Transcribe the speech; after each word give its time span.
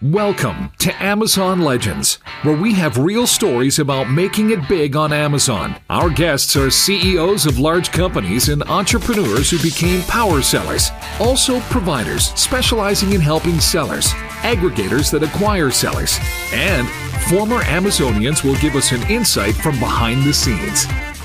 Welcome 0.00 0.70
to 0.78 0.94
Amazon 1.02 1.58
Legends, 1.58 2.20
where 2.42 2.56
we 2.56 2.72
have 2.74 2.98
real 2.98 3.26
stories 3.26 3.80
about 3.80 4.08
making 4.08 4.50
it 4.50 4.68
big 4.68 4.94
on 4.94 5.12
Amazon. 5.12 5.74
Our 5.90 6.08
guests 6.08 6.54
are 6.54 6.70
CEOs 6.70 7.46
of 7.46 7.58
large 7.58 7.90
companies 7.90 8.48
and 8.48 8.62
entrepreneurs 8.62 9.50
who 9.50 9.58
became 9.58 10.02
power 10.02 10.40
sellers, 10.40 10.92
also 11.18 11.58
providers 11.62 12.26
specializing 12.40 13.12
in 13.12 13.20
helping 13.20 13.58
sellers, 13.58 14.12
aggregators 14.42 15.10
that 15.10 15.24
acquire 15.24 15.72
sellers, 15.72 16.20
and 16.52 16.88
former 17.28 17.58
Amazonians 17.62 18.44
will 18.44 18.56
give 18.60 18.76
us 18.76 18.92
an 18.92 19.02
insight 19.10 19.56
from 19.56 19.80
behind 19.80 20.22
the 20.22 20.32
scenes. 20.32 20.84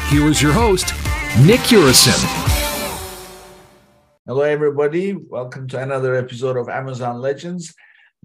Here 0.09 0.25
is 0.25 0.41
your 0.41 0.51
host, 0.51 0.95
Nick 1.45 1.59
Urison. 1.69 2.17
Hello, 4.25 4.41
everybody. 4.41 5.13
Welcome 5.13 5.67
to 5.67 5.79
another 5.79 6.15
episode 6.15 6.57
of 6.57 6.69
Amazon 6.69 7.21
Legends. 7.21 7.75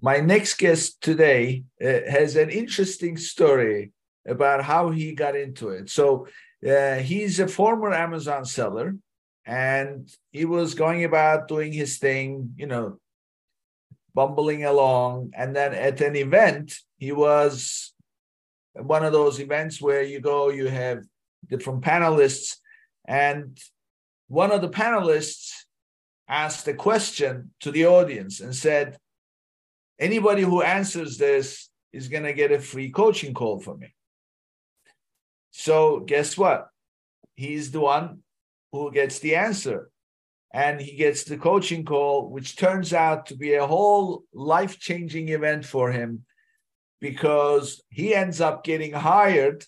My 0.01 0.19
next 0.19 0.57
guest 0.57 1.01
today 1.01 1.63
uh, 1.81 1.85
has 2.09 2.35
an 2.35 2.49
interesting 2.49 3.17
story 3.17 3.91
about 4.25 4.63
how 4.63 4.91
he 4.91 5.13
got 5.13 5.35
into 5.35 5.69
it. 5.69 5.89
So, 5.89 6.27
uh, 6.67 6.95
he's 6.95 7.39
a 7.39 7.47
former 7.47 7.93
Amazon 7.93 8.45
seller 8.45 8.95
and 9.45 10.09
he 10.31 10.45
was 10.45 10.73
going 10.73 11.03
about 11.03 11.47
doing 11.47 11.71
his 11.73 11.97
thing, 11.97 12.53
you 12.57 12.67
know, 12.67 12.99
bumbling 14.13 14.65
along. 14.65 15.31
And 15.35 15.55
then 15.55 15.73
at 15.73 16.01
an 16.01 16.15
event, 16.15 16.77
he 16.97 17.11
was 17.11 17.93
one 18.73 19.03
of 19.03 19.13
those 19.13 19.39
events 19.39 19.81
where 19.81 20.03
you 20.03 20.19
go, 20.19 20.49
you 20.49 20.67
have 20.67 21.03
different 21.47 21.81
panelists, 21.81 22.57
and 23.05 23.57
one 24.27 24.51
of 24.51 24.61
the 24.61 24.69
panelists 24.69 25.51
asked 26.27 26.67
a 26.67 26.73
question 26.73 27.51
to 27.61 27.71
the 27.71 27.87
audience 27.87 28.39
and 28.39 28.55
said, 28.55 28.97
anybody 29.99 30.41
who 30.41 30.61
answers 30.61 31.17
this 31.17 31.69
is 31.91 32.07
going 32.07 32.23
to 32.23 32.33
get 32.33 32.51
a 32.51 32.59
free 32.59 32.89
coaching 32.89 33.33
call 33.33 33.59
from 33.59 33.79
me. 33.79 33.93
So, 35.51 35.99
guess 35.99 36.37
what? 36.37 36.69
He's 37.35 37.71
the 37.71 37.79
one 37.79 38.19
who 38.71 38.91
gets 38.91 39.19
the 39.19 39.35
answer. 39.35 39.89
And 40.51 40.81
he 40.81 40.95
gets 40.95 41.23
the 41.23 41.37
coaching 41.37 41.85
call, 41.85 42.29
which 42.29 42.55
turns 42.55 42.91
out 42.91 43.27
to 43.27 43.35
be 43.35 43.53
a 43.53 43.67
whole 43.67 44.23
life 44.33 44.79
changing 44.79 45.29
event 45.29 45.63
for 45.63 45.91
him 45.91 46.25
because 46.99 47.81
he 47.89 48.15
ends 48.15 48.41
up 48.41 48.63
getting 48.63 48.93
hired 48.93 49.63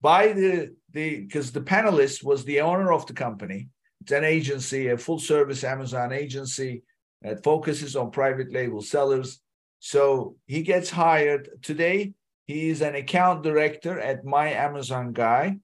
by 0.00 0.32
the 0.32 0.74
the 0.92 1.20
because 1.20 1.52
the 1.52 1.60
panelist 1.60 2.24
was 2.24 2.44
the 2.44 2.60
owner 2.60 2.92
of 2.92 3.06
the 3.06 3.12
company. 3.12 3.68
It's 4.00 4.12
an 4.12 4.24
agency, 4.24 4.88
a 4.88 4.96
full 4.96 5.18
service 5.18 5.64
Amazon 5.64 6.12
agency 6.12 6.82
that 7.22 7.42
focuses 7.42 7.96
on 7.96 8.12
private 8.12 8.52
label 8.52 8.82
sellers. 8.82 9.40
So 9.78 10.36
he 10.46 10.62
gets 10.62 10.90
hired 10.90 11.62
today. 11.62 12.14
he 12.46 12.68
is 12.68 12.80
an 12.80 12.94
account 12.94 13.42
director 13.42 13.98
at 13.98 14.24
My 14.24 14.52
Amazon 14.52 15.12
Guy, 15.12 15.58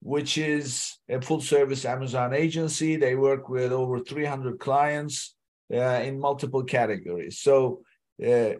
which 0.00 0.38
is 0.38 0.96
a 1.08 1.20
full 1.20 1.40
service 1.40 1.84
Amazon 1.84 2.32
agency. 2.34 2.96
They 2.96 3.14
work 3.14 3.48
with 3.48 3.72
over 3.72 4.00
300 4.00 4.58
clients 4.58 5.34
uh, 5.72 6.00
in 6.02 6.18
multiple 6.18 6.64
categories. 6.64 7.38
So 7.38 7.82
uh, 8.22 8.54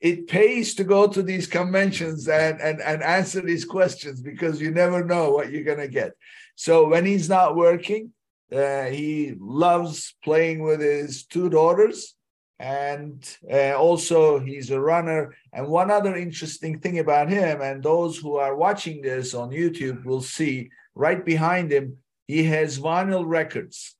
it 0.00 0.28
pays 0.28 0.74
to 0.74 0.84
go 0.84 1.06
to 1.06 1.22
these 1.22 1.46
conventions 1.46 2.28
and, 2.28 2.60
and, 2.60 2.80
and 2.80 3.02
answer 3.02 3.40
these 3.40 3.64
questions 3.64 4.20
because 4.20 4.60
you 4.60 4.70
never 4.70 5.04
know 5.04 5.30
what 5.30 5.50
you're 5.50 5.64
going 5.64 5.78
to 5.78 5.88
get. 5.88 6.12
So 6.54 6.88
when 6.88 7.06
he's 7.06 7.28
not 7.28 7.56
working, 7.56 8.12
uh, 8.52 8.84
he 8.84 9.34
loves 9.38 10.14
playing 10.22 10.62
with 10.62 10.80
his 10.80 11.24
two 11.24 11.48
daughters 11.48 12.15
and 12.58 13.36
uh, 13.52 13.74
also 13.74 14.38
he's 14.38 14.70
a 14.70 14.80
runner. 14.80 15.34
And 15.52 15.66
one 15.68 15.90
other 15.90 16.16
interesting 16.16 16.78
thing 16.78 16.98
about 16.98 17.28
him 17.28 17.60
and 17.60 17.82
those 17.82 18.18
who 18.18 18.36
are 18.36 18.56
watching 18.56 19.02
this 19.02 19.34
on 19.34 19.50
youtube 19.50 20.04
will 20.04 20.22
see 20.22 20.70
right 20.94 21.24
behind 21.24 21.70
him 21.70 21.98
he 22.26 22.44
has 22.44 22.78
vinyl 22.78 23.24
records. 23.26 23.94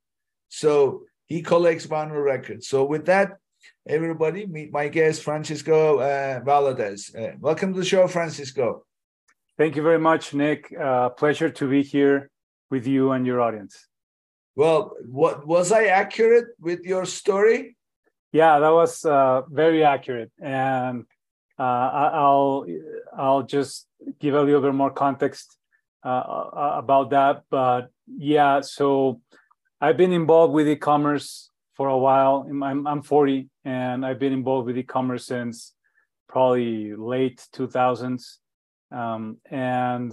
So 0.49 1.03
he 1.27 1.43
collects 1.43 1.87
vinyl 1.87 2.25
records. 2.25 2.69
So 2.69 2.85
with 2.85 3.07
that 3.07 3.37
everybody 3.87 4.47
meet 4.47 4.73
my 4.73 4.89
guest 4.89 5.23
francisco 5.23 5.99
uh, 5.99 6.41
valadez. 6.41 7.15
Uh, 7.15 7.37
welcome 7.39 7.75
to 7.75 7.81
the 7.81 7.85
show 7.85 8.09
francisco. 8.09 8.85
Thank 9.59 9.77
you 9.77 9.83
very 9.83 9.99
much 9.99 10.35
nick. 10.35 10.73
Uh, 10.79 11.11
pleasure 11.11 11.51
to 11.51 11.69
be 11.69 11.83
here 11.83 12.31
with 12.71 12.87
you 12.87 13.13
and 13.13 13.27
your 13.27 13.41
audience. 13.41 13.87
Well 14.55 14.97
what 15.05 15.47
was 15.47 15.73
i 15.73 15.85
accurate 15.85 16.47
with 16.59 16.81
your 16.85 17.05
story 17.05 17.76
yeah, 18.37 18.59
that 18.59 18.73
was 18.73 19.05
uh, 19.05 19.43
very 19.49 19.83
accurate, 19.83 20.31
and 20.39 21.05
uh, 21.59 21.63
I'll 21.63 22.67
I'll 23.17 23.43
just 23.43 23.87
give 24.21 24.35
a 24.35 24.43
little 24.43 24.61
bit 24.61 24.75
more 24.75 24.91
context 24.91 25.57
uh, 26.05 26.09
uh, 26.09 26.75
about 26.77 27.11
that. 27.11 27.45
But 27.51 27.89
yeah, 28.07 28.61
so 28.61 29.23
I've 29.81 29.97
been 29.97 30.13
involved 30.13 30.53
with 30.53 30.69
e-commerce 30.69 31.51
for 31.75 31.89
a 31.89 31.97
while. 31.97 32.47
I'm 32.51 32.87
I'm 32.87 33.03
40, 33.03 33.49
and 33.65 34.05
I've 34.05 34.19
been 34.19 34.35
involved 34.35 34.67
with 34.67 34.77
e-commerce 34.77 35.27
since 35.27 35.73
probably 36.29 36.95
late 36.95 37.41
2000s, 37.55 38.39
um, 38.93 39.39
and 39.51 40.13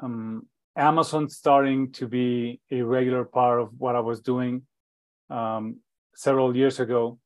um, 0.00 0.46
Amazon 0.76 1.28
starting 1.28 1.90
to 1.92 2.06
be 2.06 2.60
a 2.70 2.82
regular 2.82 3.24
part 3.24 3.60
of 3.60 3.70
what 3.78 3.96
I 3.96 4.00
was 4.00 4.20
doing. 4.20 4.62
Um, 5.30 5.80
several 6.14 6.56
years 6.56 6.78
ago, 6.78 7.18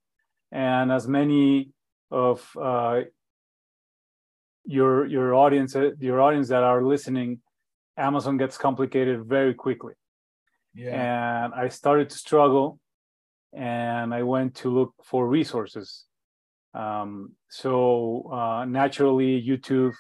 and 0.52 0.90
as 0.92 1.06
many 1.06 1.70
of 2.10 2.48
uh, 2.60 3.00
your 4.64 5.06
your 5.06 5.34
audience 5.34 5.74
your 5.98 6.20
audience 6.20 6.48
that 6.48 6.62
are 6.62 6.82
listening, 6.82 7.40
Amazon 7.96 8.36
gets 8.36 8.56
complicated 8.56 9.24
very 9.24 9.54
quickly. 9.54 9.94
Yeah. 10.74 11.44
And 11.44 11.54
I 11.54 11.68
started 11.68 12.10
to 12.10 12.18
struggle, 12.18 12.78
and 13.52 14.14
I 14.14 14.22
went 14.22 14.56
to 14.56 14.70
look 14.70 14.94
for 15.04 15.26
resources. 15.26 16.04
Um, 16.74 17.32
so 17.48 18.30
uh, 18.32 18.64
naturally, 18.66 19.42
YouTube 19.42 19.94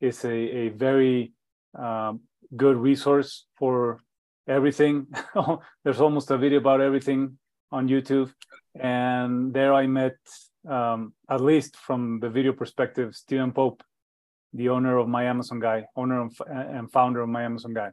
is 0.00 0.24
a, 0.24 0.34
a 0.34 0.68
very 0.70 1.32
um, 1.78 2.20
good 2.56 2.76
resource 2.76 3.46
for 3.58 4.00
everything. 4.48 5.06
There's 5.84 6.00
almost 6.00 6.30
a 6.30 6.38
video 6.38 6.58
about 6.58 6.80
everything 6.80 7.38
on 7.70 7.88
YouTube, 7.88 8.32
and 8.80 9.52
there 9.52 9.74
I 9.74 9.86
met, 9.86 10.16
um, 10.68 11.14
at 11.30 11.40
least 11.40 11.76
from 11.76 12.20
the 12.20 12.28
video 12.28 12.52
perspective, 12.52 13.14
Steven 13.14 13.52
Pope, 13.52 13.82
the 14.52 14.68
owner 14.68 14.96
of 14.98 15.08
My 15.08 15.24
Amazon 15.24 15.60
Guy, 15.60 15.86
owner 15.96 16.28
and 16.48 16.90
founder 16.90 17.20
of 17.20 17.28
My 17.28 17.42
Amazon 17.42 17.74
Guy. 17.74 17.90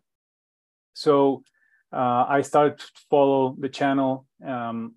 So 0.93 1.43
uh, 1.91 2.25
I 2.27 2.41
started 2.41 2.79
to 2.79 2.85
follow 3.09 3.55
the 3.59 3.69
channel, 3.69 4.25
um, 4.45 4.95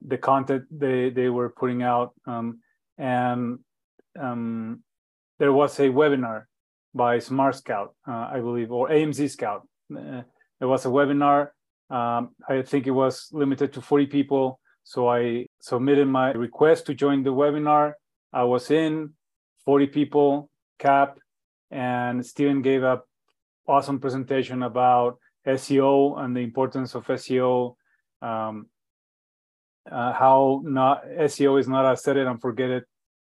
the 0.00 0.18
content 0.18 0.64
they 0.70 1.10
they 1.10 1.28
were 1.28 1.50
putting 1.50 1.82
out, 1.82 2.12
um, 2.26 2.60
and 2.98 3.58
um, 4.18 4.82
there 5.38 5.52
was 5.52 5.78
a 5.80 5.88
webinar 5.88 6.44
by 6.94 7.18
SmartScout, 7.18 7.88
uh, 8.06 8.28
I 8.32 8.40
believe, 8.40 8.70
or 8.70 8.88
AMZ 8.88 9.30
Scout. 9.30 9.66
Uh, 9.94 10.22
there 10.58 10.68
was 10.68 10.84
a 10.86 10.88
webinar 10.88 11.50
um, 11.90 12.30
I 12.48 12.62
think 12.62 12.86
it 12.86 12.92
was 12.92 13.28
limited 13.32 13.72
to 13.74 13.80
40 13.80 14.06
people. 14.06 14.60
So 14.84 15.08
I 15.08 15.46
submitted 15.60 16.06
my 16.06 16.32
request 16.32 16.86
to 16.86 16.94
join 16.94 17.22
the 17.22 17.32
webinar. 17.32 17.94
I 18.32 18.44
was 18.44 18.70
in 18.70 19.14
40 19.64 19.86
people 19.88 20.50
cap, 20.78 21.18
and 21.70 22.24
Steven 22.24 22.60
gave 22.62 22.82
a 22.82 23.00
awesome 23.66 23.98
presentation 23.98 24.62
about 24.62 25.18
SEO 25.46 26.18
and 26.20 26.36
the 26.36 26.40
importance 26.40 26.94
of 26.94 27.06
SEO. 27.06 27.76
Um, 28.20 28.66
uh, 29.90 30.12
how 30.12 30.62
not 30.64 31.04
SEO 31.06 31.58
is 31.58 31.68
not 31.68 31.90
a 31.90 31.96
set 31.96 32.16
it 32.16 32.26
and 32.26 32.40
forget 32.40 32.70
it 32.70 32.84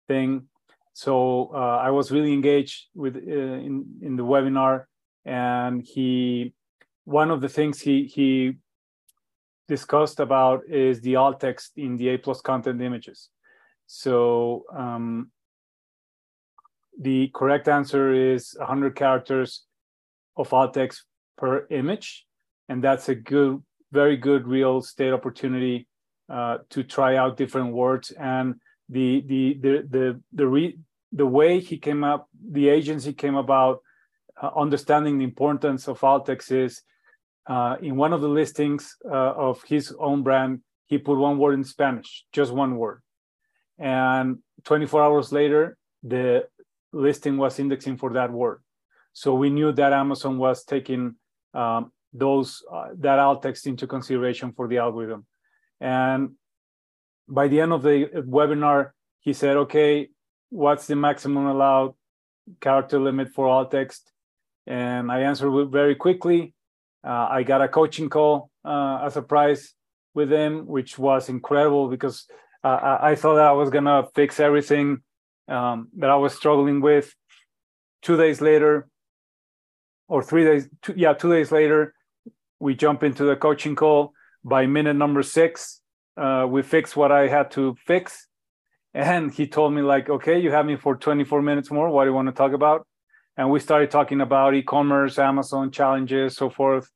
thing. 0.08 0.48
So 0.94 1.52
uh, 1.54 1.78
I 1.78 1.92
was 1.92 2.12
really 2.12 2.34
engaged 2.34 2.88
with 2.94 3.16
uh, 3.16 3.20
in 3.20 3.86
in 4.02 4.16
the 4.16 4.26
webinar, 4.26 4.86
and 5.26 5.82
he 5.82 6.54
one 7.06 7.32
of 7.32 7.42
the 7.42 7.50
things 7.50 7.80
he 7.80 8.06
he 8.06 8.58
discussed 9.70 10.20
about 10.20 10.68
is 10.68 11.00
the 11.00 11.16
alt 11.16 11.40
text 11.40 11.72
in 11.78 11.96
the 11.96 12.10
A 12.10 12.18
plus 12.18 12.42
content 12.42 12.82
images. 12.82 13.30
So 13.86 14.66
um, 14.76 15.32
the 17.00 17.30
correct 17.34 17.68
answer 17.68 18.12
is 18.34 18.56
100 18.58 18.96
characters 18.96 19.64
of 20.36 20.52
alt 20.54 20.74
text 20.74 21.06
per 21.38 21.68
image, 21.70 22.26
and 22.68 22.84
that's 22.84 23.08
a 23.10 23.16
good, 23.16 23.64
very 23.92 24.18
good 24.18 24.48
real 24.48 24.80
estate 24.80 25.14
opportunity 25.14 25.88
uh, 26.30 26.58
to 26.72 26.84
try 26.84 27.16
out 27.16 27.38
different 27.38 27.74
words. 27.74 28.12
And 28.12 28.56
the 28.90 29.24
the 29.32 29.44
the 29.62 29.74
the 29.90 30.22
the 30.34 30.48
re, 30.48 30.80
the 31.12 31.26
way 31.26 31.60
he 31.60 31.78
came 31.78 32.04
up, 32.04 32.28
the 32.58 32.70
agency 32.70 33.14
came 33.14 33.36
about 33.36 33.82
uh, 34.42 34.50
understanding 34.56 35.18
the 35.18 35.30
importance 35.32 35.88
of 35.88 36.04
alt 36.04 36.26
text 36.26 36.52
is 36.52 36.82
uh, 37.48 37.78
in 37.82 37.96
one 37.96 38.14
of 38.14 38.22
the 38.22 38.28
listings 38.28 38.96
uh, 39.06 39.34
of 39.34 39.64
his 39.64 39.94
own 40.00 40.24
brand, 40.24 40.62
he 40.86 40.98
put 40.98 41.18
one 41.18 41.38
word 41.38 41.54
in 41.54 41.64
Spanish, 41.64 42.26
just 42.32 42.52
one 42.52 42.78
word. 42.78 43.02
and 43.78 44.40
24 44.66 45.04
hours 45.04 45.32
later, 45.32 45.78
the 46.04 46.46
listing 46.92 47.38
was 47.38 47.60
indexing 47.60 47.98
for 47.98 48.14
that 48.14 48.32
word. 48.32 48.62
So 49.14 49.34
we 49.36 49.50
knew 49.50 49.72
that 49.72 49.94
Amazon 49.94 50.38
was 50.38 50.64
taking 50.64 51.16
um, 51.54 51.92
those 52.14 52.64
uh, 52.72 52.90
that 53.00 53.20
alt 53.20 53.42
text 53.42 53.68
into 53.68 53.88
consideration 53.88 54.52
for 54.54 54.68
the 54.68 54.78
algorithm. 54.78 55.26
And 55.80 56.32
by 57.28 57.48
the 57.48 57.62
end 57.62 57.74
of 57.74 57.84
the 57.84 58.10
webinar, 58.16 58.92
he 59.20 59.34
said, 59.34 59.58
"Okay, 59.58 60.10
what's 60.50 60.88
the 60.88 60.96
maximum 60.96 61.46
allowed 61.46 61.94
character 62.60 63.00
limit 63.00 63.30
for 63.30 63.48
alt 63.48 63.72
text?" 63.72 64.12
And 64.66 65.12
I 65.12 65.22
answered 65.22 65.72
very 65.72 65.96
quickly. 65.96 66.54
Uh, 67.04 67.28
I 67.30 67.44
got 67.44 67.62
a 67.62 67.68
coaching 67.68 68.10
call 68.10 68.50
uh, 68.66 69.02
as 69.06 69.16
a 69.18 69.22
prize 69.22 69.74
with 70.14 70.32
him, 70.32 70.66
which 70.68 70.98
was 71.00 71.30
incredible 71.30 71.88
because 71.90 72.26
uh, 72.64 72.98
I 73.02 73.16
thought 73.16 73.36
that 73.36 73.48
I 73.48 73.52
was 73.54 73.70
gonna 73.70 74.04
fix 74.16 74.40
everything 74.40 75.02
um, 75.48 75.88
that 75.98 76.10
I 76.10 76.16
was 76.16 76.34
struggling 76.34 76.82
with. 76.82 77.14
Two 78.02 78.18
days 78.18 78.42
later, 78.42 78.88
or 80.08 80.24
three 80.24 80.44
days, 80.44 80.68
two, 80.82 80.94
yeah, 80.96 81.14
two 81.14 81.32
days 81.32 81.52
later, 81.52 81.94
we 82.60 82.76
jump 82.76 83.04
into 83.04 83.24
the 83.24 83.36
coaching 83.36 83.76
call. 83.76 84.14
By 84.44 84.68
minute 84.68 84.96
number 84.96 85.22
six, 85.22 85.82
uh, 86.18 86.48
we 86.50 86.62
fixed 86.64 86.96
what 86.96 87.12
I 87.12 87.28
had 87.28 87.52
to 87.52 87.76
fix, 87.86 88.28
and 88.94 89.34
he 89.34 89.48
told 89.48 89.74
me 89.74 89.82
like, 89.82 90.10
"Okay, 90.10 90.40
you 90.40 90.52
have 90.52 90.66
me 90.66 90.76
for 90.76 90.96
24 90.96 91.42
minutes 91.42 91.72
more. 91.72 91.90
What 91.90 92.06
do 92.06 92.10
you 92.10 92.16
want 92.16 92.28
to 92.28 92.34
talk 92.34 92.54
about?" 92.54 92.88
And 93.40 93.50
we 93.50 93.62
started 93.62 93.90
talking 93.90 94.20
about 94.20 94.54
e-commerce, 94.54 95.18
Amazon 95.18 95.72
challenges, 95.72 96.36
so 96.36 96.50
forth. 96.50 96.92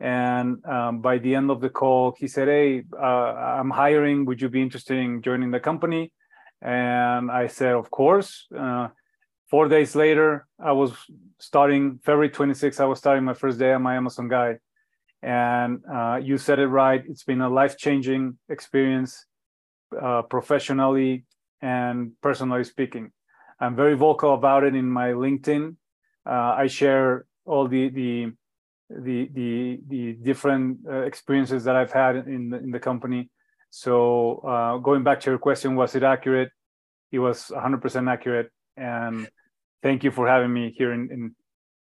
And 0.00 0.66
um, 0.66 1.00
by 1.00 1.18
the 1.18 1.36
end 1.36 1.48
of 1.48 1.60
the 1.60 1.70
call, 1.70 2.12
he 2.18 2.26
said, 2.26 2.48
"Hey, 2.48 2.82
uh, 2.92 3.32
I'm 3.60 3.70
hiring. 3.70 4.24
Would 4.24 4.42
you 4.42 4.48
be 4.48 4.60
interested 4.60 4.98
in 4.98 5.22
joining 5.22 5.52
the 5.52 5.60
company?" 5.60 6.12
And 6.60 7.30
I 7.30 7.46
said, 7.46 7.74
"Of 7.74 7.88
course." 7.92 8.48
Uh, 8.50 8.88
four 9.48 9.68
days 9.68 9.94
later, 9.94 10.48
I 10.58 10.72
was 10.72 10.90
starting 11.38 12.00
February 12.02 12.30
26th. 12.30 12.80
I 12.80 12.86
was 12.86 12.98
starting 12.98 13.22
my 13.22 13.34
first 13.34 13.56
day 13.60 13.72
on 13.72 13.82
My 13.82 13.94
Amazon 13.94 14.26
Guy, 14.26 14.58
and 15.22 15.84
uh, 15.86 16.16
you 16.20 16.36
said 16.36 16.58
it 16.58 16.66
right. 16.66 17.02
It's 17.06 17.22
been 17.22 17.42
a 17.42 17.48
life-changing 17.48 18.36
experience, 18.48 19.24
uh, 20.02 20.22
professionally 20.22 21.26
and 21.62 22.10
personally 22.20 22.64
speaking. 22.64 23.12
I'm 23.58 23.74
very 23.74 23.94
vocal 23.94 24.34
about 24.34 24.64
it 24.64 24.74
in 24.74 24.88
my 24.88 25.08
LinkedIn. 25.12 25.76
Uh, 26.24 26.54
I 26.62 26.66
share 26.66 27.26
all 27.44 27.68
the 27.68 27.88
the 27.88 28.32
the 28.90 29.30
the 29.32 29.80
the 29.88 30.12
different 30.14 30.78
uh, 30.88 31.02
experiences 31.02 31.64
that 31.64 31.76
I've 31.76 31.92
had 31.92 32.16
in 32.16 32.50
the, 32.50 32.58
in 32.58 32.70
the 32.70 32.80
company. 32.80 33.30
So 33.70 34.38
uh, 34.38 34.78
going 34.78 35.02
back 35.02 35.20
to 35.20 35.30
your 35.30 35.38
question, 35.38 35.74
was 35.76 35.94
it 35.94 36.02
accurate? 36.02 36.50
It 37.12 37.18
was 37.18 37.50
100% 37.54 38.10
accurate. 38.10 38.50
And 38.76 39.28
thank 39.82 40.04
you 40.04 40.10
for 40.10 40.26
having 40.26 40.52
me 40.52 40.74
here 40.76 40.92
in 40.92 41.10
in, 41.10 41.34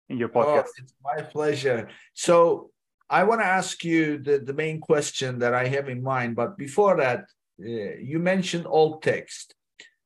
in 0.09 0.19
your 0.19 0.31
oh, 0.35 0.39
podcast. 0.39 0.69
Oh, 0.69 0.83
it's 0.83 0.95
my 1.03 1.23
pleasure. 1.23 1.89
So 2.15 2.71
I 3.11 3.25
want 3.25 3.41
to 3.41 3.47
ask 3.47 3.85
you 3.85 4.19
the, 4.19 4.39
the 4.39 4.55
main 4.55 4.81
question 4.81 5.39
that 5.41 5.55
I 5.55 5.67
have 5.69 5.89
in 5.89 6.03
mind. 6.03 6.37
But 6.37 6.57
before 6.57 6.97
that, 6.97 7.27
uh, 7.61 7.97
you 8.01 8.19
mentioned 8.19 8.67
alt 8.67 9.03
text. 9.03 9.55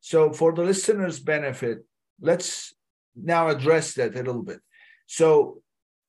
So 0.01 0.33
for 0.33 0.53
the 0.53 0.63
listeners' 0.63 1.21
benefit, 1.21 1.85
let's 2.21 2.75
now 3.15 3.49
address 3.49 3.95
that 3.95 4.15
a 4.15 4.23
little 4.23 4.43
bit. 4.43 4.61
So 5.07 5.63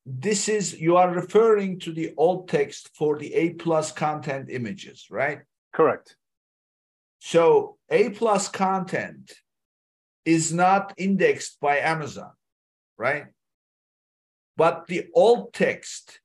this 0.05 0.49
is 0.49 0.79
you 0.79 0.97
are 0.97 1.11
referring 1.11 1.79
to 1.79 1.93
the 1.93 2.13
alt 2.17 2.47
text 2.47 2.89
for 2.95 3.17
the 3.17 3.33
A 3.33 3.51
plus 3.51 3.91
content 3.91 4.49
images, 4.49 5.07
right? 5.09 5.39
Correct. 5.73 6.15
So 7.19 7.77
A 7.89 8.09
plus 8.09 8.47
content 8.47 9.33
is 10.25 10.53
not 10.53 10.93
indexed 10.97 11.59
by 11.59 11.77
Amazon, 11.79 12.31
right? 12.97 13.25
But 14.57 14.87
the 14.87 15.07
alt 15.15 15.53
text 15.53 16.19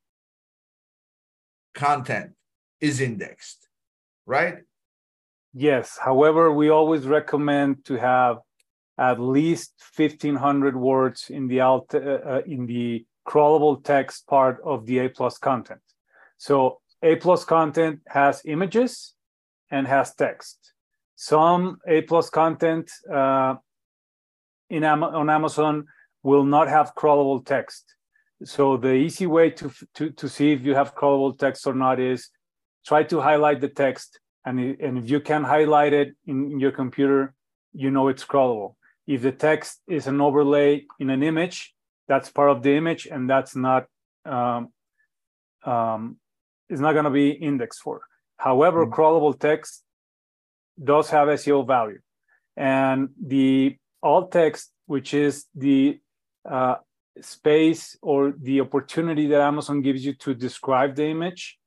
content 1.75 2.33
is 2.81 3.01
indexed, 3.01 3.69
right? 4.27 4.59
Yes. 5.55 5.99
However, 6.03 6.53
we 6.53 6.69
always 6.69 7.07
recommend 7.07 7.85
to 7.85 7.95
have 7.95 8.39
at 8.99 9.21
least 9.21 9.75
1500 9.97 10.77
words 10.77 11.31
in 11.31 11.47
the 11.47 11.61
alt 11.61 11.95
uh, 11.95 11.99
uh, 11.99 12.43
in 12.47 12.67
the 12.67 13.07
crawlable 13.27 13.83
text 13.83 14.27
part 14.27 14.61
of 14.65 14.85
the 14.87 14.99
A 14.99 15.09
plus 15.09 15.39
content. 15.39 15.81
So 16.37 16.81
A 17.03 17.17
plus 17.17 17.45
content 17.45 18.01
has 18.09 18.43
images 18.45 19.15
and 19.71 19.87
has 19.87 20.15
text. 20.15 20.73
Some 21.15 21.79
A 21.87 22.03
plus 22.03 22.31
content 22.31 22.91
uh, 23.13 23.55
in 24.71 24.85
on 24.85 25.31
Amazon 25.31 25.87
will 26.23 26.45
not 26.45 26.69
have 26.69 26.95
crawlable 26.97 27.45
text. 27.45 27.95
So 28.43 28.77
the 28.77 28.93
easy 28.93 29.27
way 29.27 29.51
to, 29.51 29.71
to, 29.95 30.11
to 30.11 30.29
see 30.29 30.53
if 30.53 30.63
you 30.63 30.75
have 30.75 30.97
crawlable 30.97 31.39
text 31.39 31.67
or 31.67 31.75
not 31.75 32.01
is 32.01 32.31
try 32.85 33.05
to 33.05 33.21
highlight 33.21 33.61
the 33.61 33.69
text. 33.69 34.19
And, 34.45 34.61
and 34.61 34.99
if 34.99 35.11
you 35.11 35.21
can 35.21 35.45
highlight 35.45 35.93
it 35.93 36.15
in, 36.27 36.53
in 36.53 36.61
your 36.61 36.73
computer, 36.73 37.35
you 37.73 37.91
know 37.91 38.09
it's 38.09 38.25
crawlable. 38.25 38.77
If 39.07 39.23
the 39.23 39.33
text 39.33 39.81
is 39.89 40.07
an 40.07 40.21
overlay 40.21 40.85
in 40.99 41.11
an 41.11 41.23
image, 41.23 41.75
that's 42.09 42.31
part 42.31 42.51
of 42.51 42.63
the 42.63 42.77
image 42.77 43.07
and 43.07 43.29
that's 43.29 43.57
not 43.57 43.87
um, 44.25 44.71
um, 45.65 46.17
is 46.69 46.81
not 46.81 46.93
going 46.93 47.05
to 47.05 47.11
be 47.11 47.31
indexed 47.31 47.81
for. 47.81 48.03
However, 48.37 48.85
mm-hmm. 48.85 48.95
crawlable 48.95 49.39
text 49.39 49.83
does 50.83 51.11
have 51.11 51.29
SEO 51.29 51.67
value, 51.67 52.01
and 52.57 53.11
the 53.23 53.77
alt 54.03 54.33
text, 54.33 54.71
which 54.87 55.15
is 55.15 55.47
the 55.55 56.01
uh, 56.49 56.77
space 57.21 57.97
or 58.03 58.35
the 58.39 58.61
opportunity 58.61 59.27
that 59.29 59.41
Amazon 59.41 59.83
gives 59.83 60.05
you 60.05 60.15
to 60.15 60.35
describe 60.35 60.97
the 60.97 61.07
image, 61.07 61.59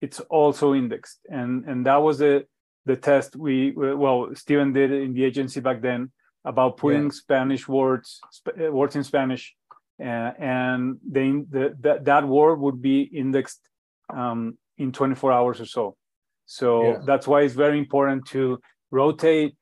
it's 0.00 0.20
also 0.20 0.74
indexed, 0.74 1.20
and 1.28 1.64
and 1.64 1.86
that 1.86 1.96
was 1.96 2.18
the 2.18 2.46
the 2.86 2.96
test 2.96 3.36
we 3.36 3.72
well 3.72 4.28
Steven 4.34 4.72
did 4.72 4.90
in 4.90 5.12
the 5.14 5.24
agency 5.24 5.60
back 5.60 5.80
then 5.82 6.10
about 6.44 6.78
putting 6.78 7.04
yeah. 7.04 7.10
Spanish 7.10 7.68
words 7.68 8.20
words 8.56 8.96
in 8.96 9.04
Spanish 9.04 9.54
uh, 10.00 10.32
and 10.38 10.96
the, 11.08 11.44
the, 11.50 11.76
that, 11.80 12.04
that 12.06 12.26
word 12.26 12.58
would 12.58 12.80
be 12.80 13.02
indexed 13.02 13.60
um, 14.08 14.56
in 14.78 14.92
24 14.92 15.32
hours 15.32 15.60
or 15.60 15.66
so. 15.66 15.96
So 16.46 16.82
yeah. 16.84 16.98
that's 17.04 17.26
why 17.26 17.42
it's 17.42 17.54
very 17.54 17.78
important 17.78 18.26
to 18.28 18.60
rotate 18.90 19.56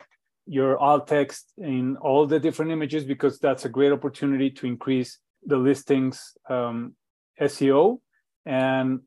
your 0.47 0.79
alt 0.79 1.09
text 1.09 1.53
in 1.59 1.97
all 1.97 2.27
the 2.27 2.39
different 2.39 2.71
images 2.71 3.05
because 3.05 3.39
that's 3.39 3.65
a 3.65 3.69
great 3.69 3.93
opportunity 3.93 4.51
to 4.51 4.67
increase 4.67 5.19
the 5.45 5.57
listings 5.57 6.33
um, 6.49 6.95
SEO 7.41 7.99
and 8.47 9.01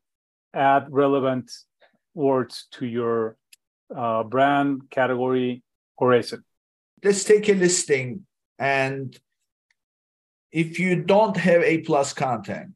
add 0.54 0.88
relevant 0.90 1.52
words 2.14 2.68
to 2.72 2.86
your 2.86 3.38
uh, 3.96 4.24
brand, 4.24 4.90
category, 4.90 5.64
or 5.98 6.12
ASIN. 6.12 6.44
Let's 7.04 7.24
take 7.24 7.50
a 7.50 7.54
listing 7.54 8.26
and 8.60 9.18
if 10.52 10.80
you 10.80 11.02
don't 11.02 11.38
have 11.38 11.62
A 11.64 11.80
plus 11.80 12.14
content, 12.14 12.72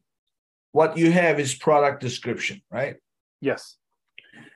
what 0.72 0.96
you 0.96 1.12
have 1.12 1.38
is 1.38 1.54
product 1.54 2.00
description, 2.00 2.62
right? 2.70 2.96
Yes. 3.40 3.76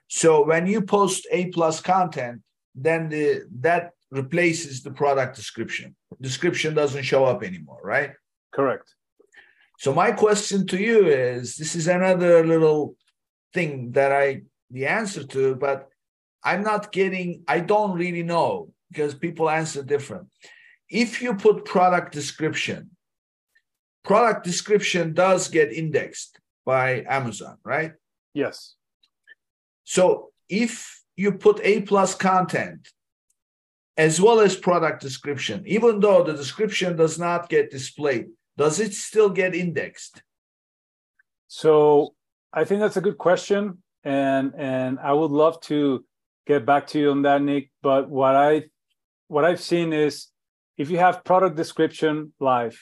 So 0.09 0.45
when 0.45 0.67
you 0.67 0.83
post 0.83 1.27
A 1.31 1.47
plus 1.47 1.81
content, 1.81 2.43
then 2.75 3.09
the 3.09 3.43
that 3.61 3.93
replaces 4.11 4.83
the 4.83 4.91
product 4.91 5.37
description. 5.37 5.95
Description 6.21 6.75
doesn't 6.75 7.05
show 7.05 7.25
up 7.25 7.43
anymore, 7.43 7.81
right? 7.83 8.13
Correct. 8.53 8.95
So 9.79 9.95
my 9.95 10.13
question 10.13 10.67
to 10.69 10.79
you 10.79 11.07
is 11.07 11.57
this 11.57 11.75
is 11.77 11.87
another 11.87 12.45
little 12.45 12.97
thing 13.53 13.93
that 13.93 14.13
I 14.13 14.43
the 14.71 14.87
answer 14.87 15.25
to, 15.25 15.57
but 15.57 15.89
I'm 16.45 16.63
not 16.63 16.93
getting, 16.93 17.43
I 17.49 17.61
don't 17.61 17.93
really 17.93 18.23
know 18.23 18.71
because 18.91 19.15
people 19.15 19.51
answer 19.51 19.83
different. 19.83 20.29
If 20.89 21.21
you 21.23 21.35
put 21.35 21.65
product 21.65 22.13
description 22.13 22.91
product 24.05 24.45
description 24.45 25.13
does 25.13 25.49
get 25.49 25.73
indexed 25.73 26.39
by 26.65 27.05
Amazon, 27.09 27.57
right? 27.65 27.93
Yes. 28.35 28.75
So 29.85 30.31
if 30.49 31.03
you 31.17 31.33
put 31.33 31.61
A 31.63 31.83
plus 31.83 32.15
content 32.15 32.89
as 33.97 34.21
well 34.21 34.41
as 34.41 34.57
product 34.57 35.03
description, 35.03 35.63
even 35.67 36.01
though 36.01 36.23
the 36.23 36.33
description 36.33 36.97
does 36.97 37.19
not 37.19 37.49
get 37.49 37.71
displayed, 37.71 38.29
does 38.57 38.81
it 38.81 38.95
still 38.95 39.29
get 39.29 39.55
indexed? 39.55 40.23
So 41.49 42.15
I 42.53 42.65
think 42.65 42.81
that's 42.81 42.97
a 42.97 43.01
good 43.01 43.19
question. 43.19 43.83
And 44.03 44.55
and 44.57 44.99
I 44.99 45.13
would 45.13 45.31
love 45.31 45.61
to 45.63 46.05
get 46.47 46.65
back 46.65 46.87
to 46.89 46.99
you 46.99 47.11
on 47.11 47.23
that, 47.23 47.43
Nick. 47.43 47.71
But 47.83 48.09
what 48.09 48.35
I 48.35 48.65
what 49.29 49.45
I've 49.45 49.61
seen 49.61 49.93
is 49.93 50.29
if 50.79 50.91
you 50.91 50.99
have 50.99 51.25
product 51.25 51.57
description 51.57 52.33
live 52.41 52.79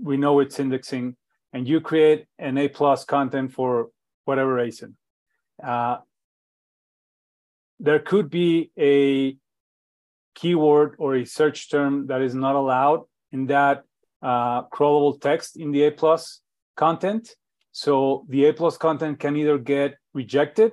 we 0.00 0.16
know 0.16 0.40
it's 0.40 0.58
indexing, 0.58 1.16
and 1.52 1.66
you 1.66 1.80
create 1.80 2.26
an 2.38 2.58
A 2.58 2.68
plus 2.68 3.04
content 3.04 3.52
for 3.52 3.88
whatever 4.24 4.54
reason. 4.54 4.96
Uh, 5.62 5.98
there 7.80 7.98
could 7.98 8.28
be 8.28 8.70
a 8.78 9.36
keyword 10.34 10.96
or 10.98 11.16
a 11.16 11.24
search 11.24 11.70
term 11.70 12.06
that 12.08 12.20
is 12.20 12.34
not 12.34 12.54
allowed 12.54 13.04
in 13.32 13.46
that 13.46 13.84
uh, 14.22 14.62
crawlable 14.64 15.20
text 15.20 15.56
in 15.56 15.72
the 15.72 15.84
A 15.84 15.90
plus 15.90 16.40
content. 16.76 17.34
So 17.72 18.24
the 18.28 18.46
A 18.46 18.52
plus 18.52 18.76
content 18.76 19.20
can 19.20 19.36
either 19.36 19.58
get 19.58 19.96
rejected 20.14 20.72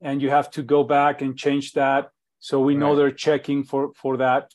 and 0.00 0.20
you 0.20 0.30
have 0.30 0.50
to 0.52 0.62
go 0.62 0.84
back 0.84 1.22
and 1.22 1.36
change 1.36 1.72
that. 1.72 2.10
So 2.40 2.60
we 2.60 2.74
right. 2.74 2.80
know 2.80 2.96
they're 2.96 3.10
checking 3.10 3.64
for, 3.64 3.92
for 3.94 4.16
that. 4.16 4.50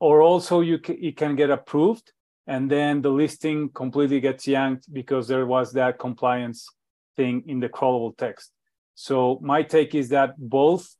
Or 0.00 0.22
also 0.22 0.60
you 0.60 0.78
c- 0.84 0.92
it 0.94 1.16
can 1.16 1.34
get 1.34 1.50
approved 1.50 2.12
and 2.46 2.70
then 2.70 3.02
the 3.02 3.10
listing 3.10 3.68
completely 3.70 4.20
gets 4.20 4.46
yanked 4.46 4.92
because 4.92 5.28
there 5.28 5.46
was 5.46 5.72
that 5.72 5.98
compliance 5.98 6.68
thing 7.16 7.42
in 7.46 7.60
the 7.60 7.68
crawlable 7.68 8.16
text. 8.16 8.52
So 8.94 9.38
my 9.42 9.62
take 9.62 9.94
is 9.94 10.08
that 10.10 10.34
both 10.38 10.94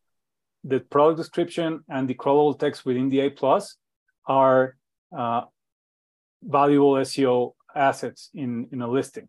the 0.64 0.80
product 0.80 1.18
description 1.18 1.80
and 1.88 2.06
the 2.08 2.14
crawlable 2.14 2.58
text 2.58 2.84
within 2.84 3.08
the 3.08 3.20
A 3.20 3.30
plus 3.30 3.76
are 4.26 4.76
uh, 5.16 5.42
valuable 6.42 6.94
SEO 6.94 7.54
assets 7.74 8.30
in, 8.34 8.68
in 8.72 8.82
a 8.82 8.88
listing. 8.88 9.28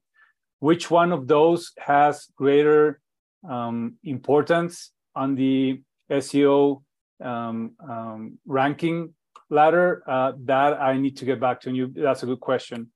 Which 0.60 0.92
one 0.92 1.12
of 1.12 1.28
those 1.28 1.72
has 1.78 2.28
greater 2.36 3.00
um, 3.48 3.96
importance 4.04 4.92
on 5.16 5.36
the 5.36 5.82
SEO 6.12 6.82
um, 7.24 7.72
um, 7.88 8.38
ranking 8.46 9.14
ladder? 9.50 10.04
Uh, 10.06 10.34
that 10.46 10.82
I 10.82 10.98
need 10.98 11.18
to 11.18 11.26
get 11.26 11.40
back 11.40 11.62
to 11.62 11.72
you. 11.72 11.88
That's 11.96 12.24
a 12.24 12.26
good 12.26 12.42
question. 12.42 12.92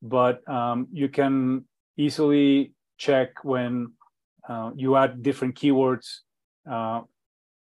But 0.00 0.48
um, 0.48 0.86
you 0.92 1.08
can 1.08 1.64
easily 1.96 2.72
check 2.98 3.42
when 3.42 3.92
uh, 4.48 4.70
you 4.74 4.96
add 4.96 5.22
different 5.22 5.56
keywords, 5.56 6.20
uh, 6.70 7.02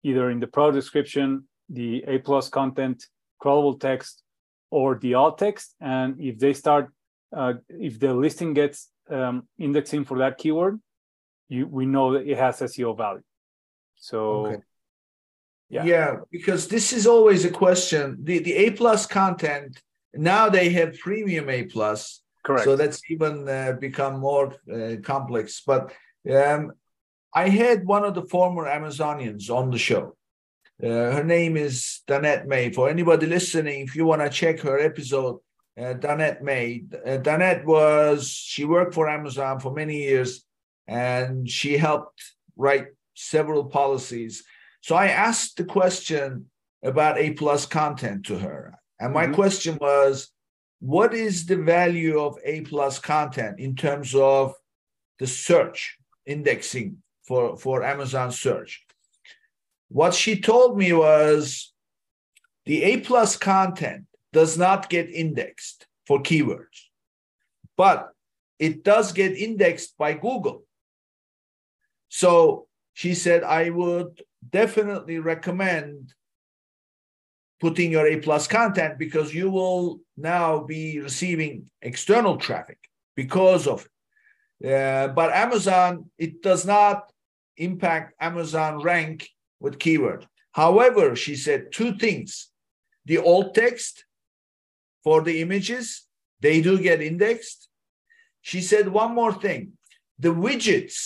either 0.03 0.29
in 0.29 0.39
the 0.39 0.47
product 0.47 0.75
description, 0.75 1.47
the 1.69 2.03
A 2.07 2.19
plus 2.19 2.47
content, 2.49 3.05
crawlable 3.43 3.79
text, 3.79 4.23
or 4.71 4.97
the 4.99 5.15
alt 5.15 5.37
text. 5.37 5.75
And 5.81 6.19
if 6.19 6.37
they 6.37 6.53
start, 6.53 6.93
uh, 7.35 7.53
if 7.69 7.99
the 7.99 8.13
listing 8.13 8.53
gets 8.53 8.89
um, 9.09 9.47
indexing 9.57 10.05
for 10.05 10.19
that 10.19 10.37
keyword, 10.37 10.79
you 11.49 11.67
we 11.67 11.85
know 11.85 12.13
that 12.13 12.27
it 12.27 12.37
has 12.37 12.59
SEO 12.59 12.97
value. 12.97 13.23
So. 13.95 14.47
Okay. 14.47 14.57
Yeah. 15.69 15.83
yeah, 15.83 16.15
because 16.31 16.69
this 16.69 16.93
is 16.93 17.05
always 17.05 17.43
a 17.43 17.49
question. 17.49 18.19
The 18.23 18.39
the 18.39 18.53
A 18.53 18.71
plus 18.71 19.05
content 19.05 19.81
now 20.17 20.49
they 20.49 20.69
have 20.69 20.97
premium 20.99 21.49
A 21.49 21.63
plus, 21.63 22.21
correct. 22.43 22.65
So 22.65 22.75
that's 22.75 23.01
even 23.09 23.47
uh, 23.47 23.73
become 23.79 24.19
more 24.19 24.55
uh, 24.71 24.95
complex. 25.03 25.61
But 25.65 25.93
um, 26.31 26.73
I 27.33 27.49
had 27.49 27.85
one 27.85 28.03
of 28.03 28.15
the 28.15 28.23
former 28.23 28.65
Amazonians 28.65 29.49
on 29.49 29.69
the 29.69 29.77
show, 29.77 30.15
uh, 30.83 30.87
her 30.87 31.23
name 31.23 31.57
is 31.57 32.01
Danette 32.07 32.45
May. 32.45 32.71
For 32.71 32.89
anybody 32.89 33.25
listening, 33.25 33.81
if 33.81 33.95
you 33.95 34.05
want 34.05 34.21
to 34.21 34.29
check 34.29 34.59
her 34.61 34.79
episode, 34.79 35.39
uh, 35.77 35.93
Danette 35.93 36.41
May. 36.41 36.85
Uh, 36.91 37.17
Danette 37.17 37.63
was, 37.65 38.29
she 38.29 38.65
worked 38.65 38.93
for 38.93 39.09
Amazon 39.09 39.59
for 39.59 39.71
many 39.71 40.03
years 40.03 40.43
and 40.87 41.49
she 41.49 41.77
helped 41.77 42.21
write 42.55 42.87
several 43.13 43.65
policies. 43.65 44.43
So 44.81 44.95
I 44.95 45.07
asked 45.07 45.57
the 45.57 45.65
question 45.65 46.49
about 46.83 47.17
A 47.17 47.31
plus 47.31 47.65
content 47.65 48.25
to 48.27 48.39
her. 48.39 48.73
And 48.99 49.13
my 49.13 49.25
mm-hmm. 49.25 49.35
question 49.35 49.77
was, 49.79 50.31
what 50.79 51.13
is 51.13 51.45
the 51.45 51.57
value 51.57 52.19
of 52.19 52.37
A 52.43 52.61
plus 52.61 52.99
content 52.99 53.59
in 53.59 53.75
terms 53.75 54.15
of 54.15 54.53
the 55.19 55.27
search 55.27 55.97
indexing 56.25 56.97
for, 57.27 57.57
for 57.57 57.83
Amazon 57.83 58.31
search? 58.31 58.83
What 59.89 60.13
she 60.13 60.39
told 60.39 60.77
me 60.77 60.93
was 60.93 61.73
the 62.65 62.83
A 62.83 62.97
plus 62.97 63.37
content 63.37 64.06
does 64.37 64.55
not 64.55 64.87
get 64.87 65.09
indexed 65.09 65.87
for 66.05 66.19
keywords, 66.21 66.77
but 67.75 67.99
it 68.59 68.83
does 68.83 69.11
get 69.11 69.31
indexed 69.47 69.97
by 69.97 70.13
Google. 70.13 70.59
So 72.09 72.67
she 72.93 73.15
said, 73.15 73.41
I 73.43 73.71
would 73.71 74.21
definitely 74.61 75.17
recommend 75.17 76.13
putting 77.59 77.89
your 77.91 78.05
A 78.05 78.17
plus 78.17 78.45
content 78.47 78.99
because 78.99 79.33
you 79.33 79.49
will 79.49 80.01
now 80.15 80.49
be 80.59 80.99
receiving 80.99 81.71
external 81.81 82.37
traffic 82.37 82.79
because 83.15 83.65
of 83.65 83.87
it. 84.61 84.71
Uh, 84.71 85.07
but 85.19 85.33
Amazon, 85.33 86.11
it 86.19 86.43
does 86.43 86.63
not 86.63 87.11
impact 87.69 88.13
Amazon 88.19 88.83
rank 88.83 89.27
with 89.59 89.79
keyword. 89.79 90.27
However, 90.51 91.15
she 91.15 91.35
said 91.35 91.71
two 91.71 91.97
things. 91.97 92.51
The 93.05 93.17
alt 93.17 93.55
text 93.55 94.03
for 95.07 95.21
the 95.21 95.39
images, 95.39 96.03
they 96.41 96.59
do 96.59 96.77
get 96.77 97.01
indexed. 97.01 97.69
She 98.41 98.59
said 98.59 98.89
one 98.89 99.15
more 99.15 99.33
thing. 99.33 99.71
The 100.19 100.33
widgets 100.33 100.97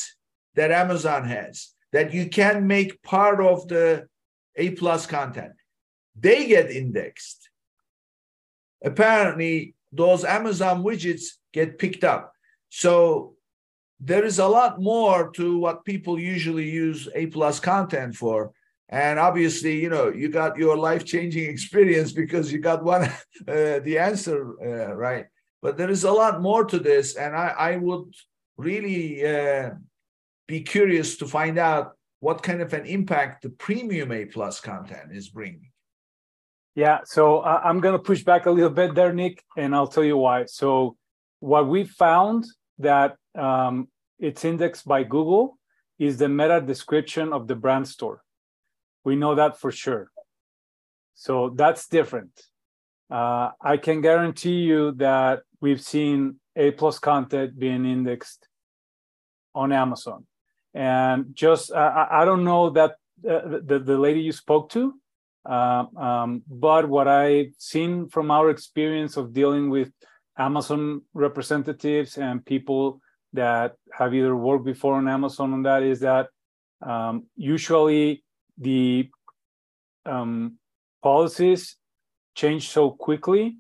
that 0.55 0.72
Amazon 0.72 1.25
has 1.25 1.75
that 1.93 2.12
you 2.12 2.27
can 2.27 2.65
make 2.65 3.03
part 3.03 3.39
of 3.39 3.67
the 3.67 4.08
A 4.55 4.72
plus 4.72 5.05
content, 5.05 5.53
they 6.20 6.48
get 6.48 6.72
indexed. 6.72 7.51
Apparently, 8.84 9.75
those 9.91 10.25
Amazon 10.25 10.81
widgets 10.81 11.25
get 11.53 11.77
picked 11.77 12.03
up. 12.03 12.34
So 12.70 13.36
there 14.00 14.25
is 14.25 14.39
a 14.39 14.48
lot 14.48 14.81
more 14.81 15.29
to 15.34 15.60
what 15.60 15.86
people 15.86 16.17
usually 16.17 16.67
use 16.67 17.08
A 17.13 17.27
plus 17.27 17.60
content 17.60 18.15
for. 18.15 18.51
And 18.91 19.19
obviously, 19.19 19.81
you 19.81 19.89
know, 19.89 20.10
you 20.10 20.27
got 20.29 20.57
your 20.57 20.77
life 20.77 21.05
changing 21.05 21.50
experience 21.50 22.12
because 22.12 22.51
you 22.51 22.60
got 22.60 22.83
one, 22.83 23.03
uh, 23.48 23.79
the 23.79 23.98
answer 23.98 24.55
uh, 24.62 24.93
right. 24.93 25.25
But 25.62 25.77
there 25.77 25.89
is 25.89 26.03
a 26.03 26.12
lot 26.12 26.41
more 26.41 26.65
to 26.65 26.77
this. 26.77 27.15
And 27.15 27.36
I, 27.36 27.48
I 27.57 27.75
would 27.77 28.13
really 28.57 29.25
uh, 29.25 29.71
be 30.48 30.62
curious 30.62 31.17
to 31.17 31.27
find 31.27 31.57
out 31.57 31.93
what 32.19 32.43
kind 32.43 32.62
of 32.62 32.74
an 32.74 32.86
impact 32.86 33.43
the 33.43 33.50
premium 33.50 34.12
A 34.12 34.25
plus 34.25 34.60
content 34.60 35.12
is 35.12 35.29
bringing. 35.29 35.71
Yeah, 36.75 37.00
so 37.03 37.39
uh, 37.39 37.62
I'm 37.63 37.79
going 37.81 37.93
to 37.93 38.00
push 38.00 38.24
back 38.24 38.45
a 38.45 38.51
little 38.51 38.69
bit 38.69 38.95
there, 38.95 39.12
Nick, 39.12 39.43
and 39.57 39.75
I'll 39.75 39.88
tell 39.88 40.05
you 40.05 40.15
why. 40.17 40.45
So, 40.45 40.95
what 41.41 41.67
we 41.67 41.83
found 41.83 42.45
that 42.79 43.17
um, 43.38 43.89
it's 44.19 44.45
indexed 44.45 44.88
by 44.88 45.03
Google 45.03 45.57
is 46.00 46.17
the 46.17 46.29
meta 46.29 46.62
description 46.62 47.33
of 47.33 47.48
the 47.48 47.55
brand 47.55 47.88
store. 47.88 48.21
We 49.03 49.15
know 49.15 49.36
that 49.36 49.60
for 49.60 49.72
sure. 49.72 50.12
So 51.15 51.53
that's 51.55 51.88
different. 51.88 52.31
Uh, 53.10 53.50
I 53.62 53.77
can 53.77 54.01
guarantee 54.01 54.60
you 54.62 54.93
that 54.93 55.41
we've 55.60 55.81
seen 55.81 56.39
A 56.55 56.72
plus 56.72 57.00
content 57.00 57.60
being 57.60 57.86
indexed 57.86 58.48
on 59.53 59.72
Amazon. 59.72 60.25
And 60.74 61.36
just, 61.36 61.72
uh, 61.72 62.08
I 62.10 62.24
don't 62.24 62.46
know 62.46 62.70
that 62.72 62.91
uh, 63.29 63.60
the, 63.65 63.79
the 63.79 63.98
lady 63.98 64.22
you 64.22 64.31
spoke 64.31 64.70
to, 64.72 64.93
uh, 65.46 65.86
um, 65.98 66.43
but 66.50 66.88
what 66.88 67.08
I've 67.08 67.53
seen 67.58 68.08
from 68.08 68.31
our 68.31 68.50
experience 68.50 69.17
of 69.17 69.34
dealing 69.34 69.70
with 69.70 69.91
Amazon 70.38 71.01
representatives 71.13 72.17
and 72.17 72.46
people 72.46 73.01
that 73.34 73.75
have 73.91 74.13
either 74.13 74.36
worked 74.36 74.65
before 74.65 74.96
on 74.96 75.08
Amazon 75.08 75.53
on 75.53 75.63
that 75.63 75.84
is 75.84 76.00
that 76.00 76.27
um, 76.81 77.25
usually 77.36 78.24
the 78.62 79.10
um, 80.06 80.58
policies 81.03 81.75
change 82.36 82.70
so 82.70 82.91
quickly 82.91 83.58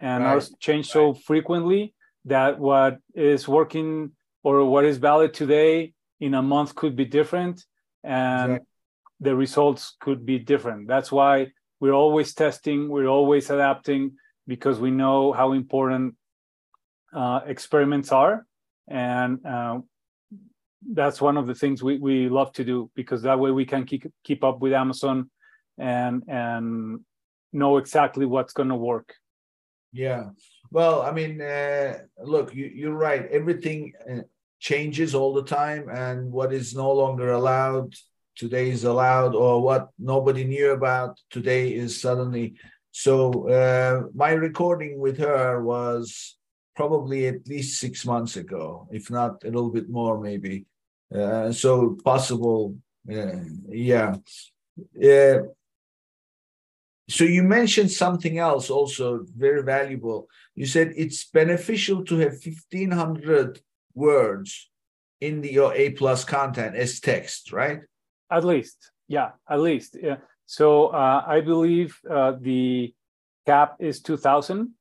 and 0.00 0.24
right. 0.24 0.36
are 0.36 0.42
changed 0.60 0.90
so 0.90 1.12
frequently 1.12 1.94
that 2.24 2.58
what 2.58 2.98
is 3.14 3.46
working 3.46 4.12
or 4.42 4.64
what 4.64 4.84
is 4.84 4.98
valid 4.98 5.34
today 5.34 5.92
in 6.20 6.34
a 6.34 6.42
month 6.42 6.74
could 6.74 6.96
be 6.96 7.04
different 7.04 7.64
and 8.02 8.52
exactly. 8.52 8.66
the 9.20 9.36
results 9.36 9.96
could 10.00 10.24
be 10.24 10.38
different 10.38 10.88
that's 10.88 11.12
why 11.12 11.48
we're 11.80 11.92
always 11.92 12.32
testing 12.32 12.88
we're 12.88 13.08
always 13.08 13.50
adapting 13.50 14.12
because 14.46 14.78
we 14.78 14.90
know 14.90 15.32
how 15.32 15.52
important 15.52 16.14
uh, 17.12 17.40
experiments 17.46 18.10
are 18.12 18.46
and 18.88 19.44
uh, 19.46 19.78
that's 20.92 21.20
one 21.20 21.36
of 21.36 21.46
the 21.46 21.54
things 21.54 21.82
we, 21.82 21.98
we 21.98 22.28
love 22.28 22.52
to 22.52 22.64
do 22.64 22.90
because 22.94 23.22
that 23.22 23.38
way 23.38 23.50
we 23.50 23.64
can 23.64 23.84
keep 23.84 24.06
keep 24.22 24.44
up 24.44 24.60
with 24.60 24.72
Amazon 24.72 25.30
and 25.78 26.22
and 26.28 27.00
know 27.52 27.78
exactly 27.78 28.26
what's 28.26 28.52
going 28.52 28.68
to 28.68 28.74
work. 28.74 29.14
Yeah, 29.92 30.30
well, 30.70 31.02
I 31.02 31.12
mean, 31.12 31.40
uh, 31.40 31.98
look, 32.18 32.54
you, 32.54 32.66
you're 32.66 32.96
right. 32.96 33.26
Everything 33.30 33.92
uh, 34.10 34.22
changes 34.58 35.14
all 35.14 35.32
the 35.32 35.44
time, 35.44 35.88
and 35.88 36.32
what 36.32 36.52
is 36.52 36.74
no 36.74 36.90
longer 36.92 37.32
allowed 37.32 37.94
today 38.36 38.70
is 38.70 38.84
allowed, 38.84 39.34
or 39.34 39.62
what 39.62 39.90
nobody 39.98 40.44
knew 40.44 40.72
about 40.72 41.20
today 41.30 41.72
is 41.72 42.00
suddenly. 42.00 42.54
So 42.90 43.48
uh, 43.48 44.08
my 44.14 44.30
recording 44.30 44.98
with 44.98 45.18
her 45.18 45.62
was 45.62 46.36
probably 46.74 47.28
at 47.28 47.46
least 47.46 47.78
six 47.78 48.04
months 48.04 48.36
ago, 48.36 48.88
if 48.90 49.10
not 49.10 49.44
a 49.44 49.46
little 49.46 49.70
bit 49.70 49.88
more, 49.88 50.20
maybe. 50.20 50.66
Uh, 51.14 51.52
so 51.52 51.96
possible, 52.04 52.76
uh, 53.10 53.36
yeah. 53.68 54.16
Uh, 55.02 55.38
so 57.08 57.24
you 57.24 57.42
mentioned 57.42 57.90
something 57.90 58.38
else 58.38 58.70
also 58.70 59.24
very 59.36 59.62
valuable. 59.62 60.28
You 60.54 60.66
said 60.66 60.92
it's 60.96 61.24
beneficial 61.24 62.04
to 62.06 62.16
have 62.18 62.32
1500 62.32 63.60
words 63.94 64.70
in 65.20 65.40
the, 65.42 65.52
your 65.52 65.72
A 65.74 65.90
plus 65.90 66.24
content 66.24 66.74
as 66.74 67.00
text, 67.00 67.52
right? 67.52 67.80
At 68.30 68.44
least, 68.44 68.90
yeah, 69.06 69.32
at 69.48 69.60
least. 69.60 69.96
Yeah. 70.00 70.16
So 70.46 70.88
uh, 70.88 71.24
I 71.26 71.40
believe 71.40 71.98
uh, 72.10 72.32
the 72.40 72.94
cap 73.46 73.76
is 73.78 74.00
2000. 74.00 74.58
Um, 74.60 74.72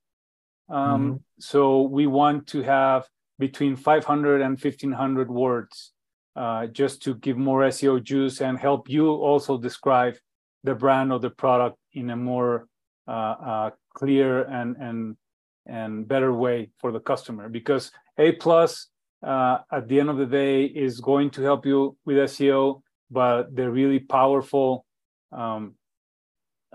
mm-hmm. 0.69 1.15
So 1.39 1.81
we 1.83 2.07
want 2.07 2.47
to 2.47 2.63
have 2.63 3.07
between 3.37 3.75
500 3.75 4.41
and 4.41 4.51
1500 4.51 5.29
words 5.29 5.92
uh, 6.35 6.67
just 6.67 7.01
to 7.03 7.15
give 7.15 7.37
more 7.37 7.61
SEO 7.61 8.01
juice 8.01 8.41
and 8.41 8.57
help 8.57 8.89
you 8.89 9.09
also 9.09 9.57
describe 9.57 10.15
the 10.63 10.73
brand 10.73 11.11
or 11.11 11.19
the 11.19 11.29
product 11.29 11.77
in 11.93 12.09
a 12.09 12.15
more 12.15 12.67
uh, 13.07 13.11
uh, 13.11 13.69
clear 13.93 14.43
and 14.43 14.75
and 14.77 15.17
and 15.65 16.07
better 16.07 16.33
way 16.33 16.69
for 16.79 16.91
the 16.91 16.99
customer 16.99 17.49
because 17.49 17.91
a 18.17 18.31
plus 18.33 18.87
uh, 19.23 19.59
at 19.71 19.87
the 19.87 19.99
end 19.99 20.09
of 20.09 20.17
the 20.17 20.25
day 20.25 20.65
is 20.65 20.99
going 20.99 21.29
to 21.29 21.41
help 21.41 21.65
you 21.65 21.95
with 22.05 22.17
seo 22.17 22.81
but 23.11 23.55
the 23.55 23.69
really 23.69 23.99
powerful 23.99 24.85
um, 25.31 25.75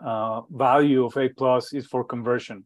uh, 0.03 0.43
value 0.50 1.05
of 1.05 1.17
a 1.17 1.29
plus 1.29 1.73
is 1.73 1.87
for 1.87 2.05
conversion 2.05 2.65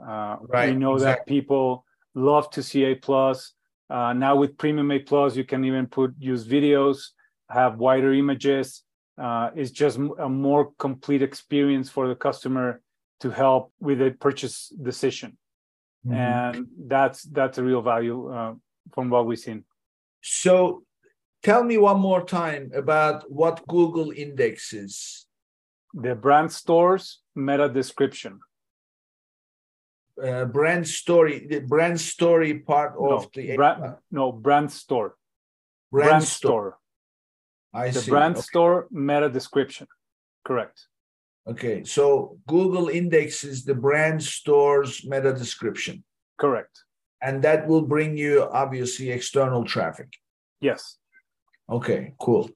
uh, 0.00 0.36
right 0.48 0.70
we 0.70 0.76
know 0.76 0.94
exactly. 0.94 1.20
that 1.20 1.26
people 1.26 1.84
love 2.14 2.48
to 2.50 2.62
see 2.62 2.84
a 2.84 2.94
plus 2.94 3.52
uh, 3.92 4.12
now 4.12 4.34
with 4.36 4.56
premium 4.56 4.90
a 4.90 4.98
plus 4.98 5.36
you 5.36 5.44
can 5.44 5.64
even 5.64 5.86
put 5.86 6.14
use 6.18 6.46
videos 6.46 6.98
have 7.48 7.78
wider 7.78 8.12
images. 8.12 8.82
Uh, 9.18 9.50
is 9.54 9.70
just 9.70 9.98
a 9.98 10.28
more 10.28 10.72
complete 10.78 11.22
experience 11.22 11.90
for 11.90 12.08
the 12.08 12.14
customer 12.14 12.80
to 13.20 13.28
help 13.30 13.70
with 13.78 14.00
a 14.00 14.10
purchase 14.18 14.72
decision. 14.82 15.36
Mm-hmm. 16.04 16.14
and 16.16 16.66
that's 16.88 17.22
that's 17.22 17.58
a 17.58 17.62
real 17.62 17.80
value 17.80 18.26
uh, 18.26 18.54
from 18.92 19.08
what 19.08 19.24
we've 19.24 19.38
seen. 19.38 19.64
So 20.20 20.82
tell 21.44 21.62
me 21.62 21.78
one 21.78 22.00
more 22.00 22.24
time 22.24 22.72
about 22.74 23.30
what 23.30 23.64
google 23.68 24.10
indexes. 24.10 25.26
The 25.94 26.16
brand 26.16 26.50
stores 26.50 27.20
meta 27.36 27.68
description 27.68 28.40
uh, 30.22 30.44
brand 30.44 30.86
story 30.86 31.46
the 31.46 31.60
brand 31.60 32.00
story 32.00 32.58
part 32.58 32.92
of 32.98 33.22
no, 33.22 33.30
the 33.34 33.56
brand, 33.56 33.94
no 34.10 34.32
brand 34.32 34.70
store 34.70 35.16
brand, 35.90 36.08
brand 36.08 36.24
store. 36.24 36.50
store 36.50 36.78
I 37.74 37.90
the 37.90 38.00
see. 38.00 38.10
brand 38.10 38.36
okay. 38.36 38.42
store 38.42 38.88
meta 38.90 39.28
description. 39.28 39.86
Correct. 40.44 40.86
Okay, 41.48 41.82
so 41.84 42.38
Google 42.46 42.88
indexes 42.88 43.64
the 43.64 43.74
brand 43.74 44.22
store's 44.22 45.04
meta 45.04 45.32
description. 45.32 46.04
Correct. 46.38 46.84
And 47.20 47.42
that 47.42 47.66
will 47.66 47.82
bring 47.82 48.16
you 48.16 48.48
obviously 48.52 49.10
external 49.10 49.64
traffic. 49.64 50.12
Yes. 50.60 50.98
Okay, 51.68 52.14
cool. 52.20 52.50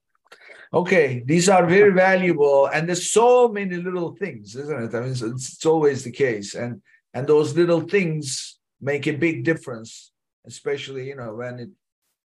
Okay, 0.73 1.23
these 1.25 1.49
are 1.49 1.65
very 1.65 1.91
valuable, 2.07 2.67
and 2.67 2.87
there's 2.87 3.11
so 3.11 3.47
many 3.47 3.75
little 3.75 4.15
things, 4.15 4.55
isn't 4.55 4.83
it? 4.83 4.95
I 4.95 4.99
mean, 5.01 5.11
it's, 5.11 5.21
it's 5.21 5.65
always 5.65 6.03
the 6.03 6.11
case, 6.11 6.55
and 6.55 6.81
and 7.13 7.27
those 7.27 7.55
little 7.55 7.81
things 7.81 8.59
make 8.81 9.07
a 9.07 9.15
big 9.15 9.43
difference, 9.43 10.11
especially 10.45 11.07
you 11.07 11.15
know 11.15 11.35
when 11.35 11.59
it 11.59 11.69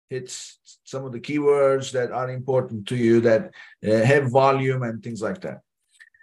hits 0.10 0.60
some 0.84 1.06
of 1.06 1.12
the 1.12 1.20
keywords 1.20 1.92
that 1.92 2.12
are 2.12 2.30
important 2.30 2.88
to 2.88 2.96
you 2.96 3.22
that 3.22 3.52
uh, 3.88 4.04
have 4.04 4.30
volume 4.30 4.84
and 4.84 5.02
things 5.02 5.22
like 5.22 5.40
that. 5.42 5.62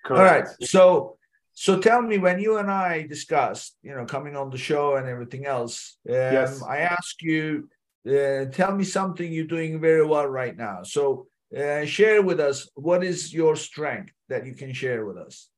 Correct. 0.04 0.20
All 0.20 0.24
right. 0.24 0.46
So 0.62 1.18
so 1.54 1.76
tell 1.80 2.02
me 2.02 2.18
when 2.18 2.38
you 2.38 2.58
and 2.58 2.70
I 2.70 3.04
discussed, 3.08 3.76
you 3.82 3.92
know, 3.92 4.04
coming 4.04 4.36
on 4.36 4.48
the 4.48 4.56
show 4.56 4.94
and 4.94 5.08
everything 5.08 5.44
else, 5.44 5.96
um, 6.08 6.14
yes. 6.14 6.62
I 6.62 6.78
ask 6.96 7.20
you, 7.20 7.68
uh, 8.06 8.44
tell 8.44 8.72
me 8.76 8.84
something 8.84 9.32
you're 9.32 9.44
doing 9.56 9.80
very 9.80 10.06
well 10.06 10.28
right 10.28 10.56
now. 10.56 10.84
So 10.84 11.26
uh, 11.56 11.84
share 11.84 12.22
with 12.22 12.38
us 12.38 12.68
what 12.74 13.02
is 13.02 13.34
your 13.34 13.56
strength 13.56 14.12
that 14.28 14.46
you 14.46 14.54
can 14.54 14.72
share 14.72 15.04
with 15.04 15.16
us. 15.16 15.48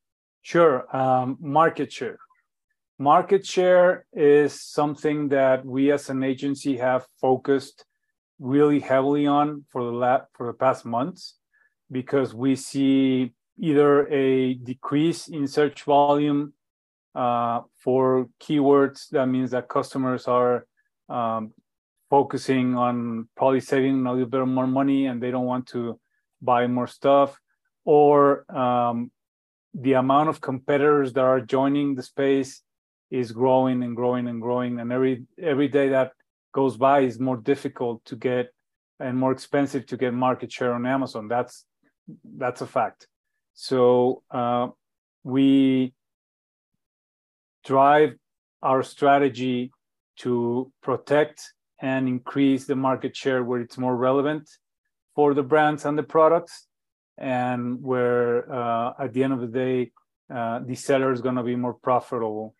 Sure. 0.40 0.86
Um, 0.96 1.36
market 1.38 1.92
share. 1.92 2.18
Market 3.00 3.46
share 3.46 4.04
is 4.12 4.60
something 4.60 5.28
that 5.28 5.64
we 5.64 5.90
as 5.90 6.10
an 6.10 6.22
agency 6.22 6.76
have 6.76 7.06
focused 7.18 7.86
really 8.38 8.78
heavily 8.78 9.26
on 9.26 9.64
for 9.70 9.84
the 9.84 9.90
la- 9.90 10.26
for 10.34 10.48
the 10.48 10.52
past 10.52 10.84
months 10.84 11.36
because 11.90 12.34
we 12.34 12.54
see 12.54 13.32
either 13.58 14.06
a 14.08 14.52
decrease 14.52 15.28
in 15.28 15.46
search 15.48 15.84
volume 15.84 16.52
uh, 17.14 17.62
for 17.78 18.28
keywords. 18.38 19.08
That 19.08 19.28
means 19.28 19.52
that 19.52 19.70
customers 19.70 20.28
are 20.28 20.66
um, 21.08 21.54
focusing 22.10 22.76
on 22.76 23.30
probably 23.34 23.60
saving 23.60 24.04
a 24.04 24.12
little 24.12 24.28
bit 24.28 24.46
more 24.46 24.66
money 24.66 25.06
and 25.06 25.22
they 25.22 25.30
don't 25.30 25.46
want 25.46 25.68
to 25.68 25.98
buy 26.42 26.66
more 26.66 26.86
stuff, 26.86 27.40
or 27.86 28.44
um, 28.54 29.10
the 29.72 29.94
amount 29.94 30.28
of 30.28 30.42
competitors 30.42 31.14
that 31.14 31.24
are 31.24 31.40
joining 31.40 31.94
the 31.94 32.02
space 32.02 32.60
is 33.10 33.32
growing 33.32 33.82
and 33.82 33.96
growing 33.96 34.28
and 34.28 34.40
growing, 34.40 34.80
and 34.80 34.92
every 34.92 35.24
every 35.38 35.68
day 35.68 35.88
that 35.90 36.12
goes 36.52 36.76
by 36.76 37.00
is 37.00 37.18
more 37.18 37.36
difficult 37.36 38.04
to 38.04 38.16
get 38.16 38.52
and 38.98 39.16
more 39.16 39.32
expensive 39.32 39.86
to 39.86 39.96
get 39.96 40.12
market 40.12 40.52
share 40.52 40.72
on 40.74 40.86
Amazon. 40.86 41.28
That's 41.28 41.64
that's 42.24 42.60
a 42.60 42.66
fact. 42.66 43.06
So 43.54 44.22
uh, 44.30 44.68
we 45.22 45.92
drive 47.64 48.14
our 48.62 48.82
strategy 48.82 49.72
to 50.18 50.72
protect 50.82 51.52
and 51.80 52.08
increase 52.08 52.66
the 52.66 52.76
market 52.76 53.16
share 53.16 53.42
where 53.42 53.60
it's 53.60 53.78
more 53.78 53.96
relevant 53.96 54.48
for 55.14 55.34
the 55.34 55.42
brands 55.42 55.84
and 55.84 55.98
the 55.98 56.02
products, 56.02 56.66
and 57.18 57.82
where 57.82 58.50
uh, 58.52 58.92
at 58.98 59.12
the 59.12 59.24
end 59.24 59.32
of 59.32 59.40
the 59.40 59.46
day, 59.46 59.90
uh, 60.34 60.60
the 60.64 60.74
seller 60.74 61.12
is 61.12 61.20
going 61.20 61.34
to 61.34 61.42
be 61.42 61.56
more 61.56 61.74
profitable. 61.74 62.54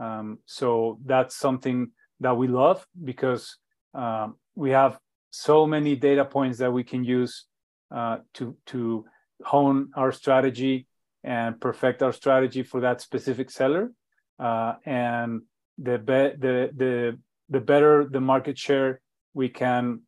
Um, 0.00 0.38
so 0.46 0.98
that's 1.04 1.36
something 1.36 1.90
that 2.20 2.36
we 2.36 2.48
love 2.48 2.86
because 3.04 3.56
um, 3.94 4.36
we 4.54 4.70
have 4.70 4.98
so 5.30 5.66
many 5.66 5.94
data 5.96 6.24
points 6.24 6.58
that 6.58 6.72
we 6.72 6.84
can 6.84 7.04
use 7.04 7.46
uh, 7.94 8.18
to 8.34 8.56
to 8.66 9.04
hone 9.44 9.90
our 9.94 10.12
strategy 10.12 10.86
and 11.22 11.60
perfect 11.60 12.02
our 12.02 12.12
strategy 12.12 12.62
for 12.62 12.80
that 12.80 13.00
specific 13.00 13.50
seller. 13.50 13.92
Uh, 14.38 14.74
and 14.86 15.42
the 15.78 15.98
be- 15.98 16.36
the 16.38 16.70
the 16.76 17.18
the 17.48 17.60
better 17.60 18.06
the 18.10 18.20
market 18.20 18.56
share 18.58 19.00
we 19.34 19.48
can 19.48 20.00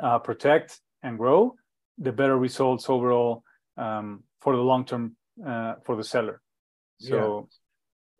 uh, 0.00 0.18
protect 0.18 0.80
and 1.02 1.18
grow, 1.18 1.54
the 1.98 2.12
better 2.12 2.36
results 2.36 2.88
overall 2.88 3.42
um, 3.76 4.22
for 4.40 4.56
the 4.56 4.62
long 4.62 4.84
term 4.84 5.16
uh, 5.46 5.74
for 5.84 5.96
the 5.96 6.04
seller. 6.04 6.40
So, 6.98 7.16
yeah. 7.16 7.56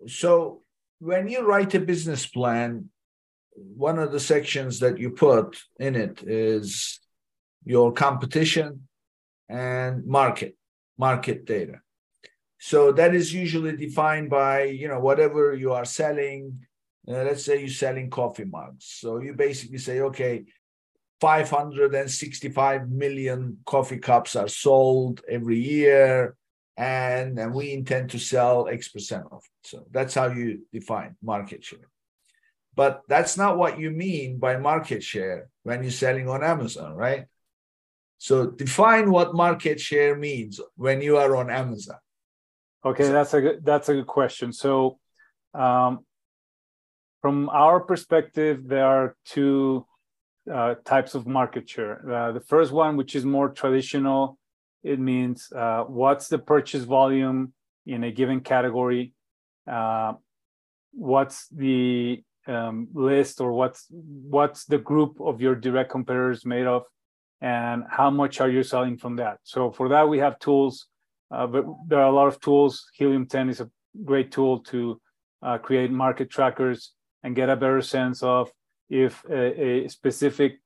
So 0.06 0.62
when 1.00 1.28
you 1.28 1.46
write 1.46 1.74
a 1.74 1.80
business 1.80 2.26
plan, 2.26 2.90
one 3.54 3.98
of 3.98 4.12
the 4.12 4.20
sections 4.20 4.80
that 4.80 4.98
you 4.98 5.10
put 5.10 5.58
in 5.78 5.96
it 5.96 6.22
is 6.22 7.00
your 7.64 7.92
competition 7.92 8.88
and 9.48 10.06
market, 10.06 10.56
market 10.96 11.44
data. 11.44 11.80
So 12.60 12.92
that 12.92 13.14
is 13.14 13.32
usually 13.32 13.76
defined 13.76 14.30
by, 14.30 14.64
you 14.64 14.88
know, 14.88 15.00
whatever 15.00 15.54
you 15.54 15.72
are 15.72 15.84
selling. 15.84 16.66
Uh, 17.06 17.24
let's 17.24 17.44
say 17.44 17.60
you're 17.60 17.68
selling 17.68 18.10
coffee 18.10 18.44
mugs. 18.44 18.84
So 18.84 19.18
you 19.18 19.32
basically 19.34 19.78
say, 19.78 20.00
okay, 20.00 20.44
565 21.20 22.90
million 22.90 23.58
coffee 23.64 23.98
cups 23.98 24.36
are 24.36 24.48
sold 24.48 25.22
every 25.28 25.58
year 25.58 26.36
and, 26.78 27.36
and 27.40 27.52
we 27.52 27.72
intend 27.72 28.10
to 28.10 28.18
sell 28.18 28.68
X 28.68 28.88
percent 28.88 29.24
of 29.32 29.42
it. 29.44 29.68
So 29.68 29.86
that's 29.90 30.14
how 30.14 30.28
you 30.28 30.62
define 30.72 31.16
market 31.20 31.64
share. 31.64 31.90
But 32.76 33.02
that's 33.08 33.36
not 33.36 33.58
what 33.58 33.80
you 33.80 33.90
mean 33.90 34.38
by 34.38 34.56
market 34.56 35.02
share 35.02 35.48
when 35.64 35.82
you're 35.82 35.90
selling 35.90 36.28
on 36.28 36.44
Amazon, 36.44 36.94
right? 36.94 37.26
So 38.18 38.46
define 38.46 39.10
what 39.10 39.34
market 39.34 39.80
share 39.80 40.16
means 40.16 40.60
when 40.76 41.02
you 41.02 41.16
are 41.16 41.34
on 41.34 41.50
Amazon. 41.50 41.98
Okay, 42.84 43.04
so, 43.04 43.12
that's 43.12 43.34
a 43.34 43.40
good, 43.40 43.64
that's 43.64 43.88
a 43.88 43.94
good 43.94 44.06
question. 44.06 44.52
So, 44.52 44.98
um, 45.54 46.06
from 47.20 47.48
our 47.48 47.80
perspective, 47.80 48.68
there 48.68 48.86
are 48.86 49.16
two 49.24 49.84
uh, 50.52 50.76
types 50.84 51.16
of 51.16 51.26
market 51.26 51.68
share. 51.68 52.08
Uh, 52.08 52.30
the 52.30 52.40
first 52.40 52.70
one, 52.70 52.96
which 52.96 53.16
is 53.16 53.24
more 53.24 53.48
traditional, 53.48 54.38
it 54.82 54.98
means 54.98 55.52
uh, 55.52 55.84
what's 55.84 56.28
the 56.28 56.38
purchase 56.38 56.84
volume 56.84 57.52
in 57.86 58.04
a 58.04 58.12
given 58.12 58.40
category, 58.40 59.12
uh, 59.70 60.12
what's 60.92 61.48
the 61.48 62.22
um, 62.46 62.88
list, 62.94 63.40
or 63.40 63.52
what's 63.52 63.86
what's 63.90 64.64
the 64.64 64.78
group 64.78 65.20
of 65.20 65.40
your 65.40 65.54
direct 65.54 65.90
competitors 65.90 66.44
made 66.46 66.66
of, 66.66 66.84
and 67.40 67.84
how 67.90 68.10
much 68.10 68.40
are 68.40 68.48
you 68.50 68.62
selling 68.62 68.96
from 68.96 69.16
that. 69.16 69.38
So 69.42 69.70
for 69.70 69.88
that, 69.90 70.08
we 70.08 70.18
have 70.18 70.38
tools 70.38 70.86
uh, 71.30 71.46
but 71.46 71.64
there 71.86 72.00
are 72.00 72.08
a 72.08 72.14
lot 72.14 72.28
of 72.28 72.40
tools. 72.40 72.86
Helium 72.94 73.26
10 73.26 73.50
is 73.50 73.60
a 73.60 73.70
great 74.04 74.32
tool 74.32 74.60
to 74.60 75.00
uh, 75.42 75.58
create 75.58 75.90
market 75.90 76.30
trackers 76.30 76.92
and 77.22 77.36
get 77.36 77.50
a 77.50 77.56
better 77.56 77.82
sense 77.82 78.22
of 78.22 78.50
if 78.88 79.22
a, 79.30 79.84
a 79.84 79.88
specific 79.88 80.58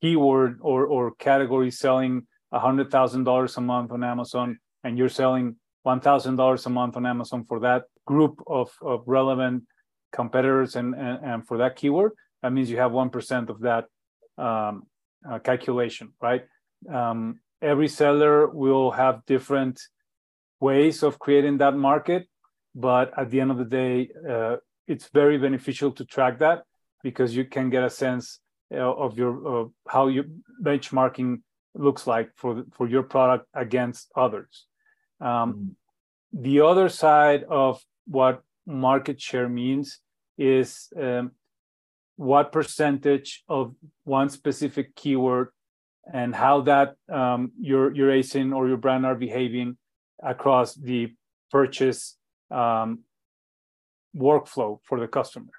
keyword 0.00 0.58
or, 0.60 0.86
or 0.86 1.12
category 1.12 1.70
selling 1.70 2.26
$100,000 2.52 3.56
a 3.56 3.60
month 3.60 3.92
on 3.92 4.04
Amazon 4.04 4.58
and 4.84 4.96
you're 4.96 5.08
selling 5.08 5.56
$1,000 5.86 6.66
a 6.66 6.70
month 6.70 6.96
on 6.96 7.06
Amazon 7.06 7.44
for 7.44 7.60
that 7.60 7.84
group 8.06 8.42
of, 8.46 8.70
of 8.82 9.02
relevant 9.06 9.64
competitors 10.12 10.76
and, 10.76 10.94
and, 10.94 11.24
and 11.24 11.46
for 11.46 11.58
that 11.58 11.76
keyword, 11.76 12.12
that 12.42 12.52
means 12.52 12.70
you 12.70 12.78
have 12.78 12.92
1% 12.92 13.48
of 13.48 13.60
that 13.60 13.86
um, 14.38 14.84
uh, 15.28 15.38
calculation, 15.40 16.14
right? 16.20 16.44
Um, 16.92 17.40
every 17.60 17.88
seller 17.88 18.48
will 18.48 18.90
have 18.92 19.24
different 19.26 19.80
ways 20.60 21.02
of 21.02 21.18
creating 21.18 21.58
that 21.58 21.76
market, 21.76 22.26
but 22.74 23.12
at 23.18 23.30
the 23.30 23.40
end 23.40 23.50
of 23.50 23.58
the 23.58 23.64
day, 23.64 24.10
uh, 24.28 24.56
it's 24.86 25.08
very 25.12 25.38
beneficial 25.38 25.92
to 25.92 26.04
track 26.04 26.38
that 26.38 26.62
because 27.02 27.36
you 27.36 27.44
can 27.44 27.70
get 27.70 27.84
a 27.84 27.90
sense 27.90 28.40
uh, 28.72 28.76
of 28.76 29.18
your 29.18 29.70
how 29.88 30.08
your 30.08 30.24
benchmarking 30.62 31.40
looks 31.78 32.06
like 32.06 32.30
for 32.36 32.64
for 32.72 32.88
your 32.88 33.02
product 33.02 33.46
against 33.54 34.10
others. 34.14 34.66
Um, 35.20 35.54
mm. 35.54 35.70
The 36.32 36.60
other 36.60 36.88
side 36.88 37.44
of 37.48 37.82
what 38.06 38.42
market 38.66 39.20
share 39.20 39.48
means 39.48 40.00
is 40.36 40.88
um, 41.00 41.32
what 42.16 42.52
percentage 42.52 43.44
of 43.48 43.74
one 44.04 44.28
specific 44.28 44.94
keyword 44.94 45.48
and 46.12 46.34
how 46.34 46.62
that 46.62 46.96
um, 47.08 47.52
your 47.60 47.94
your 47.94 48.10
ASIN 48.10 48.54
or 48.54 48.68
your 48.68 48.76
brand 48.76 49.06
are 49.06 49.14
behaving 49.14 49.76
across 50.22 50.74
the 50.74 51.14
purchase 51.50 52.16
um, 52.50 53.00
workflow 54.16 54.78
for 54.82 55.00
the 55.00 55.08
customer. 55.08 55.52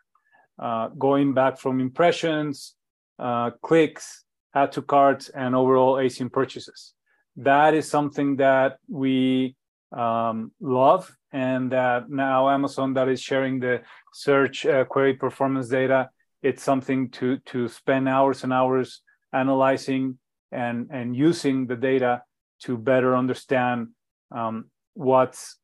Uh, 0.58 0.90
going 0.90 1.34
back 1.34 1.58
from 1.58 1.80
impressions, 1.80 2.76
uh, 3.18 3.52
clicks, 3.62 4.26
add 4.56 4.72
to 4.74 4.82
carts, 4.82 5.30
and 5.30 5.56
overall 5.56 5.96
ASIN 5.96 6.32
purchases. 6.32 6.94
That 7.36 7.74
is 7.74 7.90
something 7.90 8.38
that 8.38 8.78
we 8.88 9.56
um, 9.92 10.52
love, 10.60 11.16
and 11.32 11.72
that 11.72 12.10
now 12.10 12.50
Amazon 12.50 12.94
that 12.94 13.08
is 13.08 13.22
sharing 13.22 13.60
the 13.60 13.82
search 14.14 14.66
uh, 14.66 14.86
query 14.86 15.14
performance 15.14 15.70
data. 15.70 16.10
It's 16.42 16.64
something 16.64 17.10
to 17.12 17.38
to 17.48 17.68
spend 17.68 18.08
hours 18.08 18.44
and 18.44 18.54
hours 18.54 19.02
analyzing 19.34 20.18
and 20.52 20.88
and 20.92 21.16
using 21.16 21.68
the 21.68 21.76
data 21.76 22.24
to 22.64 22.78
better 22.78 23.16
understand 23.16 23.90
um, 24.32 24.70
what's 24.94 25.58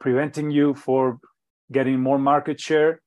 preventing 0.00 0.50
you 0.50 0.74
for 0.74 1.18
getting 1.72 2.00
more 2.00 2.18
market 2.18 2.60
share 2.60 3.00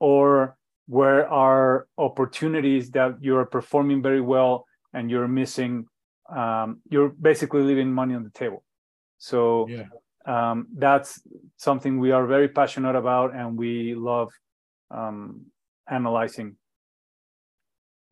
or 0.00 0.56
where 0.98 1.26
are 1.46 1.86
opportunities 1.96 2.90
that 2.90 3.12
you're 3.26 3.46
performing 3.46 4.02
very 4.02 4.20
well 4.20 4.66
and 4.92 5.10
you're 5.10 5.32
missing 5.42 5.86
um, 6.40 6.68
you're 6.92 7.08
basically 7.30 7.62
leaving 7.62 7.90
money 7.90 8.14
on 8.14 8.24
the 8.24 8.34
table 8.42 8.62
so 9.16 9.66
yeah. 9.68 9.88
um, 10.26 10.66
that's 10.76 11.10
something 11.56 11.98
we 11.98 12.10
are 12.10 12.26
very 12.26 12.48
passionate 12.48 12.94
about 12.94 13.34
and 13.34 13.56
we 13.56 13.94
love 13.94 14.30
um, 14.90 15.46
analyzing 15.88 16.56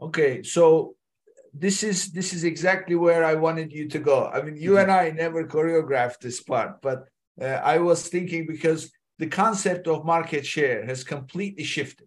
okay 0.01 0.43
so 0.43 0.95
this 1.53 1.83
is 1.83 2.13
this 2.13 2.33
is 2.33 2.45
exactly 2.45 2.95
where 2.95 3.25
I 3.25 3.35
wanted 3.35 3.73
you 3.73 3.89
to 3.89 3.99
go. 3.99 4.31
I 4.33 4.41
mean, 4.41 4.57
you 4.57 4.73
mm-hmm. 4.75 4.83
and 4.83 4.93
I 4.93 5.11
never 5.11 5.45
choreographed 5.45 6.21
this 6.21 6.41
part, 6.41 6.81
but 6.81 6.99
uh, 7.43 7.59
I 7.75 7.79
was 7.79 8.07
thinking 8.07 8.47
because 8.47 8.93
the 9.19 9.27
concept 9.27 9.89
of 9.89 10.05
market 10.05 10.47
share 10.47 10.87
has 10.87 11.03
completely 11.03 11.65
shifted. 11.65 12.07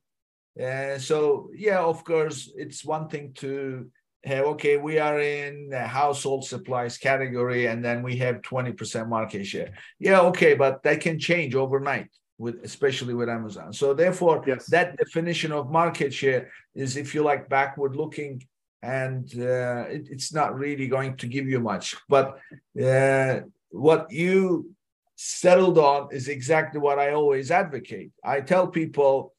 Uh, 0.61 0.97
so 0.97 1.49
yeah, 1.55 1.79
of 1.79 2.03
course, 2.03 2.51
it's 2.55 2.85
one 2.85 3.07
thing 3.07 3.33
to 3.33 3.89
have 4.23 4.45
okay, 4.45 4.77
we 4.77 4.99
are 4.99 5.19
in 5.19 5.71
household 5.71 6.45
supplies 6.45 6.97
category, 6.97 7.65
and 7.67 7.83
then 7.83 8.03
we 8.03 8.17
have 8.17 8.41
twenty 8.41 8.71
percent 8.71 9.09
market 9.09 9.45
share. 9.45 9.73
Yeah, 9.99 10.21
okay, 10.21 10.53
but 10.53 10.83
that 10.83 11.01
can 11.01 11.19
change 11.19 11.55
overnight 11.55 12.09
with 12.37 12.63
especially 12.63 13.13
with 13.13 13.29
Amazon. 13.29 13.73
So 13.73 13.93
therefore, 13.93 14.43
yes. 14.45 14.65
that 14.67 14.97
definition 14.97 15.51
of 15.51 15.71
market 15.71 16.13
share 16.13 16.51
is, 16.75 16.97
if 16.97 17.13
you 17.13 17.23
like, 17.23 17.49
backward 17.49 17.95
looking 17.95 18.43
and 18.81 19.31
uh, 19.39 19.85
it, 19.89 20.07
it's 20.09 20.33
not 20.33 20.57
really 20.57 20.87
going 20.87 21.15
to 21.17 21.27
give 21.27 21.47
you 21.47 21.59
much. 21.59 21.95
But 22.09 22.39
uh, 22.81 23.41
what 23.69 24.11
you 24.11 24.71
settled 25.15 25.77
on 25.77 26.09
is 26.11 26.27
exactly 26.27 26.79
what 26.79 26.99
I 26.99 27.13
always 27.13 27.49
advocate. 27.49 28.11
I 28.23 28.41
tell 28.41 28.67
people 28.67 29.32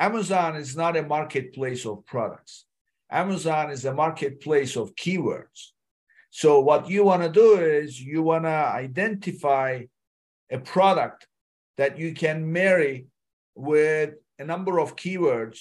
Amazon 0.00 0.56
is 0.56 0.74
not 0.74 0.96
a 0.96 1.02
marketplace 1.02 1.84
of 1.84 2.06
products, 2.06 2.64
Amazon 3.10 3.70
is 3.70 3.84
a 3.84 3.94
marketplace 3.94 4.74
of 4.76 4.96
keywords. 4.96 5.72
So, 6.30 6.60
what 6.60 6.88
you 6.88 7.04
want 7.04 7.22
to 7.22 7.28
do 7.28 7.60
is 7.60 8.00
you 8.00 8.22
want 8.22 8.44
to 8.44 8.48
identify 8.48 9.82
a 10.50 10.58
product 10.58 11.26
that 11.76 11.98
you 11.98 12.14
can 12.14 12.50
marry 12.50 13.06
with 13.54 14.14
a 14.38 14.44
number 14.44 14.80
of 14.80 14.96
keywords 14.96 15.58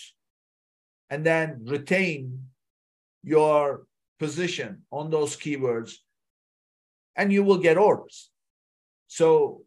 and 1.10 1.26
then 1.26 1.62
retain 1.66 2.46
your 3.24 3.86
position 4.20 4.84
on 4.92 5.10
those 5.10 5.36
keywords 5.36 5.96
and 7.16 7.34
you 7.34 7.44
will 7.44 7.58
get 7.58 7.78
orders. 7.78 8.30
So, 9.08 9.64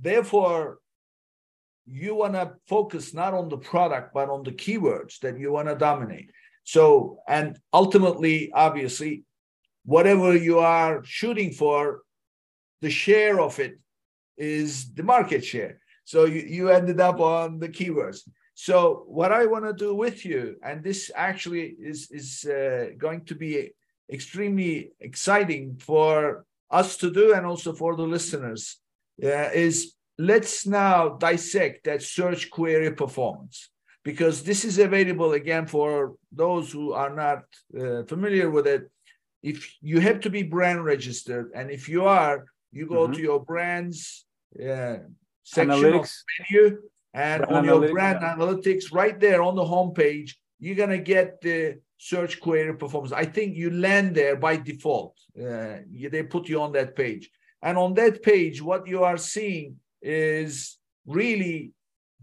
therefore, 0.00 0.78
you 1.86 2.14
want 2.14 2.34
to 2.34 2.54
focus 2.66 3.14
not 3.14 3.34
on 3.34 3.48
the 3.48 3.58
product, 3.58 4.14
but 4.14 4.28
on 4.28 4.42
the 4.42 4.52
keywords 4.52 5.18
that 5.20 5.38
you 5.38 5.52
want 5.52 5.68
to 5.68 5.74
dominate. 5.74 6.30
So, 6.64 7.18
and 7.28 7.58
ultimately, 7.72 8.50
obviously, 8.52 9.24
whatever 9.84 10.36
you 10.36 10.60
are 10.60 11.02
shooting 11.04 11.52
for, 11.52 12.02
the 12.80 12.90
share 12.90 13.40
of 13.40 13.58
it 13.58 13.78
is 14.36 14.92
the 14.94 15.02
market 15.02 15.44
share. 15.44 15.78
So, 16.04 16.24
you, 16.24 16.40
you 16.40 16.70
ended 16.70 17.00
up 17.00 17.20
on 17.20 17.58
the 17.58 17.68
keywords. 17.68 18.20
So 18.54 19.04
what 19.08 19.32
I 19.32 19.46
want 19.46 19.64
to 19.64 19.72
do 19.72 19.94
with 19.94 20.24
you, 20.24 20.56
and 20.62 20.82
this 20.82 21.10
actually 21.14 21.74
is 21.80 22.10
is 22.10 22.44
uh, 22.44 22.90
going 22.96 23.24
to 23.26 23.34
be 23.34 23.72
extremely 24.12 24.92
exciting 25.00 25.76
for 25.76 26.46
us 26.70 26.96
to 26.98 27.10
do, 27.10 27.34
and 27.34 27.44
also 27.44 27.72
for 27.72 27.96
the 27.96 28.06
listeners, 28.06 28.78
uh, 29.22 29.50
is 29.52 29.94
let's 30.18 30.66
now 30.66 31.10
dissect 31.10 31.84
that 31.84 32.02
search 32.02 32.50
query 32.50 32.92
performance 32.92 33.70
because 34.04 34.42
this 34.42 34.64
is 34.64 34.78
available 34.78 35.32
again 35.32 35.66
for 35.66 36.14
those 36.30 36.70
who 36.70 36.92
are 36.92 37.14
not 37.14 37.44
uh, 37.78 38.04
familiar 38.04 38.50
with 38.50 38.66
it. 38.66 38.90
If 39.42 39.74
you 39.80 40.00
have 40.00 40.20
to 40.20 40.30
be 40.30 40.42
brand 40.42 40.84
registered, 40.84 41.50
and 41.54 41.70
if 41.70 41.88
you 41.88 42.04
are, 42.04 42.46
you 42.72 42.86
go 42.86 43.04
mm-hmm. 43.04 43.14
to 43.14 43.20
your 43.20 43.44
brands 43.44 44.26
uh, 44.56 44.96
section 45.42 45.70
Analytics. 45.70 46.00
of 46.00 46.50
menu 46.50 46.82
and 47.12 47.42
brand 47.42 47.56
on 47.56 47.64
your 47.64 47.92
brand 47.92 48.18
yeah. 48.22 48.34
analytics, 48.34 48.92
right 48.92 49.18
there 49.20 49.42
on 49.42 49.54
the 49.54 49.64
homepage, 49.64 50.32
you're 50.60 50.76
gonna 50.76 50.98
get 50.98 51.40
the 51.40 51.78
search 51.98 52.40
query 52.40 52.74
performance. 52.74 53.12
I 53.12 53.24
think 53.24 53.56
you 53.56 53.70
land 53.70 54.14
there 54.14 54.36
by 54.36 54.56
default. 54.56 55.14
Uh, 55.38 55.78
they 56.10 56.22
put 56.22 56.48
you 56.48 56.60
on 56.60 56.72
that 56.72 56.96
page, 56.96 57.30
and 57.62 57.76
on 57.76 57.94
that 57.94 58.22
page, 58.22 58.62
what 58.62 58.86
you 58.86 59.04
are 59.04 59.18
seeing 59.18 59.76
is 60.04 60.78
really 61.06 61.72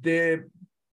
the 0.02 0.46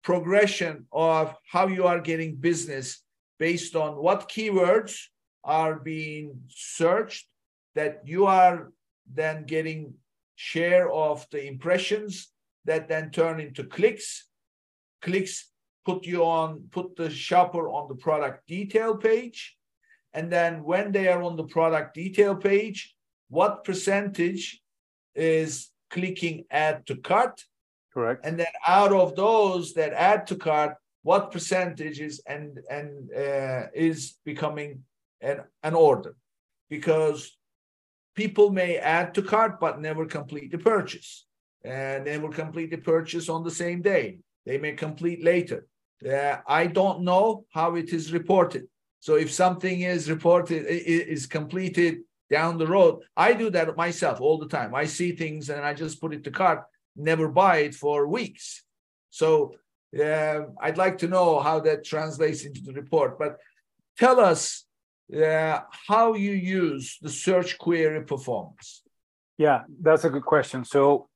progression 0.04 0.86
of 0.91 1.36
how 1.52 1.67
you 1.67 1.86
are 1.88 2.00
getting 2.00 2.36
business 2.36 3.02
based 3.39 3.76
on 3.76 3.95
what 3.95 4.30
keywords 4.30 4.95
are 5.43 5.80
being 5.80 6.39
searched 6.48 7.28
that 7.74 8.02
you 8.06 8.26
are 8.26 8.71
then 9.12 9.45
getting 9.45 9.93
share 10.36 10.91
of 10.91 11.26
the 11.32 11.45
impressions 11.45 12.30
that 12.65 12.88
then 12.88 13.10
turn 13.10 13.39
into 13.39 13.63
clicks. 13.63 14.28
Clicks 15.02 15.52
put 15.86 16.06
you 16.06 16.24
on, 16.24 16.67
put 16.71 16.95
the 16.95 17.10
shopper 17.10 17.69
on 17.69 17.88
the 17.88 17.95
product 17.95 18.48
detail 18.48 18.95
page. 18.95 19.58
And 20.13 20.32
then 20.32 20.63
when 20.63 20.91
they 20.91 21.08
are 21.08 21.21
on 21.21 21.36
the 21.36 21.43
product 21.43 21.93
detail 21.95 22.36
page, 22.36 22.95
what 23.30 23.63
percentage 23.63 24.62
is 25.13 25.69
clicking 25.89 26.45
add 26.52 26.86
to 26.88 26.95
cart? 26.95 27.43
Correct. 27.93 28.26
And 28.26 28.38
then 28.39 28.54
out 28.67 28.91
of 28.91 29.15
those 29.15 29.74
that 29.74 29.93
add 29.93 30.28
to 30.28 30.36
cart, 30.36 30.76
what 31.04 31.32
percentage 31.32 32.00
is 32.00 32.21
and 32.26 32.60
and 32.69 33.10
uh, 33.13 33.67
is 33.74 34.15
becoming 34.26 34.84
an, 35.21 35.41
an 35.63 35.74
order? 35.74 36.15
Because 36.69 37.38
people 38.15 38.50
may 38.50 38.78
add 38.78 39.13
to 39.13 39.21
cart 39.21 39.60
but 39.60 39.80
never 39.80 40.06
complete 40.06 40.52
the 40.52 40.58
purchase 40.58 41.26
and 41.65 42.06
they 42.06 42.17
will 42.17 42.32
complete 42.32 42.71
the 42.71 42.78
purchase 42.78 43.28
on 43.30 43.43
the 43.43 43.52
same 43.52 43.82
day. 43.82 44.19
They 44.45 44.58
may 44.58 44.74
complete 44.74 45.24
later. 45.24 45.67
Uh, 46.08 46.38
I 46.48 46.67
don't 46.67 47.02
know 47.02 47.45
how 47.52 47.76
it 47.76 47.91
is 47.91 48.13
reported. 48.13 48.67
So 49.00 49.15
if 49.15 49.32
something 49.32 49.82
is 49.82 50.10
reported 50.10 50.65
is 50.67 51.26
completed 51.26 52.00
down 52.30 52.58
the 52.58 52.68
road. 52.68 53.04
I 53.16 53.34
do 53.34 53.50
that 53.52 53.78
myself 53.78 54.22
all 54.22 54.38
the 54.38 54.48
time. 54.48 54.74
I 54.74 54.86
see 54.86 55.12
things 55.12 55.50
and 55.50 55.64
I 55.64 55.74
just 55.74 56.02
put 56.02 56.14
it 56.14 56.24
to 56.24 56.32
cart, 56.32 56.64
never 56.96 57.28
buy 57.28 57.58
it 57.58 57.76
for 57.76 58.08
weeks. 58.08 58.64
So 59.10 59.56
uh, 59.98 60.42
I'd 60.62 60.78
like 60.78 60.98
to 61.00 61.08
know 61.08 61.40
how 61.40 61.60
that 61.62 61.86
translates 61.86 62.46
into 62.46 62.62
the 62.62 62.74
report. 62.74 63.18
But 63.18 63.38
tell 63.98 64.20
us 64.20 64.66
uh, 65.16 65.60
how 65.88 66.16
you 66.16 66.32
use 66.32 66.98
the 67.02 67.10
search 67.10 67.58
query 67.58 68.04
performance. 68.04 68.82
Yeah, 69.38 69.64
that's 69.82 70.06
a 70.06 70.10
good 70.10 70.26
question. 70.26 70.66
So, 70.66 71.10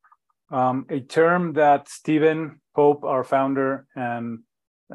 um, 0.51 0.85
a 0.89 0.99
term 0.99 1.53
that 1.53 1.87
Steven 1.87 2.59
Pope, 2.75 3.03
our 3.03 3.23
founder, 3.23 3.85
and 3.95 4.39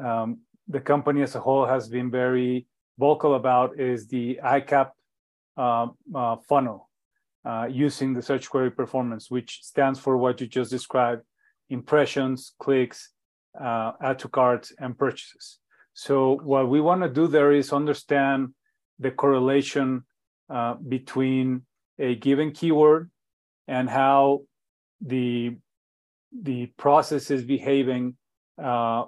um, 0.01 0.39
the 0.67 0.79
company 0.79 1.21
as 1.21 1.35
a 1.35 1.39
whole 1.39 1.65
has 1.65 1.87
been 1.87 2.11
very 2.11 2.67
vocal 2.99 3.35
about 3.35 3.79
is 3.79 4.07
the 4.07 4.39
ICAP 4.43 4.91
funnel 5.55 6.89
uh, 7.45 7.67
using 7.69 8.13
the 8.13 8.21
search 8.21 8.49
query 8.49 8.71
performance, 8.71 9.29
which 9.29 9.59
stands 9.61 9.99
for 9.99 10.17
what 10.17 10.41
you 10.41 10.47
just 10.47 10.71
described 10.71 11.21
impressions, 11.69 12.53
clicks, 12.59 13.11
uh, 13.59 13.91
add 14.01 14.19
to 14.19 14.27
carts, 14.27 14.73
and 14.79 14.97
purchases. 14.97 15.59
So, 15.93 16.39
what 16.43 16.67
we 16.69 16.81
want 16.81 17.03
to 17.03 17.09
do 17.09 17.27
there 17.27 17.51
is 17.51 17.71
understand 17.71 18.53
the 18.99 19.11
correlation 19.11 20.03
uh, 20.49 20.75
between 20.75 21.65
a 21.99 22.15
given 22.15 22.51
keyword 22.51 23.09
and 23.67 23.89
how 23.89 24.41
the 25.01 25.55
the 26.41 26.65
process 26.77 27.31
is 27.31 27.43
behaving 27.43 28.17
uh, 28.61 29.05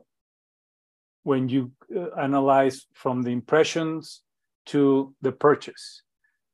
when 1.23 1.49
you 1.49 1.71
uh, 1.93 2.11
analyze 2.17 2.85
from 2.93 3.21
the 3.21 3.31
impressions 3.31 4.21
to 4.65 5.13
the 5.21 5.31
purchase. 5.31 6.03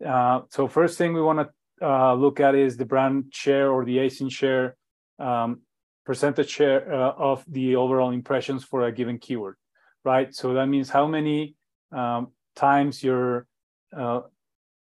Uh, 0.06 0.42
so 0.50 0.68
first 0.68 0.98
thing 0.98 1.13
we 1.13 1.22
want 1.22 1.39
to 1.39 1.88
uh, 1.88 2.13
look 2.13 2.39
at 2.39 2.56
is 2.56 2.78
the 2.78 2.86
brand 2.86 3.26
share 3.32 3.72
or 3.72 3.86
the 3.86 3.98
ASIN 3.98 4.32
share 4.32 4.76
um, 5.20 5.62
percentage 6.06 6.50
share 6.50 6.94
uh, 6.94 7.13
of 7.18 7.44
the 7.48 7.76
overall 7.76 8.12
impressions 8.12 8.63
for 8.63 8.86
a 8.86 8.92
given 8.92 9.18
keyword, 9.18 9.56
right? 10.04 10.34
So 10.36 10.54
that 10.54 10.68
means 10.68 10.89
how 10.89 11.08
many 11.08 11.56
um, 11.92 12.30
times 12.56 13.04
your 13.04 13.48
uh, 13.96 14.22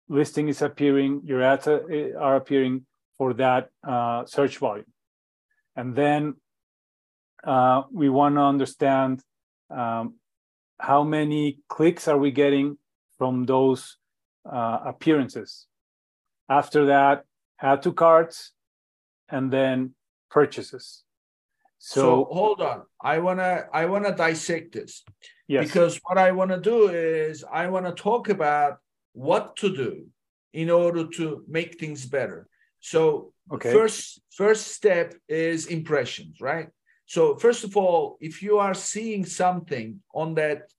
listing 0.09 0.47
is 0.47 0.61
appearing, 0.61 1.21
your 1.25 1.41
ads 1.41 1.67
are 1.67 2.35
appearing 2.35 2.85
for 3.17 3.33
that 3.33 3.69
uh, 3.87 4.25
search 4.25 4.57
volume. 4.57 4.85
And 5.75 5.95
then 5.95 6.35
uh, 7.43 7.83
we 7.91 8.09
want 8.09 8.35
to 8.35 8.41
understand 8.41 9.21
um, 9.69 10.15
how 10.79 11.03
many 11.03 11.59
clicks 11.69 12.07
are 12.07 12.17
we 12.17 12.31
getting 12.31 12.77
from 13.17 13.45
those 13.45 13.97
uh, 14.51 14.79
appearances. 14.85 15.67
After 16.49 16.85
that, 16.87 17.25
add 17.61 17.81
to 17.83 17.93
carts, 17.93 18.51
and 19.29 19.51
then 19.51 19.95
purchases. 20.29 21.03
So, 21.79 22.01
so 22.01 22.27
hold 22.31 22.61
on. 22.61 22.83
I 23.01 23.19
wanna 23.19 23.65
I 23.73 23.85
wanna 23.85 24.15
dissect 24.15 24.73
this. 24.73 25.03
Yes. 25.47 25.65
Because 25.65 25.99
what 26.05 26.17
I 26.17 26.31
want 26.31 26.51
to 26.51 26.59
do 26.59 26.89
is 26.89 27.43
I 27.51 27.67
want 27.67 27.85
to 27.85 27.91
talk 27.91 28.29
about 28.29 28.77
what 29.13 29.55
to 29.57 29.75
do 29.75 30.07
in 30.53 30.69
order 30.69 31.05
to 31.05 31.43
make 31.47 31.79
things 31.79 32.05
better. 32.05 32.47
So 32.79 33.33
okay. 33.51 33.71
first 33.71 34.21
first 34.31 34.67
step 34.69 35.13
is 35.27 35.67
impressions, 35.67 36.41
right? 36.41 36.69
So 37.05 37.35
first 37.35 37.63
of 37.63 37.77
all, 37.77 38.17
if 38.19 38.41
you 38.41 38.57
are 38.57 38.73
seeing 38.73 39.25
something 39.25 40.01
on 40.13 40.33
that 40.35 40.71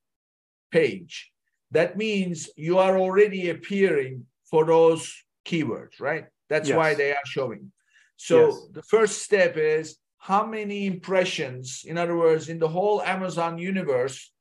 page, 0.73 1.31
that 1.71 1.97
means 1.97 2.49
you 2.57 2.79
are 2.79 2.99
already 2.99 3.51
appearing 3.51 4.27
for 4.51 4.65
those 4.65 5.13
keywords, 5.45 6.01
right? 6.01 6.27
That's 6.49 6.69
yes. 6.69 6.77
why 6.77 6.95
they 6.95 7.13
are 7.13 7.27
showing. 7.27 7.73
So 8.17 8.47
yes. 8.47 8.67
the 8.73 8.83
first 8.83 9.23
step 9.23 9.57
is 9.57 9.97
how 10.19 10.47
many 10.47 10.87
impressions, 10.87 11.85
in 11.87 11.99
other 11.99 12.17
words, 12.17 12.49
in 12.49 12.59
the 12.59 12.69
whole 12.69 13.03
Amazon 13.03 13.59
universe, 13.59 14.33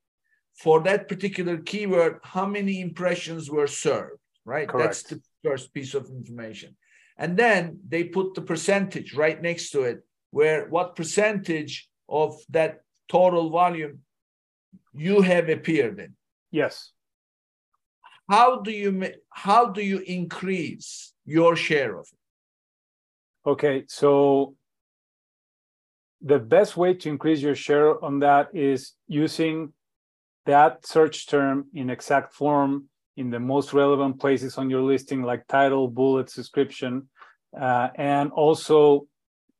for 0.54 0.80
that 0.82 1.08
particular 1.08 1.58
keyword, 1.58 2.18
how 2.22 2.46
many 2.46 2.80
impressions 2.80 3.50
were 3.50 3.66
served, 3.66 4.18
right? 4.44 4.66
Correct. 4.68 4.88
That's 4.88 5.02
the 5.02 5.20
first 5.44 5.74
piece 5.74 5.94
of 5.94 6.08
information. 6.08 6.76
And 7.18 7.36
then 7.36 7.80
they 7.88 8.04
put 8.04 8.34
the 8.34 8.42
percentage 8.42 9.14
right 9.14 9.40
next 9.40 9.70
to 9.70 9.82
it, 9.82 9.98
where 10.30 10.68
what 10.68 10.96
percentage 10.96 11.88
of 12.08 12.36
that 12.50 12.80
total 13.08 13.50
volume 13.50 14.00
you 14.94 15.20
have 15.22 15.48
appeared 15.48 15.98
in. 15.98 16.14
Yes. 16.50 16.92
How 18.28 18.60
do 18.60 18.70
you 18.70 19.12
how 19.30 19.66
do 19.66 19.82
you 19.82 19.98
increase 19.98 21.12
your 21.24 21.54
share 21.56 21.98
of 21.98 22.08
it? 22.12 23.50
Okay, 23.50 23.84
so 23.88 24.54
the 26.20 26.38
best 26.38 26.76
way 26.76 26.94
to 26.94 27.08
increase 27.08 27.40
your 27.40 27.54
share 27.54 28.02
on 28.04 28.18
that 28.20 28.48
is 28.52 28.92
using 29.06 29.72
that 30.46 30.86
search 30.86 31.28
term 31.28 31.66
in 31.74 31.90
exact 31.90 32.32
form 32.32 32.88
in 33.16 33.30
the 33.30 33.40
most 33.40 33.72
relevant 33.72 34.20
places 34.20 34.58
on 34.58 34.70
your 34.70 34.82
listing, 34.82 35.22
like 35.22 35.46
title, 35.46 35.88
bullet, 35.88 36.26
description, 36.26 37.08
uh, 37.58 37.88
and 37.94 38.30
also 38.32 39.06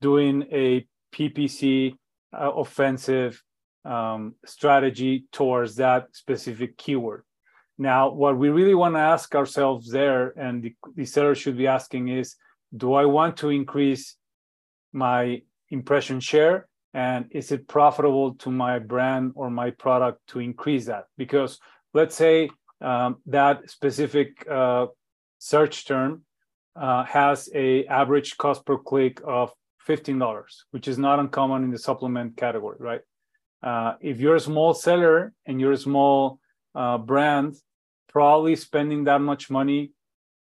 doing 0.00 0.44
a 0.52 0.86
PPC 1.14 1.94
uh, 2.32 2.50
offensive 2.52 3.42
um, 3.84 4.34
strategy 4.44 5.24
towards 5.32 5.76
that 5.76 6.08
specific 6.12 6.76
keyword. 6.76 7.22
Now, 7.78 8.10
what 8.10 8.38
we 8.38 8.48
really 8.48 8.74
want 8.74 8.94
to 8.94 9.00
ask 9.00 9.34
ourselves 9.34 9.90
there, 9.90 10.32
and 10.38 10.62
the, 10.62 10.74
the 10.94 11.04
seller 11.04 11.34
should 11.34 11.58
be 11.58 11.66
asking 11.66 12.08
is, 12.08 12.36
do 12.76 12.94
I 12.94 13.04
want 13.04 13.36
to 13.38 13.50
increase 13.50 14.16
my 14.92 15.42
impression 15.70 16.20
share? 16.20 16.68
And 16.94 17.26
is 17.30 17.52
it 17.52 17.68
profitable 17.68 18.34
to 18.36 18.50
my 18.50 18.78
brand 18.78 19.32
or 19.34 19.50
my 19.50 19.70
product 19.70 20.26
to 20.28 20.40
increase 20.40 20.86
that? 20.86 21.04
Because 21.18 21.58
let's 21.92 22.16
say 22.16 22.48
um, 22.80 23.16
that 23.26 23.68
specific 23.70 24.46
uh, 24.50 24.86
search 25.38 25.86
term 25.86 26.22
uh, 26.74 27.04
has 27.04 27.48
a 27.54 27.86
average 27.86 28.36
cost 28.36 28.64
per 28.66 28.78
click 28.78 29.20
of 29.26 29.52
$15 29.88 30.46
which 30.72 30.88
is 30.88 30.98
not 30.98 31.20
uncommon 31.20 31.62
in 31.62 31.70
the 31.70 31.78
supplement 31.78 32.36
category 32.36 32.76
right? 32.80 33.00
Uh, 33.62 33.94
if 34.00 34.20
you're 34.20 34.36
a 34.36 34.40
small 34.40 34.74
seller 34.74 35.32
and 35.46 35.60
you're 35.60 35.72
a 35.72 35.76
small 35.76 36.38
uh, 36.76 36.98
brand 36.98 37.56
probably 38.08 38.54
spending 38.54 39.04
that 39.04 39.20
much 39.20 39.50
money 39.50 39.92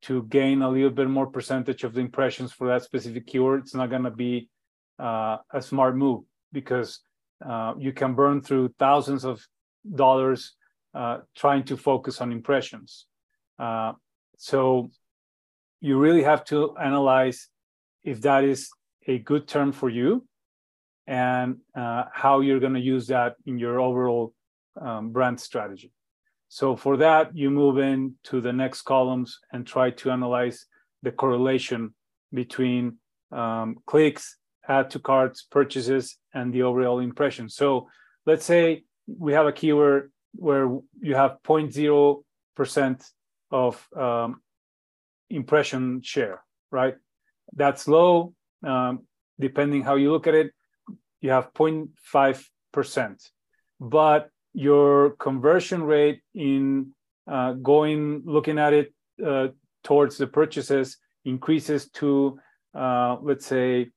to 0.04 0.24
gain 0.24 0.62
a 0.62 0.70
little 0.70 0.92
bit 0.92 1.10
more 1.10 1.28
percentage 1.28 1.84
of 1.84 1.94
the 1.94 2.02
impressions 2.02 2.52
for 2.54 2.68
that 2.68 2.84
specific 2.84 3.26
keyword 3.26 3.62
it's 3.62 3.74
not 3.74 3.90
going 3.90 4.04
to 4.04 4.12
be 4.12 4.50
uh, 5.00 5.38
a 5.52 5.62
smart 5.62 5.96
move 5.96 6.24
because 6.52 7.00
uh, 7.46 7.74
you 7.78 7.92
can 7.92 8.13
burn 8.13 8.42
through 8.42 8.74
thousands 8.80 9.24
of 9.24 9.46
dollars 9.96 10.56
uh, 10.94 11.20
trying 11.36 11.63
to 11.63 11.78
focus 11.78 12.22
on 12.22 12.32
impressions. 12.32 13.06
Uh, 13.60 13.94
so 14.38 14.90
you 15.82 15.98
really 16.00 16.24
have 16.24 16.44
to 16.46 16.76
analyze 16.78 17.50
if 18.04 18.22
that 18.22 18.44
is 18.44 18.70
a 19.08 19.20
good 19.20 19.48
term 19.48 19.72
for 19.72 19.90
you 19.90 20.26
and 21.06 21.58
uh, 21.76 22.06
how 22.12 22.40
you're 22.40 22.60
going 22.60 22.74
to 22.74 22.80
use 22.80 23.08
that 23.08 23.36
in 23.46 23.60
your 23.60 23.80
overall 23.80 24.34
um, 24.80 25.12
brand 25.12 25.40
strategy. 25.40 25.92
So 26.49 26.75
for 26.75 26.97
that, 26.97 27.36
you 27.36 27.49
move 27.49 27.77
into 27.77 28.41
the 28.41 28.53
next 28.53 28.83
columns 28.83 29.39
and 29.51 29.65
try 29.65 29.91
to 29.91 30.12
analyze 30.12 30.65
the 31.03 31.12
correlation 31.12 31.93
between 32.33 32.97
um, 33.31 33.77
clicks 33.86 34.38
add 34.67 34.89
to 34.91 34.99
carts, 34.99 35.43
purchases, 35.43 36.17
and 36.33 36.53
the 36.53 36.63
overall 36.63 36.99
impression. 36.99 37.49
So 37.49 37.88
let's 38.25 38.45
say 38.45 38.83
we 39.07 39.33
have 39.33 39.47
a 39.47 39.51
keyword 39.51 40.12
where 40.36 40.67
you 40.99 41.15
have 41.15 41.38
0.0% 41.45 43.12
of 43.51 43.88
um, 43.95 44.41
impression 45.29 46.01
share, 46.01 46.43
right? 46.71 46.95
That's 47.53 47.88
low. 47.88 48.33
Um, 48.63 49.03
depending 49.39 49.83
how 49.83 49.95
you 49.95 50.12
look 50.12 50.27
at 50.27 50.36
it, 50.36 50.51
you 51.21 51.29
have 51.29 51.53
0.5%. 51.53 53.29
But 53.79 54.29
your 54.58 55.12
conversion 55.20 55.84
rate 55.84 56.22
in 56.34 56.91
uh, 57.28 57.54
going, 57.54 58.24
looking 58.26 58.58
at 58.58 58.74
it 58.74 58.91
uh, 59.24 59.50
towards 59.84 60.17
the 60.17 60.26
purchases 60.26 60.98
increases 61.26 61.91
to, 61.91 62.39
uh, 62.74 63.17
let's 63.22 63.46
say, 63.46 63.91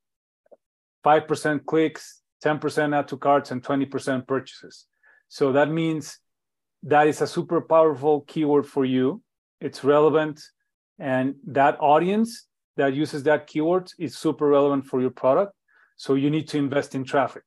5% 1.03 1.65
clicks, 1.65 2.21
10% 2.45 2.95
add 2.95 3.09
to 3.09 3.17
carts, 3.17 3.53
and 3.53 3.63
20% 3.63 4.27
purchases. 4.27 4.85
So 5.29 5.53
that 5.53 5.71
means 5.71 6.19
that 6.83 7.07
is 7.07 7.23
a 7.23 7.27
super 7.27 7.63
powerful 7.63 8.21
keyword 8.29 8.67
for 8.67 8.85
you. 8.85 9.23
It's 9.63 9.83
relevant. 9.83 10.43
And 10.99 11.37
that 11.47 11.79
audience 11.81 12.47
that 12.77 12.93
uses 12.93 13.23
that 13.23 13.47
keyword 13.47 13.91
is 13.99 14.19
super 14.19 14.47
relevant 14.47 14.85
for 14.85 15.01
your 15.01 15.11
product. 15.11 15.55
So 15.97 16.17
you 16.17 16.29
need 16.29 16.49
to 16.49 16.59
invest 16.59 16.95
in 16.95 17.05
traffic 17.05 17.45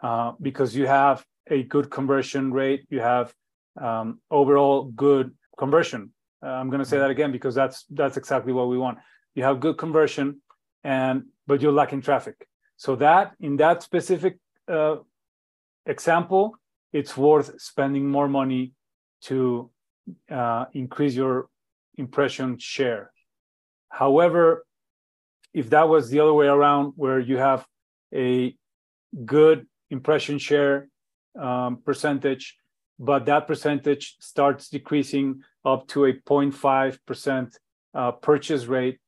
uh, 0.00 0.32
because 0.40 0.76
you 0.76 0.86
have 0.86 1.24
a 1.50 1.62
good 1.64 1.90
conversion 1.90 2.52
rate, 2.52 2.86
you 2.90 3.00
have 3.00 3.32
um, 3.80 4.20
overall 4.30 4.84
good 4.84 5.32
conversion 5.58 6.12
Uh, 6.42 6.48
I'm 6.48 6.68
going 6.68 6.80
to 6.80 6.88
say 6.88 6.98
that 6.98 7.10
again 7.10 7.30
because 7.30 7.54
that's 7.54 7.84
that's 7.90 8.16
exactly 8.16 8.52
what 8.52 8.68
we 8.68 8.76
want. 8.76 8.98
You 9.34 9.44
have 9.44 9.60
good 9.60 9.78
conversion, 9.78 10.42
and 10.82 11.24
but 11.46 11.62
you're 11.62 11.72
lacking 11.72 12.02
traffic. 12.02 12.46
So 12.76 12.96
that 12.96 13.34
in 13.38 13.56
that 13.58 13.82
specific 13.82 14.38
uh, 14.66 14.96
example, 15.86 16.56
it's 16.92 17.16
worth 17.16 17.60
spending 17.60 18.10
more 18.10 18.28
money 18.28 18.72
to 19.22 19.70
uh, 20.30 20.64
increase 20.74 21.14
your 21.14 21.48
impression 21.96 22.58
share. 22.58 23.12
However, 23.88 24.66
if 25.54 25.70
that 25.70 25.88
was 25.88 26.10
the 26.10 26.18
other 26.18 26.34
way 26.34 26.48
around, 26.48 26.94
where 26.96 27.20
you 27.20 27.36
have 27.38 27.64
a 28.12 28.56
good 29.24 29.66
impression 29.90 30.38
share 30.38 30.88
um, 31.38 31.78
percentage, 31.84 32.56
but 32.98 33.26
that 33.26 33.46
percentage 33.46 34.16
starts 34.20 34.68
decreasing 34.68 35.42
up 35.64 35.88
to 35.88 36.04
a 36.06 36.12
0.5% 36.12 37.56
uh, 37.94 38.12
purchase 38.12 38.66
rate, 38.66 38.98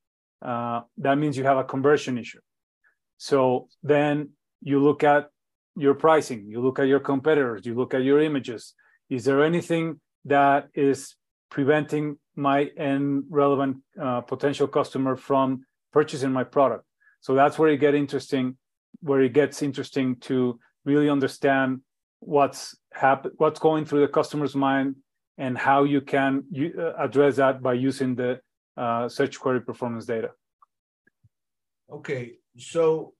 uh, 0.41 0.81
that 0.97 1.17
means 1.17 1.37
you 1.37 1.43
have 1.43 1.57
a 1.57 1.63
conversion 1.63 2.17
issue. 2.17 2.39
So 3.17 3.67
then 3.83 4.31
you 4.61 4.83
look 4.83 5.03
at 5.03 5.29
your 5.75 5.93
pricing, 5.93 6.45
you 6.47 6.61
look 6.61 6.79
at 6.79 6.87
your 6.87 6.99
competitors, 6.99 7.65
you 7.65 7.75
look 7.75 7.93
at 7.93 8.03
your 8.03 8.21
images. 8.21 8.73
Is 9.09 9.25
there 9.25 9.43
anything 9.43 9.99
that 10.25 10.69
is 10.73 11.15
preventing 11.49 12.17
my 12.35 12.65
end 12.77 13.23
relevant 13.29 13.77
uh, 14.01 14.21
potential 14.21 14.67
customer 14.67 15.15
from 15.15 15.65
purchasing 15.93 16.31
my 16.31 16.43
product? 16.43 16.85
So 17.21 17.33
that's 17.33 17.57
where 17.57 17.69
it 17.69 17.77
get 17.77 17.95
interesting, 17.95 18.57
where 19.01 19.21
it 19.21 19.33
gets 19.33 19.61
interesting 19.61 20.17
to 20.21 20.59
really 20.85 21.09
understand 21.09 21.81
what's 22.19 22.75
happen, 22.93 23.31
what's 23.37 23.59
going 23.59 23.85
through 23.85 24.01
the 24.01 24.07
customer's 24.07 24.55
mind, 24.55 24.95
and 25.37 25.57
how 25.57 25.83
you 25.83 26.01
can 26.01 26.43
uh, 26.57 26.93
address 26.97 27.35
that 27.37 27.61
by 27.61 27.73
using 27.73 28.15
the 28.15 28.39
uh, 28.77 29.07
search 29.09 29.39
query 29.39 29.61
performance 29.61 30.05
data. 30.05 30.31
Okay, 31.91 32.33
so 32.57 33.13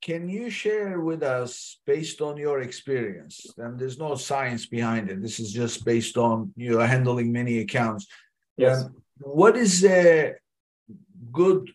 can 0.00 0.28
you 0.28 0.50
share 0.50 1.00
with 1.00 1.22
us, 1.22 1.80
based 1.86 2.20
on 2.20 2.36
your 2.36 2.60
experience, 2.60 3.46
and 3.56 3.78
there's 3.78 3.98
no 3.98 4.14
science 4.14 4.66
behind 4.66 5.10
it, 5.10 5.22
this 5.22 5.40
is 5.40 5.50
just 5.50 5.84
based 5.84 6.16
on 6.18 6.52
you 6.56 6.80
are 6.80 6.86
handling 6.86 7.32
many 7.32 7.60
accounts. 7.60 8.06
Yes. 8.56 8.84
Um, 8.84 9.02
what 9.20 9.56
is 9.56 9.84
a 9.84 10.34
good 11.32 11.70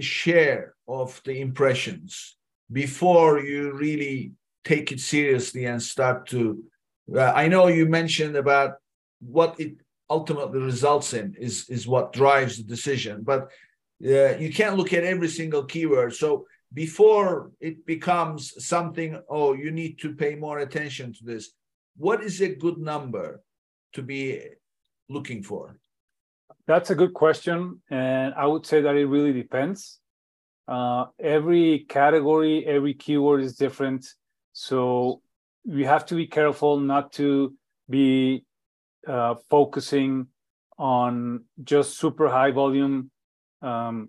share 0.00 0.74
of 0.86 1.20
the 1.24 1.40
impressions 1.40 2.36
before 2.70 3.40
you 3.40 3.72
really 3.72 4.32
take 4.72 4.92
it 4.92 5.00
seriously 5.00 5.64
and 5.66 5.80
start 5.82 6.26
to? 6.32 6.62
Uh, 7.14 7.32
I 7.42 7.48
know 7.48 7.68
you 7.68 7.86
mentioned 7.86 8.36
about 8.36 8.70
what 9.20 9.50
it 9.64 9.72
ultimately 10.08 10.60
results 10.72 11.14
in 11.20 11.34
is 11.46 11.56
is 11.76 11.86
what 11.92 12.12
drives 12.12 12.54
the 12.56 12.66
decision, 12.76 13.14
but 13.22 13.40
uh, 14.04 14.36
you 14.44 14.50
can't 14.52 14.76
look 14.76 14.92
at 14.92 15.04
every 15.04 15.28
single 15.28 15.64
keyword. 15.72 16.12
So 16.14 16.46
before 16.72 17.50
it 17.60 17.86
becomes 17.86 18.40
something, 18.72 19.10
oh, 19.28 19.54
you 19.54 19.70
need 19.70 19.98
to 20.00 20.08
pay 20.14 20.34
more 20.34 20.58
attention 20.58 21.12
to 21.14 21.24
this. 21.24 21.44
What 21.96 22.22
is 22.22 22.42
a 22.42 22.54
good 22.64 22.78
number 22.78 23.40
to 23.94 24.02
be 24.02 24.42
looking 25.08 25.42
for? 25.42 25.78
That's 26.66 26.90
a 26.90 26.94
good 26.94 27.14
question. 27.14 27.80
And 27.90 28.34
I 28.34 28.46
would 28.46 28.66
say 28.66 28.80
that 28.82 28.96
it 28.96 29.06
really 29.06 29.32
depends. 29.32 30.00
Uh, 30.68 31.06
every 31.20 31.86
category, 31.88 32.66
every 32.66 32.94
keyword 32.94 33.40
is 33.42 33.56
different. 33.56 34.04
So 34.58 35.20
we 35.66 35.84
have 35.84 36.06
to 36.06 36.14
be 36.14 36.26
careful 36.26 36.80
not 36.80 37.12
to 37.20 37.52
be 37.90 38.46
uh, 39.06 39.34
focusing 39.50 40.28
on 40.78 41.44
just 41.62 41.98
super 41.98 42.26
high 42.30 42.52
volume 42.52 43.10
um, 43.60 44.08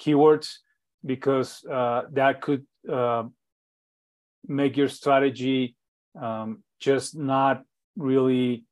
keywords 0.00 0.60
because 1.04 1.62
uh, 1.66 2.04
that 2.12 2.40
could 2.40 2.64
uh, 2.90 3.24
make 4.48 4.78
your 4.78 4.88
strategy 4.88 5.76
um, 6.18 6.62
just 6.78 7.14
not 7.14 7.62
really 7.98 8.64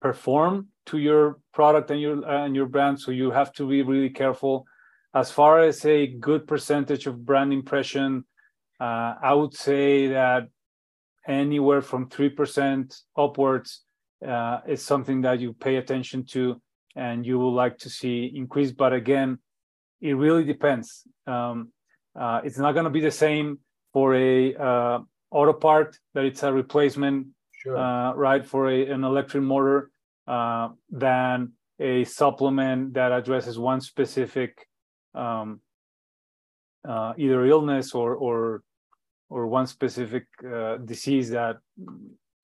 perform 0.00 0.66
to 0.86 0.98
your 0.98 1.38
product 1.54 1.92
and 1.92 2.00
your 2.00 2.28
and 2.28 2.56
your 2.56 2.66
brand. 2.66 2.98
So 3.00 3.12
you 3.12 3.30
have 3.30 3.52
to 3.52 3.68
be 3.68 3.82
really 3.82 4.10
careful. 4.10 4.66
As 5.14 5.30
far 5.30 5.60
as 5.60 5.84
a 5.84 6.08
good 6.08 6.48
percentage 6.48 7.06
of 7.06 7.24
brand 7.24 7.52
impression, 7.52 8.24
uh, 8.80 9.14
I 9.22 9.34
would 9.34 9.54
say 9.54 10.08
that 10.08 10.48
anywhere 11.26 11.82
from 11.82 12.08
three 12.08 12.28
percent 12.30 12.96
upwards 13.16 13.82
uh, 14.26 14.60
is 14.66 14.84
something 14.84 15.22
that 15.22 15.40
you 15.40 15.52
pay 15.52 15.76
attention 15.76 16.24
to 16.26 16.60
and 16.96 17.24
you 17.24 17.38
would 17.38 17.50
like 17.50 17.78
to 17.78 17.90
see 17.90 18.32
increase. 18.34 18.72
But 18.72 18.92
again, 18.92 19.38
it 20.00 20.14
really 20.14 20.44
depends. 20.44 21.06
Um, 21.26 21.72
uh, 22.18 22.40
it's 22.44 22.58
not 22.58 22.72
going 22.72 22.84
to 22.84 22.90
be 22.90 23.00
the 23.00 23.10
same 23.10 23.58
for 23.92 24.14
a 24.14 24.54
uh, 24.54 24.98
auto 25.30 25.52
part 25.52 25.98
that 26.14 26.24
it's 26.24 26.42
a 26.42 26.52
replacement, 26.52 27.28
sure. 27.62 27.76
uh, 27.76 28.14
right, 28.14 28.44
for 28.44 28.68
a, 28.68 28.90
an 28.90 29.04
electric 29.04 29.42
motor 29.42 29.90
uh, 30.26 30.68
than 30.90 31.52
a 31.78 32.04
supplement 32.04 32.94
that 32.94 33.12
addresses 33.12 33.58
one 33.58 33.80
specific 33.80 34.66
um, 35.14 35.60
uh, 36.86 37.12
either 37.16 37.44
illness 37.46 37.94
or 37.94 38.14
or 38.14 38.62
or 39.28 39.46
one 39.46 39.66
specific 39.66 40.26
uh, 40.44 40.76
disease 40.76 41.30
that 41.30 41.56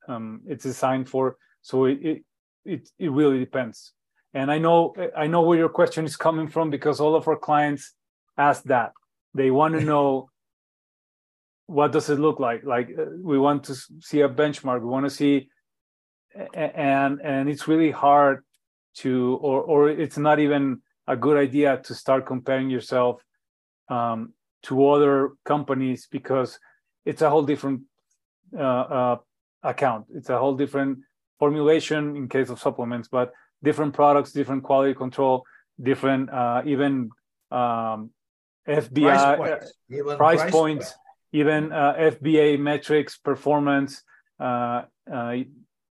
um, 0.09 0.43
it's 0.47 0.65
designed 0.65 1.09
for. 1.09 1.37
So 1.63 1.87
it, 1.87 2.23
it 2.65 2.89
it 2.99 3.11
really 3.11 3.39
depends. 3.39 3.93
And 4.33 4.51
I 4.51 4.59
know 4.59 4.95
I 5.17 5.27
know 5.27 5.43
where 5.43 5.59
your 5.59 5.69
question 5.69 6.05
is 6.05 6.17
coming 6.17 6.49
from 6.49 6.71
because 6.71 7.01
all 7.01 7.15
of 7.15 7.29
our 7.29 7.37
clients 7.37 7.95
ask 8.37 8.65
that. 8.65 8.93
They 9.35 9.51
want 9.51 9.75
to 9.75 9.81
know 9.81 10.31
what 11.67 11.93
does 11.93 12.11
it 12.11 12.19
look 12.19 12.41
like. 12.41 12.65
Like 12.65 12.91
uh, 12.99 13.07
we 13.23 13.39
want 13.39 13.65
to 13.65 13.75
see 14.01 14.21
a 14.21 14.29
benchmark. 14.29 14.81
We 14.81 14.87
want 14.87 15.07
to 15.07 15.11
see, 15.11 15.49
and 16.53 17.21
and 17.23 17.49
it's 17.49 17.69
really 17.69 17.91
hard 17.91 18.45
to, 18.97 19.39
or 19.41 19.63
or 19.63 19.89
it's 19.89 20.19
not 20.19 20.39
even 20.41 20.83
a 21.07 21.17
good 21.17 21.37
idea 21.37 21.81
to 21.85 21.95
start 21.95 22.27
comparing 22.27 22.71
yourself 22.71 23.23
um, 23.89 24.33
to 24.63 24.89
other 24.89 25.31
companies 25.45 26.09
because 26.11 26.59
it's 27.05 27.23
a 27.23 27.31
whole 27.31 27.43
different 27.43 27.83
uh, 28.57 28.63
uh, 28.63 29.17
account. 29.63 30.07
It's 30.15 30.31
a 30.31 30.39
whole 30.39 30.57
different 30.57 30.99
formulation 31.39 32.17
in 32.17 32.29
case 32.29 32.51
of 32.51 32.61
supplements, 32.61 33.09
but 33.09 33.33
different 33.63 33.95
products, 33.95 34.33
different 34.33 34.63
quality 34.63 34.95
control, 34.95 35.45
different 35.83 36.31
uh, 36.31 36.63
even 36.65 37.11
um, 37.51 38.11
FBA 38.69 39.37
price 39.37 39.37
points, 39.37 39.73
even, 39.91 40.17
price 40.17 40.41
price 40.41 40.53
points, 40.53 40.91
point. 40.91 40.99
even 41.33 41.73
uh, 41.73 41.95
FBA 41.95 42.59
metrics, 42.59 43.19
performance. 43.19 44.03
Uh, 44.39 44.83
uh, 45.13 45.37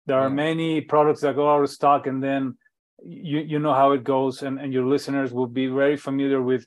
there 0.06 0.18
are 0.18 0.28
yeah. 0.28 0.34
many 0.34 0.80
products 0.80 1.20
that 1.20 1.34
go 1.34 1.52
out 1.52 1.62
of 1.62 1.70
stock, 1.70 2.06
and 2.06 2.22
then 2.22 2.56
you 3.04 3.40
you 3.40 3.58
know 3.58 3.74
how 3.74 3.92
it 3.92 4.04
goes, 4.04 4.42
and, 4.42 4.58
and 4.60 4.72
your 4.72 4.86
listeners 4.86 5.32
will 5.32 5.46
be 5.46 5.66
very 5.66 5.96
familiar 5.96 6.40
with 6.40 6.66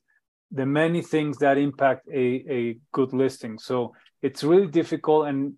the 0.52 0.66
many 0.66 1.02
things 1.02 1.38
that 1.40 1.58
impact 1.58 2.08
a, 2.14 2.46
a 2.50 2.78
good 2.92 3.14
listing. 3.14 3.58
So 3.58 3.94
it's 4.22 4.44
really 4.44 4.68
difficult, 4.68 5.28
and 5.28 5.54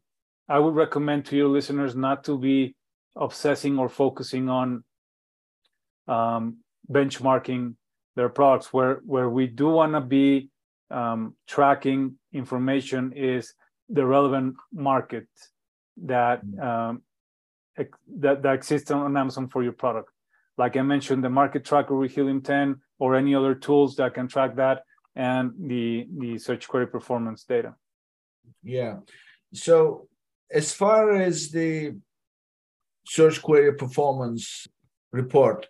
I 0.50 0.60
would 0.60 0.76
recommend 0.76 1.26
to 1.28 1.36
your 1.36 1.50
listeners 1.50 1.96
not 1.96 2.24
to 2.26 2.38
be 2.38 2.76
obsessing 3.15 3.80
or 3.80 3.89
focusing 3.89 4.50
on 4.50 4.84
um, 6.08 6.58
benchmarking 6.91 7.76
their 8.15 8.30
products. 8.30 8.72
Where 8.74 9.02
where 9.06 9.30
we 9.30 9.48
do 9.48 9.70
want 9.70 9.93
to 9.93 10.02
be 10.02 10.50
um, 10.89 11.36
tracking 11.48 12.17
information 12.34 13.13
is 13.13 13.54
the 13.89 14.06
relevant 14.06 14.56
market 14.72 15.28
that 16.04 16.46
mm. 16.46 16.62
um, 16.63 17.02
that 18.20 18.41
that 18.43 18.54
exists 18.54 18.91
on 18.91 19.17
Amazon 19.17 19.48
for 19.50 19.64
your 19.64 19.74
product. 19.74 20.12
Like 20.58 20.76
I 20.76 20.82
mentioned, 20.82 21.24
the 21.24 21.30
market 21.30 21.66
tracker 21.66 21.95
with 21.95 22.16
Helium 22.16 22.41
10 22.41 22.82
or 22.99 23.16
any 23.16 23.36
other 23.36 23.53
tools 23.53 23.95
that 23.97 24.16
can 24.16 24.28
track 24.28 24.55
that 24.55 24.84
and 25.16 25.51
the 25.60 26.08
the 26.18 26.38
search 26.38 26.68
query 26.68 26.88
performance 26.88 27.43
data. 27.43 27.76
Yeah. 28.64 28.98
So 29.54 30.08
as 30.52 30.74
far 30.74 31.16
as 31.16 31.50
the 31.52 31.95
search 33.06 33.41
query 33.41 33.74
performance 33.74 34.68
report, 35.12 35.68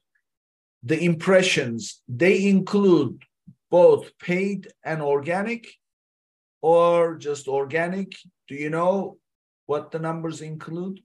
the 0.84 1.04
impressions 1.04 2.02
they 2.08 2.48
include 2.48 3.24
both 3.70 4.18
paid 4.20 4.68
and 4.84 5.02
organic 5.02 5.68
or 6.62 7.16
just 7.16 7.48
organic 7.48 8.14
do 8.48 8.56
you 8.56 8.70
know 8.70 9.18
what 9.66 9.92
the 9.92 10.00
numbers 10.00 10.42
include 10.42 11.02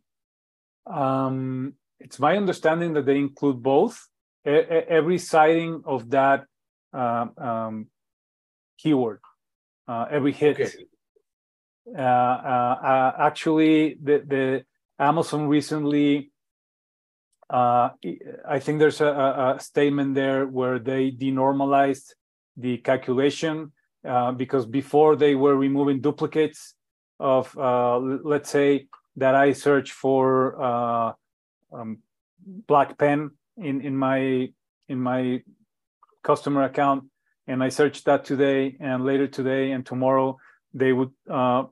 um, 0.86 1.74
it's 2.00 2.18
my 2.18 2.36
understanding 2.36 2.92
that 2.92 3.06
they 3.06 3.18
include 3.18 3.62
both 3.62 4.08
every 4.44 5.18
sighting 5.18 5.82
of 5.84 6.10
that 6.10 6.44
uh, 6.92 7.26
um, 7.38 7.86
keyword 8.78 9.20
uh, 9.88 10.06
every 10.10 10.32
hit 10.32 10.60
okay. 10.60 10.70
Uh, 11.86 12.00
uh, 12.00 12.78
uh 12.84 13.12
actually 13.18 13.96
the, 14.02 14.22
the 14.26 14.64
amazon 14.98 15.48
recently 15.48 16.30
uh, 17.50 17.90
I 18.48 18.60
think 18.60 18.78
there's 18.78 19.02
a, 19.02 19.56
a, 19.56 19.60
statement 19.60 20.14
there 20.14 20.46
where 20.46 20.78
they 20.78 21.10
denormalized 21.10 22.14
the 22.56 22.78
calculation 22.78 23.72
uh, 24.08 24.32
because 24.32 24.64
before 24.64 25.16
they 25.16 25.34
were 25.34 25.54
removing 25.54 26.00
duplicates 26.00 26.74
of, 27.20 27.54
let's 28.24 28.48
say 28.48 28.86
that 29.16 29.34
I 29.34 29.52
search 29.52 29.92
for 29.92 30.56
um, 31.72 31.98
black 32.44 32.98
pen 32.98 33.30
in 33.56 33.80
in 33.80 33.96
my 33.96 34.48
in 34.88 35.00
my 35.00 35.42
customer 36.22 36.64
account, 36.64 37.04
and 37.46 37.62
I 37.62 37.68
search 37.68 38.04
that 38.04 38.24
today 38.24 38.76
and 38.80 39.04
later 39.04 39.26
today 39.26 39.72
and 39.72 39.84
tomorrow 39.84 40.38
they 40.74 40.92
would 40.92 41.10
uh, 41.30 41.64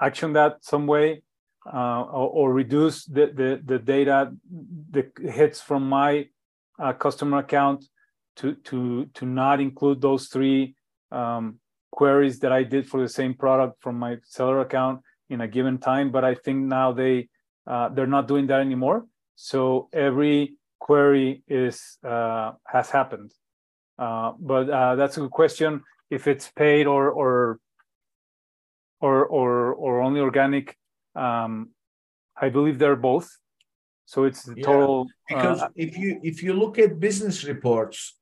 action 0.00 0.32
that 0.34 0.64
some 0.64 0.86
way 0.86 1.22
uh, 1.72 2.02
or, 2.02 2.28
or, 2.28 2.52
reduce 2.52 3.04
the, 3.04 3.26
the, 3.26 3.60
the 3.64 3.78
data 3.78 4.32
the 4.90 5.06
hits 5.30 5.60
from 5.60 5.88
my 5.88 6.26
uh, 6.80 6.92
customer 6.92 7.38
account 7.38 7.84
to 8.34 8.54
to 8.54 9.06
to 9.14 9.24
not 9.24 9.60
include 9.60 10.00
those 10.00 10.26
three 10.26 10.74
um, 11.12 11.60
queries 11.92 12.40
that 12.40 12.50
I 12.50 12.64
did 12.64 12.88
for 12.88 13.00
the 13.00 13.08
same 13.08 13.34
product 13.34 13.80
from 13.80 13.98
my 13.98 14.16
seller 14.24 14.60
account 14.60 15.02
in 15.30 15.40
a 15.40 15.46
given 15.46 15.78
time. 15.78 16.10
But 16.10 16.24
I 16.24 16.34
think 16.34 16.64
now 16.64 16.92
they 16.92 17.28
uh, 17.66 17.90
they're 17.90 18.06
not 18.08 18.26
doing 18.26 18.48
that 18.48 18.60
anymore. 18.60 19.06
So 19.36 19.88
every 19.92 20.56
query 20.80 21.44
is 21.46 21.98
uh, 22.04 22.52
has 22.66 22.90
happened. 22.90 23.30
Uh, 23.98 24.32
but 24.40 24.64
that's 24.96 25.16
a 25.16 25.20
good 25.20 25.30
question. 25.30 25.82
If 26.12 26.22
it's 26.32 26.48
paid 26.50 26.86
or 26.86 27.10
or 27.10 27.58
or 29.00 29.26
or, 29.26 29.74
or 29.84 30.00
only 30.00 30.20
organic, 30.20 30.76
um, 31.14 31.70
I 32.36 32.48
believe 32.48 32.78
they're 32.78 32.96
both. 32.96 33.28
So 34.04 34.24
it's 34.24 34.42
the 34.42 34.56
total. 34.56 35.06
Yeah, 35.30 35.36
because 35.36 35.62
uh, 35.62 35.68
if 35.74 35.96
you 35.96 36.20
if 36.22 36.42
you 36.42 36.52
look 36.52 36.78
at 36.78 37.00
business 37.00 37.44
reports, 37.44 38.16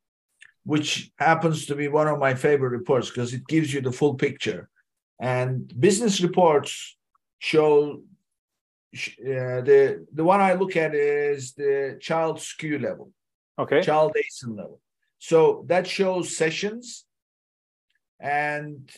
which 0.65 1.11
happens 1.19 1.67
to 1.67 1.75
be 1.75 1.89
one 1.89 2.09
of 2.09 2.19
my 2.19 2.35
favorite 2.35 2.71
reports 2.71 3.09
because 3.11 3.35
it 3.35 3.47
gives 3.47 3.75
you 3.75 3.81
the 3.81 3.93
full 3.93 4.15
picture, 4.15 4.69
and 5.21 5.53
business 5.81 6.21
reports 6.21 6.97
show 7.39 8.03
uh, 8.95 9.61
the 9.69 10.07
the 10.13 10.25
one 10.25 10.41
I 10.41 10.55
look 10.55 10.77
at 10.77 10.95
is 10.95 11.53
the 11.53 11.99
child 12.01 12.39
SKU 12.39 12.81
level, 12.81 13.13
okay, 13.59 13.83
child 13.83 14.13
ASIN 14.17 14.57
level. 14.57 14.81
So 15.19 15.65
that 15.69 15.87
shows 15.87 16.37
sessions, 16.37 17.05
and 18.21 18.91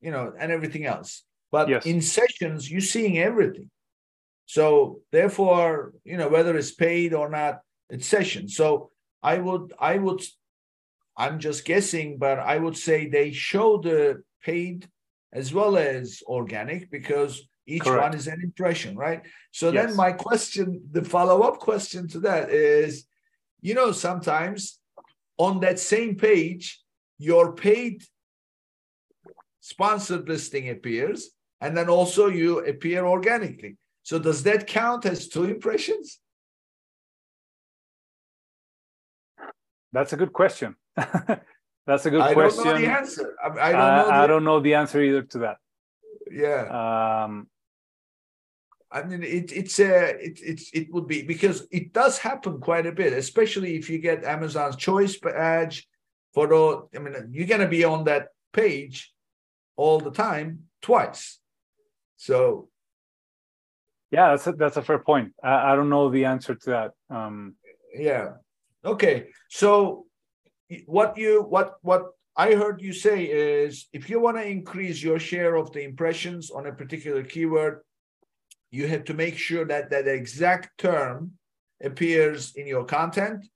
you 0.00 0.10
know, 0.10 0.32
and 0.38 0.52
everything 0.52 0.86
else. 0.86 1.24
But 1.50 1.68
yes. 1.68 1.86
in 1.86 2.00
sessions, 2.00 2.70
you're 2.70 2.80
seeing 2.80 3.18
everything. 3.18 3.70
So 4.46 5.00
therefore, 5.10 5.94
you 6.04 6.16
know, 6.16 6.28
whether 6.28 6.56
it's 6.56 6.72
paid 6.72 7.12
or 7.14 7.28
not, 7.28 7.60
it's 7.90 8.06
session. 8.06 8.48
So 8.48 8.90
I 9.22 9.38
would, 9.38 9.72
I 9.78 9.98
would, 9.98 10.22
I'm 11.16 11.38
just 11.40 11.64
guessing, 11.64 12.18
but 12.18 12.38
I 12.38 12.58
would 12.58 12.76
say 12.76 13.08
they 13.08 13.32
show 13.32 13.78
the 13.78 14.22
paid 14.42 14.88
as 15.32 15.52
well 15.52 15.76
as 15.76 16.22
organic 16.26 16.90
because 16.90 17.48
each 17.66 17.82
Correct. 17.82 18.02
one 18.02 18.14
is 18.14 18.28
an 18.28 18.40
impression, 18.42 18.96
right? 18.96 19.22
So 19.50 19.70
yes. 19.70 19.86
then 19.86 19.96
my 19.96 20.12
question, 20.12 20.82
the 20.92 21.04
follow-up 21.04 21.58
question 21.58 22.06
to 22.08 22.20
that 22.20 22.50
is, 22.50 23.06
you 23.60 23.74
know, 23.74 23.90
sometimes 23.90 24.78
on 25.38 25.60
that 25.60 25.80
same 25.80 26.14
page, 26.14 26.80
your 27.18 27.52
paid 27.54 28.04
sponsored 29.66 30.28
listing 30.28 30.70
appears, 30.70 31.30
and 31.60 31.76
then 31.76 31.88
also 31.88 32.28
you 32.28 32.64
appear 32.64 33.04
organically. 33.04 33.76
So 34.04 34.20
does 34.20 34.44
that 34.44 34.68
count 34.68 35.04
as 35.04 35.26
two 35.26 35.42
impressions? 35.42 36.20
That's 39.92 40.12
a 40.12 40.16
good 40.16 40.32
question. 40.32 40.76
That's 40.96 42.06
a 42.06 42.10
good 42.10 42.20
I 42.20 42.32
question. 42.32 42.60
I 42.60 42.64
don't 42.64 42.74
know 42.74 42.86
the 42.86 42.92
answer. 42.92 43.36
I, 43.42 43.48
I 43.48 43.72
don't 43.72 43.96
know. 43.96 44.06
The... 44.06 44.14
I 44.14 44.26
don't 44.28 44.44
know 44.44 44.60
the 44.60 44.74
answer 44.74 45.02
either 45.02 45.22
to 45.22 45.38
that. 45.38 45.56
Yeah. 46.30 47.24
Um, 47.24 47.48
I 48.92 49.02
mean, 49.02 49.24
it, 49.24 49.52
it's 49.52 49.80
a, 49.80 50.10
it, 50.10 50.38
it's, 50.44 50.70
it 50.72 50.92
would 50.92 51.08
be 51.08 51.22
because 51.22 51.66
it 51.72 51.92
does 51.92 52.18
happen 52.18 52.60
quite 52.60 52.86
a 52.86 52.92
bit, 52.92 53.12
especially 53.12 53.74
if 53.74 53.90
you 53.90 53.98
get 53.98 54.22
Amazon's 54.22 54.76
choice 54.76 55.18
badge 55.18 55.88
for 56.34 56.46
the. 56.46 56.86
I 56.96 57.02
mean, 57.02 57.14
you're 57.32 57.48
gonna 57.48 57.68
be 57.68 57.82
on 57.82 58.04
that 58.04 58.28
page 58.52 59.12
all 59.76 60.00
the 60.00 60.10
time 60.10 60.64
twice. 60.82 61.38
So 62.16 62.68
yeah, 64.10 64.30
that's 64.30 64.46
a, 64.46 64.52
that's 64.52 64.76
a 64.76 64.82
fair 64.82 64.98
point. 64.98 65.32
I, 65.42 65.72
I 65.72 65.76
don't 65.76 65.90
know 65.90 66.10
the 66.10 66.24
answer 66.24 66.54
to 66.54 66.70
that. 66.70 66.90
Um, 67.10 67.54
yeah. 67.94 68.34
Okay. 68.84 69.28
So 69.48 70.06
what 70.86 71.16
you 71.16 71.42
what 71.42 71.74
what 71.82 72.06
I 72.36 72.54
heard 72.54 72.80
you 72.80 72.92
say 72.92 73.24
is 73.24 73.88
if 73.92 74.10
you 74.10 74.20
want 74.20 74.36
to 74.36 74.46
increase 74.46 75.02
your 75.02 75.18
share 75.18 75.56
of 75.56 75.72
the 75.72 75.82
impressions 75.82 76.50
on 76.50 76.66
a 76.66 76.72
particular 76.72 77.22
keyword, 77.22 77.80
you 78.70 78.86
have 78.88 79.04
to 79.04 79.14
make 79.14 79.38
sure 79.38 79.64
that 79.64 79.90
that 79.90 80.06
exact 80.06 80.78
term 80.78 81.32
appears 81.82 82.54
in 82.54 82.66
your 82.66 82.84
content, 82.84 83.46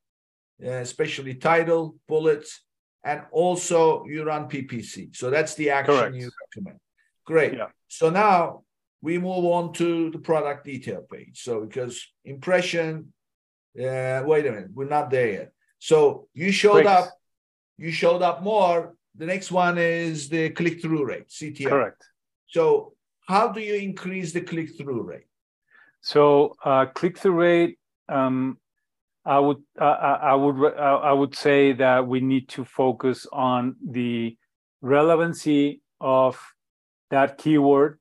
uh, 0.65 0.71
especially 0.71 1.35
title, 1.35 1.97
bullets, 2.09 2.63
and 3.05 3.23
also 3.31 4.05
you 4.05 4.25
run 4.25 4.49
PPC. 4.49 5.15
So 5.17 5.31
that's 5.31 5.55
the 5.55 5.71
action 5.71 5.95
Correct. 5.95 6.17
you 6.17 6.31
recommend. 6.41 6.79
Great. 7.25 7.55
Yeah. 7.55 7.69
So 7.89 8.11
now 8.11 8.63
we 9.03 9.19
move 9.19 9.45
on 9.45 9.73
to 9.75 10.11
the 10.11 10.19
product 10.19 10.65
detail 10.65 11.03
page. 11.11 11.43
So 11.43 11.63
because 11.63 12.07
impression, 12.25 13.13
uh, 13.79 14.23
wait 14.25 14.47
a 14.47 14.53
minute, 14.53 14.71
we're 14.75 14.89
not 14.89 15.11
there 15.11 15.33
yet. 15.33 15.53
So 15.79 16.29
you 16.35 16.53
showed 16.53 16.87
up, 16.87 17.09
you 17.79 17.91
showed 17.91 18.23
up 18.23 18.43
more. 18.43 18.95
The 19.17 19.27
next 19.27 19.51
one 19.51 19.79
is 19.79 20.29
the 20.29 20.51
click-through 20.51 21.07
rate, 21.07 21.29
CTR. 21.29 21.69
Correct. 21.69 22.05
So 22.49 22.95
how 23.27 23.49
do 23.49 23.61
you 23.61 23.75
increase 23.75 24.33
the 24.33 24.43
click-through 24.43 25.03
rate? 25.03 25.27
So 26.03 26.55
uh, 26.65 26.87
click-through 26.87 27.33
rate, 27.33 27.79
um, 28.09 28.59
I 29.25 29.39
would 29.39 29.59
I 29.79 30.35
would 30.35 30.75
I 30.75 31.13
would 31.13 31.35
say 31.35 31.73
that 31.75 32.07
we 32.07 32.21
need 32.21 32.49
to 32.51 32.65
focus 32.65 33.27
on 33.31 33.77
the 33.87 34.37
relevancy 34.81 35.83
of 36.01 36.41
that 37.11 37.39
keyword 37.39 37.99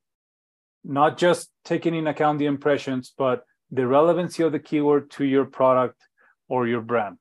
not 0.83 1.17
just 1.17 1.49
taking 1.65 1.93
in 1.93 2.07
account 2.07 2.39
the 2.39 2.45
impressions, 2.45 3.13
but 3.17 3.43
the 3.71 3.85
relevancy 3.85 4.43
of 4.43 4.51
the 4.51 4.59
keyword 4.59 5.11
to 5.11 5.25
your 5.25 5.45
product 5.45 5.99
or 6.47 6.67
your 6.67 6.81
brand. 6.81 7.17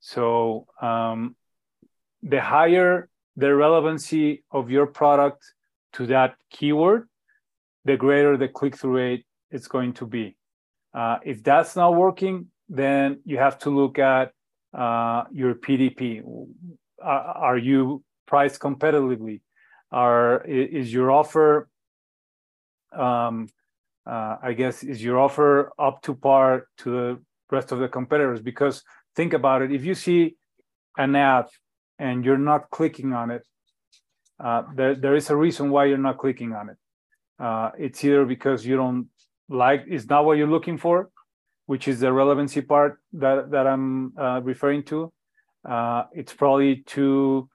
So 0.00 0.66
um, 0.80 1.36
the 2.22 2.40
higher 2.40 3.08
the 3.38 3.54
relevancy 3.54 4.44
of 4.50 4.70
your 4.70 4.86
product 4.86 5.44
to 5.92 6.06
that 6.06 6.36
keyword, 6.50 7.06
the 7.84 7.96
greater 7.96 8.36
the 8.36 8.48
click-through 8.48 8.96
rate 8.96 9.26
is 9.50 9.68
going 9.68 9.92
to 9.94 10.06
be. 10.06 10.36
Uh, 10.94 11.18
if 11.24 11.42
that's 11.42 11.76
not 11.76 11.94
working, 11.94 12.46
then 12.68 13.20
you 13.24 13.38
have 13.38 13.58
to 13.60 13.70
look 13.70 13.98
at 13.98 14.32
uh, 14.74 15.24
your 15.32 15.54
PDP. 15.54 16.22
Are, 17.02 17.20
are 17.20 17.58
you 17.58 18.02
priced 18.26 18.60
competitively? 18.60 19.40
Are 19.92 20.42
is 20.44 20.92
your 20.92 21.10
offer 21.10 21.68
um, 22.92 23.48
uh, 24.06 24.36
I 24.40 24.52
guess, 24.52 24.82
is 24.84 25.02
your 25.02 25.18
offer 25.18 25.72
up 25.78 26.00
to 26.02 26.14
par 26.14 26.68
to 26.78 26.90
the 26.90 27.22
rest 27.50 27.72
of 27.72 27.80
the 27.80 27.88
competitors? 27.88 28.40
Because 28.40 28.82
think 29.16 29.32
about 29.32 29.62
it, 29.62 29.72
if 29.72 29.84
you 29.84 29.94
see 29.94 30.36
an 30.96 31.16
ad 31.16 31.46
and 31.98 32.24
you're 32.24 32.38
not 32.38 32.70
clicking 32.70 33.12
on 33.12 33.30
it, 33.30 33.42
uh, 34.38 34.62
there, 34.74 34.94
there 34.94 35.16
is 35.16 35.30
a 35.30 35.36
reason 35.36 35.70
why 35.70 35.86
you're 35.86 35.98
not 35.98 36.18
clicking 36.18 36.52
on 36.52 36.70
it. 36.70 36.76
Uh, 37.38 37.70
it's 37.78 38.04
either 38.04 38.24
because 38.24 38.64
you 38.64 38.76
don't 38.76 39.08
like, 39.48 39.84
it's 39.88 40.06
not 40.06 40.24
what 40.24 40.38
you're 40.38 40.46
looking 40.46 40.78
for, 40.78 41.10
which 41.66 41.88
is 41.88 42.00
the 42.00 42.12
relevancy 42.12 42.62
part 42.62 43.00
that, 43.12 43.50
that 43.50 43.66
I'm 43.66 44.16
uh, 44.16 44.40
referring 44.42 44.84
to. 44.84 45.12
Uh, 45.68 46.04
it's 46.12 46.32
probably 46.32 46.76
too 46.86 47.48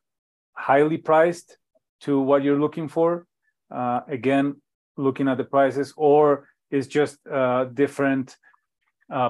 highly 0.53 0.97
priced 0.97 1.57
to 2.01 2.19
what 2.19 2.43
you're 2.43 2.59
looking 2.59 2.89
for. 2.89 3.25
Uh, 3.69 4.01
again, 4.07 4.61
looking 4.97 5.27
at 5.29 5.37
the 5.37 5.45
prices, 5.45 5.93
or 5.95 6.47
is 6.69 6.87
just 6.87 7.17
a 7.25 7.69
different 7.73 8.35
uh, 9.11 9.29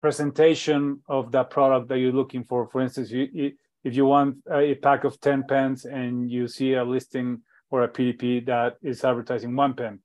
presentation 0.00 1.02
of 1.08 1.32
that 1.32 1.50
product 1.50 1.88
that 1.88 1.98
you're 1.98 2.12
looking 2.12 2.44
for. 2.44 2.68
For 2.68 2.80
instance, 2.80 3.10
you, 3.10 3.52
if 3.84 3.94
you 3.94 4.06
want 4.06 4.38
a 4.50 4.74
pack 4.76 5.04
of 5.04 5.20
10 5.20 5.44
pens 5.48 5.84
and 5.84 6.30
you 6.30 6.48
see 6.48 6.74
a 6.74 6.84
listing 6.84 7.42
or 7.70 7.82
a 7.82 7.88
PDP 7.88 8.44
that 8.46 8.76
is 8.82 9.04
advertising 9.04 9.54
one 9.54 9.74
pen, 9.74 10.00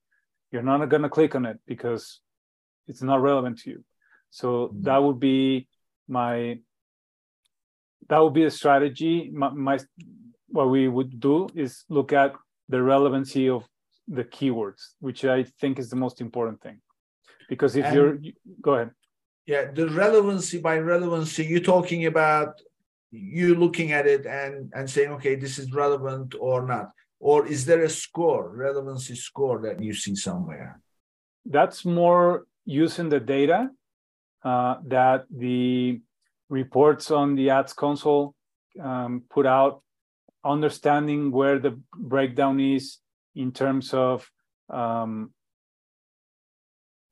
you're 0.50 0.62
not 0.62 0.84
going 0.86 1.02
to 1.02 1.08
click 1.08 1.34
on 1.34 1.46
it 1.46 1.58
because 1.66 2.20
it's 2.88 3.02
not 3.02 3.22
relevant 3.22 3.60
to 3.60 3.70
you. 3.70 3.84
So 4.30 4.48
mm-hmm. 4.48 4.82
that 4.82 5.02
would 5.02 5.20
be 5.20 5.68
my 6.08 6.58
that 8.08 8.18
would 8.18 8.34
be 8.34 8.44
a 8.44 8.50
strategy. 8.50 9.30
My, 9.32 9.50
my 9.50 9.78
what 10.48 10.68
we 10.70 10.88
would 10.88 11.20
do 11.20 11.48
is 11.54 11.84
look 11.88 12.12
at 12.12 12.34
the 12.68 12.82
relevancy 12.82 13.48
of 13.48 13.64
the 14.08 14.24
keywords, 14.24 14.82
which 15.00 15.24
I 15.24 15.44
think 15.60 15.78
is 15.78 15.88
the 15.88 15.96
most 15.96 16.20
important 16.20 16.60
thing. 16.60 16.80
Because 17.48 17.76
if 17.76 17.84
and, 17.86 17.94
you're, 17.94 18.14
you, 18.16 18.32
go 18.60 18.74
ahead. 18.74 18.90
yeah, 19.46 19.70
the 19.70 19.88
relevancy 19.88 20.58
by 20.60 20.78
relevancy, 20.78 21.44
you're 21.44 21.60
talking 21.60 22.06
about 22.06 22.60
you 23.10 23.54
looking 23.54 23.92
at 23.92 24.06
it 24.06 24.26
and 24.26 24.72
and 24.74 24.88
saying, 24.88 25.10
okay, 25.12 25.34
this 25.34 25.58
is 25.58 25.72
relevant 25.72 26.34
or 26.40 26.66
not, 26.66 26.90
or 27.20 27.46
is 27.46 27.64
there 27.64 27.84
a 27.84 27.90
score, 27.90 28.48
relevancy 28.54 29.14
score 29.14 29.60
that 29.62 29.82
you 29.82 29.94
see 29.94 30.14
somewhere? 30.14 30.80
That's 31.44 31.84
more 31.84 32.46
using 32.64 33.08
the 33.08 33.20
data 33.20 33.70
uh, 34.44 34.76
that 34.86 35.26
the 35.30 36.00
reports 36.48 37.10
on 37.10 37.34
the 37.34 37.50
ads 37.50 37.72
console 37.72 38.34
um, 38.80 39.22
put 39.30 39.46
out, 39.46 39.82
understanding 40.44 41.30
where 41.30 41.58
the 41.58 41.80
breakdown 41.96 42.58
is 42.58 42.98
in 43.34 43.52
terms 43.52 43.94
of 43.94 44.28
um, 44.68 45.32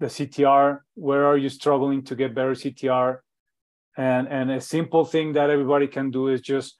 the 0.01 0.07
CTR, 0.07 0.81
where 0.95 1.27
are 1.27 1.37
you 1.37 1.49
struggling 1.49 2.03
to 2.05 2.17
get 2.17 2.35
better 2.35 2.53
CTR? 2.53 3.19
And, 3.97 4.29
and 4.29 4.51
a 4.51 4.61
simple 4.61 5.05
thing 5.05 5.35
that 5.35 5.51
everybody 5.51 5.87
can 5.87 6.11
do 6.11 6.29
is 6.29 6.41
just 6.41 6.79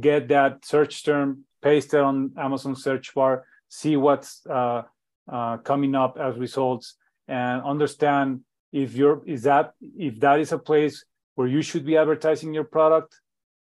get 0.00 0.28
that 0.28 0.64
search 0.64 1.04
term, 1.04 1.44
paste 1.62 1.94
it 1.94 2.00
on 2.00 2.32
Amazon 2.38 2.74
search 2.74 3.14
bar, 3.14 3.44
see 3.68 3.96
what's 3.96 4.44
uh, 4.46 4.82
uh, 5.30 5.58
coming 5.58 5.94
up 5.94 6.18
as 6.18 6.36
results, 6.36 6.96
and 7.28 7.62
understand 7.62 8.40
if 8.72 8.94
you're 8.94 9.22
is 9.26 9.42
that 9.42 9.72
if 9.80 10.20
that 10.20 10.40
is 10.40 10.52
a 10.52 10.58
place 10.58 11.04
where 11.34 11.48
you 11.48 11.62
should 11.62 11.84
be 11.84 11.96
advertising 11.96 12.54
your 12.54 12.64
product, 12.64 13.20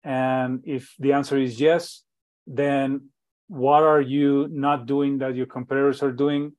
and 0.04 0.62
if 0.64 0.94
the 0.98 1.12
answer 1.12 1.38
is 1.38 1.60
yes, 1.60 2.02
then 2.46 3.08
what 3.48 3.82
are 3.82 4.00
you 4.00 4.48
not 4.50 4.86
doing 4.86 5.18
that 5.18 5.34
your 5.34 5.46
competitors 5.46 6.02
are 6.02 6.12
doing? 6.12 6.52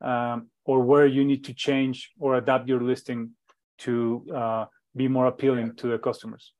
Um, 0.00 0.48
or 0.66 0.80
where 0.82 1.06
you 1.06 1.24
need 1.24 1.44
to 1.44 1.54
change 1.54 2.10
or 2.18 2.36
adapt 2.36 2.68
your 2.68 2.82
listing 2.82 3.30
to 3.78 4.26
uh, 4.34 4.64
be 4.94 5.08
more 5.08 5.26
appealing 5.26 5.74
to 5.76 5.88
the 5.88 5.98
customers. 5.98 6.52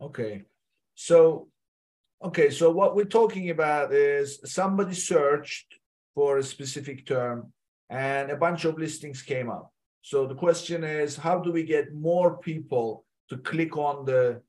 Okay, 0.00 0.44
so 0.94 1.48
okay, 2.22 2.50
so 2.50 2.70
what 2.70 2.94
we're 2.94 3.04
talking 3.04 3.50
about 3.50 3.92
is 3.92 4.40
somebody 4.44 4.94
searched 4.94 5.78
for 6.14 6.38
a 6.38 6.42
specific 6.42 7.06
term, 7.06 7.52
and 7.90 8.30
a 8.30 8.36
bunch 8.36 8.64
of 8.64 8.78
listings 8.78 9.22
came 9.22 9.50
up. 9.50 9.72
So 10.02 10.26
the 10.26 10.34
question 10.34 10.84
is, 10.84 11.16
how 11.16 11.38
do 11.38 11.52
we 11.52 11.62
get 11.62 11.94
more 11.94 12.38
people 12.38 13.04
to 13.28 13.38
click 13.38 13.76
on 13.76 14.04
the 14.04 14.40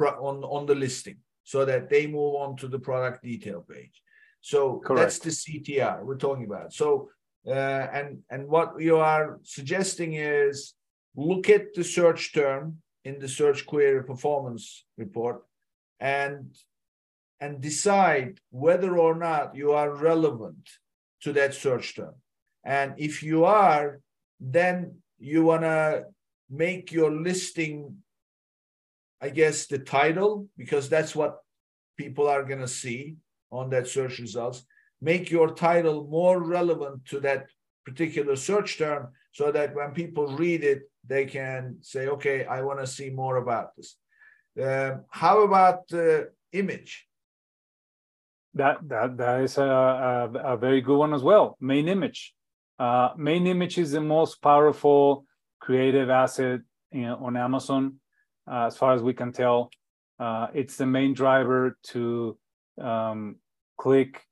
on 0.00 0.42
on 0.42 0.66
the 0.66 0.74
listing 0.74 1.18
so 1.44 1.64
that 1.64 1.88
they 1.88 2.06
move 2.06 2.34
on 2.36 2.56
to 2.56 2.68
the 2.68 2.78
product 2.78 3.22
detail 3.22 3.64
page? 3.68 4.02
So 4.40 4.80
Correct. 4.80 5.00
that's 5.00 5.18
the 5.18 5.30
CTR 5.30 6.04
we're 6.04 6.16
talking 6.16 6.44
about. 6.44 6.72
So 6.72 7.10
uh, 7.46 7.50
and 7.50 8.20
and 8.30 8.48
what 8.48 8.80
you 8.80 8.96
are 8.96 9.38
suggesting 9.42 10.14
is 10.14 10.74
look 11.16 11.48
at 11.48 11.74
the 11.74 11.84
search 11.84 12.32
term 12.32 12.78
in 13.04 13.18
the 13.18 13.28
search 13.28 13.66
query 13.66 14.02
performance 14.02 14.84
report 14.96 15.42
and 16.00 16.54
and 17.40 17.60
decide 17.60 18.40
whether 18.50 18.96
or 18.96 19.14
not 19.14 19.54
you 19.54 19.72
are 19.72 19.94
relevant 19.94 20.68
to 21.24 21.32
that 21.32 21.54
search 21.54 21.96
term. 21.96 22.14
And 22.64 22.94
if 22.96 23.22
you 23.22 23.44
are, 23.44 24.00
then 24.40 24.96
you 25.18 25.44
want 25.44 25.62
to 25.62 26.06
make 26.50 26.92
your 26.92 27.10
listing, 27.10 27.96
I 29.20 29.30
guess, 29.30 29.66
the 29.66 29.78
title, 29.78 30.48
because 30.56 30.88
that's 30.88 31.14
what 31.14 31.38
people 31.96 32.28
are 32.28 32.44
going 32.44 32.60
to 32.60 32.68
see 32.68 33.16
on 33.50 33.70
that 33.70 33.88
search 33.88 34.18
results. 34.18 34.64
Make 35.00 35.30
your 35.30 35.54
title 35.54 36.06
more 36.08 36.42
relevant 36.42 37.06
to 37.06 37.20
that 37.20 37.46
particular 37.84 38.36
search 38.36 38.78
term 38.78 39.08
so 39.32 39.52
that 39.52 39.74
when 39.74 39.92
people 39.92 40.36
read 40.36 40.64
it, 40.64 40.82
they 41.06 41.26
can 41.26 41.78
say, 41.80 42.08
okay, 42.08 42.44
I 42.46 42.62
want 42.62 42.80
to 42.80 42.86
see 42.86 43.10
more 43.10 43.36
about 43.36 43.76
this. 43.76 43.96
Uh, 44.60 44.98
how 45.10 45.42
about 45.42 45.88
the 45.88 46.30
image? 46.52 47.06
That, 48.54 48.78
that, 48.88 49.16
that 49.16 49.40
is 49.40 49.58
a, 49.58 49.62
a, 49.62 50.54
a, 50.54 50.56
very 50.56 50.80
good 50.80 50.96
one 50.96 51.12
as 51.12 51.22
well. 51.22 51.56
Main 51.60 51.88
image. 51.88 52.34
Uh, 52.78 53.10
main 53.16 53.46
image 53.46 53.78
is 53.78 53.90
the 53.90 54.00
most 54.00 54.40
powerful 54.40 55.24
creative 55.60 56.08
asset 56.08 56.60
on 56.94 57.36
Amazon, 57.36 57.96
uh, 58.50 58.66
as 58.66 58.76
far 58.76 58.94
as 58.94 59.02
we 59.02 59.12
can 59.12 59.32
tell. 59.32 59.70
Uh, 60.20 60.46
it's 60.54 60.76
the 60.76 60.86
main 60.86 61.14
driver 61.14 61.76
to 61.82 62.38
um, 62.80 63.36
click 63.76 64.22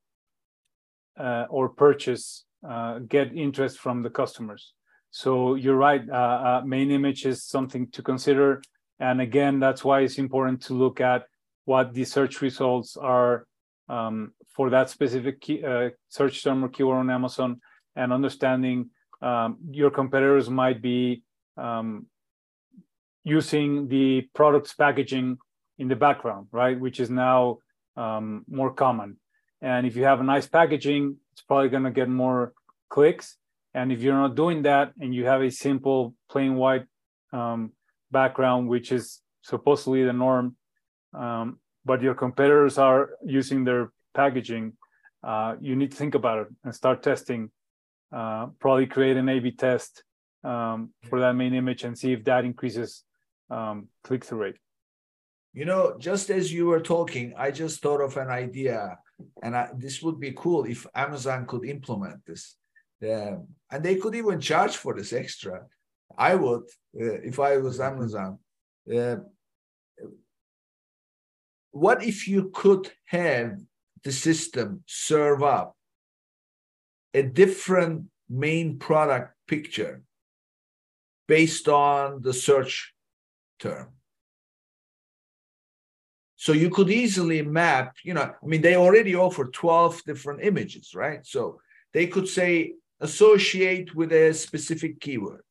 uh, 1.19 1.45
or 1.49 1.69
purchase, 1.69 2.45
uh, 2.67 2.99
get 2.99 3.35
interest 3.35 3.79
from 3.79 4.01
the 4.03 4.09
customers. 4.09 4.73
So 5.11 5.55
you're 5.55 5.75
right. 5.75 6.07
Uh, 6.09 6.61
main 6.65 6.91
image 6.91 7.25
is 7.25 7.43
something 7.43 7.91
to 7.91 8.01
consider, 8.01 8.61
and 8.99 9.21
again, 9.21 9.59
that's 9.59 9.83
why 9.83 10.01
it's 10.01 10.17
important 10.17 10.61
to 10.63 10.73
look 10.73 11.01
at 11.01 11.25
what 11.65 11.93
the 11.93 12.05
search 12.05 12.41
results 12.41 12.97
are 12.97 13.45
um, 13.89 14.33
for 14.55 14.69
that 14.69 14.89
specific 14.89 15.41
key, 15.41 15.63
uh, 15.63 15.89
search 16.09 16.43
term 16.43 16.63
or 16.63 16.69
keyword 16.69 16.97
on 16.97 17.09
Amazon, 17.09 17.61
and 17.95 18.13
understanding 18.13 18.89
um, 19.21 19.57
your 19.71 19.91
competitors 19.91 20.49
might 20.49 20.81
be 20.81 21.23
um, 21.57 22.07
using 23.23 23.87
the 23.87 24.21
product's 24.33 24.73
packaging 24.73 25.37
in 25.77 25.87
the 25.87 25.95
background, 25.95 26.47
right? 26.51 26.79
Which 26.79 26.99
is 26.99 27.09
now 27.09 27.59
um, 27.95 28.43
more 28.47 28.73
common. 28.73 29.17
And 29.61 29.87
if 29.87 29.95
you 29.95 30.03
have 30.03 30.19
a 30.19 30.23
nice 30.23 30.47
packaging, 30.47 31.17
it's 31.31 31.41
probably 31.41 31.69
going 31.69 31.83
to 31.83 31.91
get 31.91 32.09
more 32.09 32.53
clicks. 32.89 33.37
And 33.73 33.91
if 33.91 34.01
you're 34.01 34.13
not 34.13 34.35
doing 34.35 34.63
that 34.63 34.91
and 34.99 35.15
you 35.15 35.25
have 35.25 35.41
a 35.41 35.49
simple 35.49 36.13
plain 36.29 36.55
white 36.55 36.85
um, 37.31 37.71
background, 38.11 38.67
which 38.67 38.91
is 38.91 39.21
supposedly 39.41 40.03
the 40.03 40.13
norm, 40.13 40.55
um, 41.13 41.59
but 41.85 42.01
your 42.01 42.15
competitors 42.15 42.77
are 42.77 43.11
using 43.25 43.63
their 43.63 43.91
packaging, 44.13 44.73
uh, 45.23 45.55
you 45.61 45.75
need 45.75 45.91
to 45.91 45.97
think 45.97 46.15
about 46.15 46.39
it 46.39 46.47
and 46.63 46.73
start 46.75 47.01
testing. 47.03 47.49
Uh, 48.11 48.47
probably 48.59 48.85
create 48.85 49.17
an 49.17 49.27
A/B 49.27 49.51
test 49.51 50.03
um, 50.43 50.91
for 51.09 51.19
that 51.19 51.33
main 51.33 51.53
image 51.53 51.83
and 51.83 51.97
see 51.97 52.13
if 52.13 52.23
that 52.25 52.45
increases 52.45 53.03
um, 53.49 53.87
click-through 54.03 54.39
rate. 54.39 54.55
You 55.53 55.65
know, 55.65 55.95
just 55.99 56.29
as 56.29 56.51
you 56.51 56.65
were 56.67 56.79
talking, 56.79 57.33
I 57.37 57.51
just 57.51 57.81
thought 57.81 58.01
of 58.01 58.17
an 58.17 58.29
idea, 58.29 58.97
and 59.41 59.55
I, 59.55 59.69
this 59.75 60.01
would 60.03 60.19
be 60.19 60.33
cool 60.33 60.65
if 60.65 60.85
Amazon 60.93 61.45
could 61.45 61.65
implement 61.65 62.25
this. 62.25 62.55
Um, 63.03 63.47
and 63.71 63.83
they 63.83 63.95
could 63.95 64.15
even 64.15 64.39
charge 64.39 64.77
for 64.77 64.93
this 64.93 65.13
extra. 65.13 65.61
I 66.17 66.35
would, 66.35 66.63
uh, 66.99 67.19
if 67.23 67.39
I 67.39 67.57
was 67.57 67.79
Amazon. 67.79 68.39
Uh, 68.91 69.17
what 71.73 72.03
if 72.03 72.27
you 72.27 72.51
could 72.53 72.91
have 73.05 73.59
the 74.03 74.11
system 74.11 74.83
serve 74.85 75.41
up 75.41 75.75
a 77.13 77.23
different 77.23 78.05
main 78.29 78.77
product 78.77 79.35
picture 79.47 80.03
based 81.27 81.67
on 81.67 82.21
the 82.21 82.31
search 82.33 82.93
term? 83.59 83.89
So 86.35 86.51
you 86.51 86.69
could 86.69 86.89
easily 86.89 87.41
map, 87.41 87.95
you 88.03 88.13
know, 88.13 88.21
I 88.21 88.45
mean, 88.45 88.61
they 88.61 88.75
already 88.75 89.15
offer 89.15 89.45
12 89.45 90.03
different 90.05 90.43
images, 90.43 90.93
right? 90.93 91.25
So 91.25 91.59
they 91.93 92.05
could 92.05 92.27
say 92.27 92.73
associate 92.99 93.95
with 93.95 94.11
a 94.11 94.33
specific 94.33 94.99
keyword. 94.99 95.41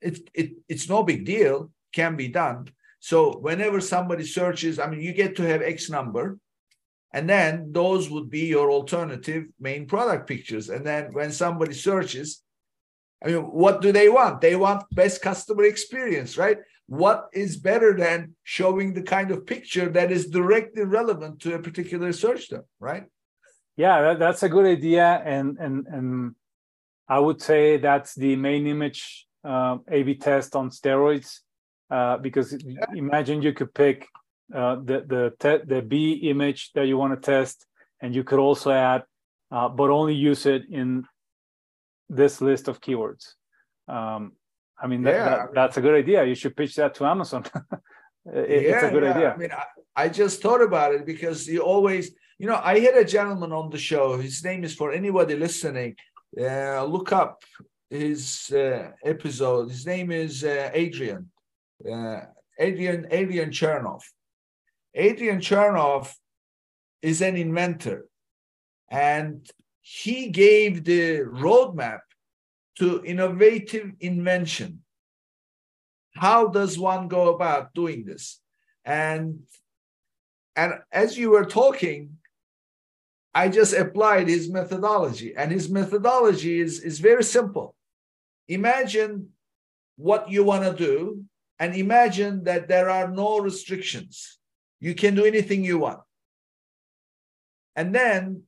It, 0.00 0.18
it, 0.34 0.52
it's 0.68 0.88
no 0.88 1.04
big 1.04 1.24
deal, 1.26 1.70
can 1.92 2.16
be 2.16 2.28
done. 2.28 2.68
So 3.00 3.38
whenever 3.38 3.80
somebody 3.80 4.24
searches, 4.24 4.78
I 4.78 4.86
mean, 4.88 5.00
you 5.00 5.12
get 5.12 5.36
to 5.36 5.42
have 5.42 5.62
X 5.62 5.90
number, 5.90 6.38
and 7.12 7.28
then 7.28 7.72
those 7.72 8.08
would 8.08 8.30
be 8.30 8.46
your 8.46 8.70
alternative 8.70 9.46
main 9.58 9.86
product 9.86 10.28
pictures. 10.28 10.68
And 10.68 10.86
then 10.86 11.12
when 11.12 11.32
somebody 11.32 11.74
searches, 11.74 12.42
I 13.24 13.28
mean, 13.28 13.42
what 13.42 13.80
do 13.80 13.90
they 13.90 14.08
want? 14.08 14.40
They 14.40 14.54
want 14.54 14.84
best 14.94 15.20
customer 15.20 15.64
experience, 15.64 16.38
right? 16.38 16.58
what 16.90 17.28
is 17.32 17.56
better 17.56 17.96
than 17.96 18.34
showing 18.42 18.92
the 18.92 19.02
kind 19.02 19.30
of 19.30 19.46
picture 19.46 19.88
that 19.88 20.10
is 20.10 20.26
directly 20.26 20.82
relevant 20.82 21.40
to 21.40 21.54
a 21.54 21.58
particular 21.60 22.12
search 22.12 22.50
term, 22.50 22.64
right? 22.80 23.04
Yeah, 23.76 24.02
that, 24.02 24.18
that's 24.18 24.42
a 24.42 24.48
good 24.48 24.66
idea, 24.66 25.22
and 25.24 25.56
and 25.58 25.86
and 25.86 26.34
I 27.08 27.20
would 27.20 27.40
say 27.40 27.76
that's 27.76 28.16
the 28.16 28.34
main 28.34 28.66
image 28.66 29.28
uh, 29.44 29.78
A/B 29.88 30.16
test 30.16 30.56
on 30.56 30.70
steroids, 30.70 31.38
uh, 31.90 32.16
because 32.18 32.56
yeah. 32.64 32.84
imagine 32.94 33.42
you 33.42 33.52
could 33.52 33.72
pick 33.74 34.08
uh, 34.54 34.76
the 34.76 35.04
the 35.06 35.32
te- 35.38 35.64
the 35.66 35.82
B 35.82 36.12
image 36.30 36.72
that 36.74 36.86
you 36.86 36.96
want 36.96 37.14
to 37.14 37.20
test, 37.20 37.66
and 38.00 38.14
you 38.14 38.24
could 38.24 38.38
also 38.38 38.70
add, 38.70 39.04
uh, 39.50 39.68
but 39.68 39.90
only 39.90 40.14
use 40.14 40.46
it 40.46 40.62
in 40.70 41.04
this 42.08 42.40
list 42.40 42.68
of 42.68 42.80
keywords. 42.80 43.34
Um, 43.88 44.32
I 44.82 44.86
mean, 44.86 45.02
that, 45.02 45.14
yeah, 45.14 45.28
that, 45.28 45.54
that's 45.54 45.76
a 45.76 45.80
good 45.80 45.94
idea. 45.94 46.24
You 46.24 46.34
should 46.34 46.56
pitch 46.56 46.74
that 46.76 46.94
to 46.94 47.06
Amazon. 47.06 47.44
it, 48.32 48.62
yeah, 48.62 48.74
it's 48.74 48.84
a 48.84 48.90
good 48.90 49.04
idea. 49.04 49.32
I 49.32 49.36
mean, 49.36 49.52
I, 49.52 49.64
I, 50.04 50.08
just 50.08 50.40
thought 50.40 50.62
about 50.62 50.94
it 50.94 51.04
because 51.04 51.46
you 51.46 51.60
always, 51.60 52.12
you 52.38 52.46
know, 52.46 52.60
I 52.62 52.78
had 52.78 52.96
a 52.96 53.04
gentleman 53.04 53.52
on 53.52 53.70
the 53.70 53.78
show. 53.78 54.16
His 54.16 54.42
name 54.42 54.64
is 54.64 54.74
for 54.74 54.92
anybody 54.92 55.36
listening. 55.36 55.96
Uh, 56.40 56.84
look 56.84 57.12
up 57.12 57.42
his 57.90 58.50
uh, 58.52 58.92
episode. 59.04 59.70
His 59.70 59.84
name 59.84 60.10
is 60.10 60.44
uh, 60.44 60.70
Adrian. 60.72 61.30
Uh, 61.88 62.20
Adrian 62.58 63.06
Adrian 63.10 63.50
Chernov. 63.50 64.02
Adrian 64.94 65.40
Chernov 65.40 66.12
is 67.00 67.22
an 67.22 67.36
inventor, 67.36 68.06
and 68.90 69.48
he 69.80 70.28
gave 70.28 70.84
the 70.84 71.20
roadmap 71.20 72.00
to 72.78 73.02
innovative 73.04 73.92
invention. 74.00 74.82
How 76.14 76.48
does 76.48 76.78
one 76.78 77.08
go 77.08 77.34
about 77.34 77.72
doing 77.72 78.04
this? 78.04 78.40
And 78.84 79.44
and 80.56 80.74
as 80.92 81.16
you 81.16 81.30
were 81.30 81.46
talking, 81.46 82.18
I 83.32 83.48
just 83.48 83.72
applied 83.72 84.28
his 84.28 84.50
methodology, 84.50 85.34
and 85.36 85.52
his 85.52 85.70
methodology 85.70 86.60
is, 86.60 86.80
is 86.80 86.98
very 86.98 87.24
simple. 87.24 87.76
Imagine 88.48 89.28
what 89.96 90.28
you 90.28 90.42
want 90.42 90.64
to 90.64 90.74
do, 90.74 91.24
and 91.60 91.76
imagine 91.76 92.44
that 92.44 92.68
there 92.68 92.88
are 92.88 93.08
no 93.08 93.38
restrictions. 93.38 94.38
You 94.80 94.94
can 94.94 95.14
do 95.14 95.26
anything 95.26 95.62
you 95.62 95.78
want. 95.78 96.00
And 97.76 97.94
then 97.94 98.44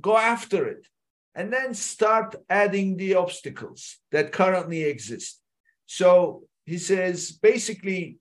go 0.00 0.16
after 0.16 0.66
it. 0.68 0.86
And 1.34 1.52
then 1.52 1.74
start 1.74 2.36
adding 2.48 2.96
the 2.96 3.16
obstacles 3.16 3.98
that 4.12 4.30
currently 4.30 4.84
exist. 4.84 5.40
So 5.86 6.44
he 6.64 6.78
says 6.78 7.32
basically, 7.32 8.18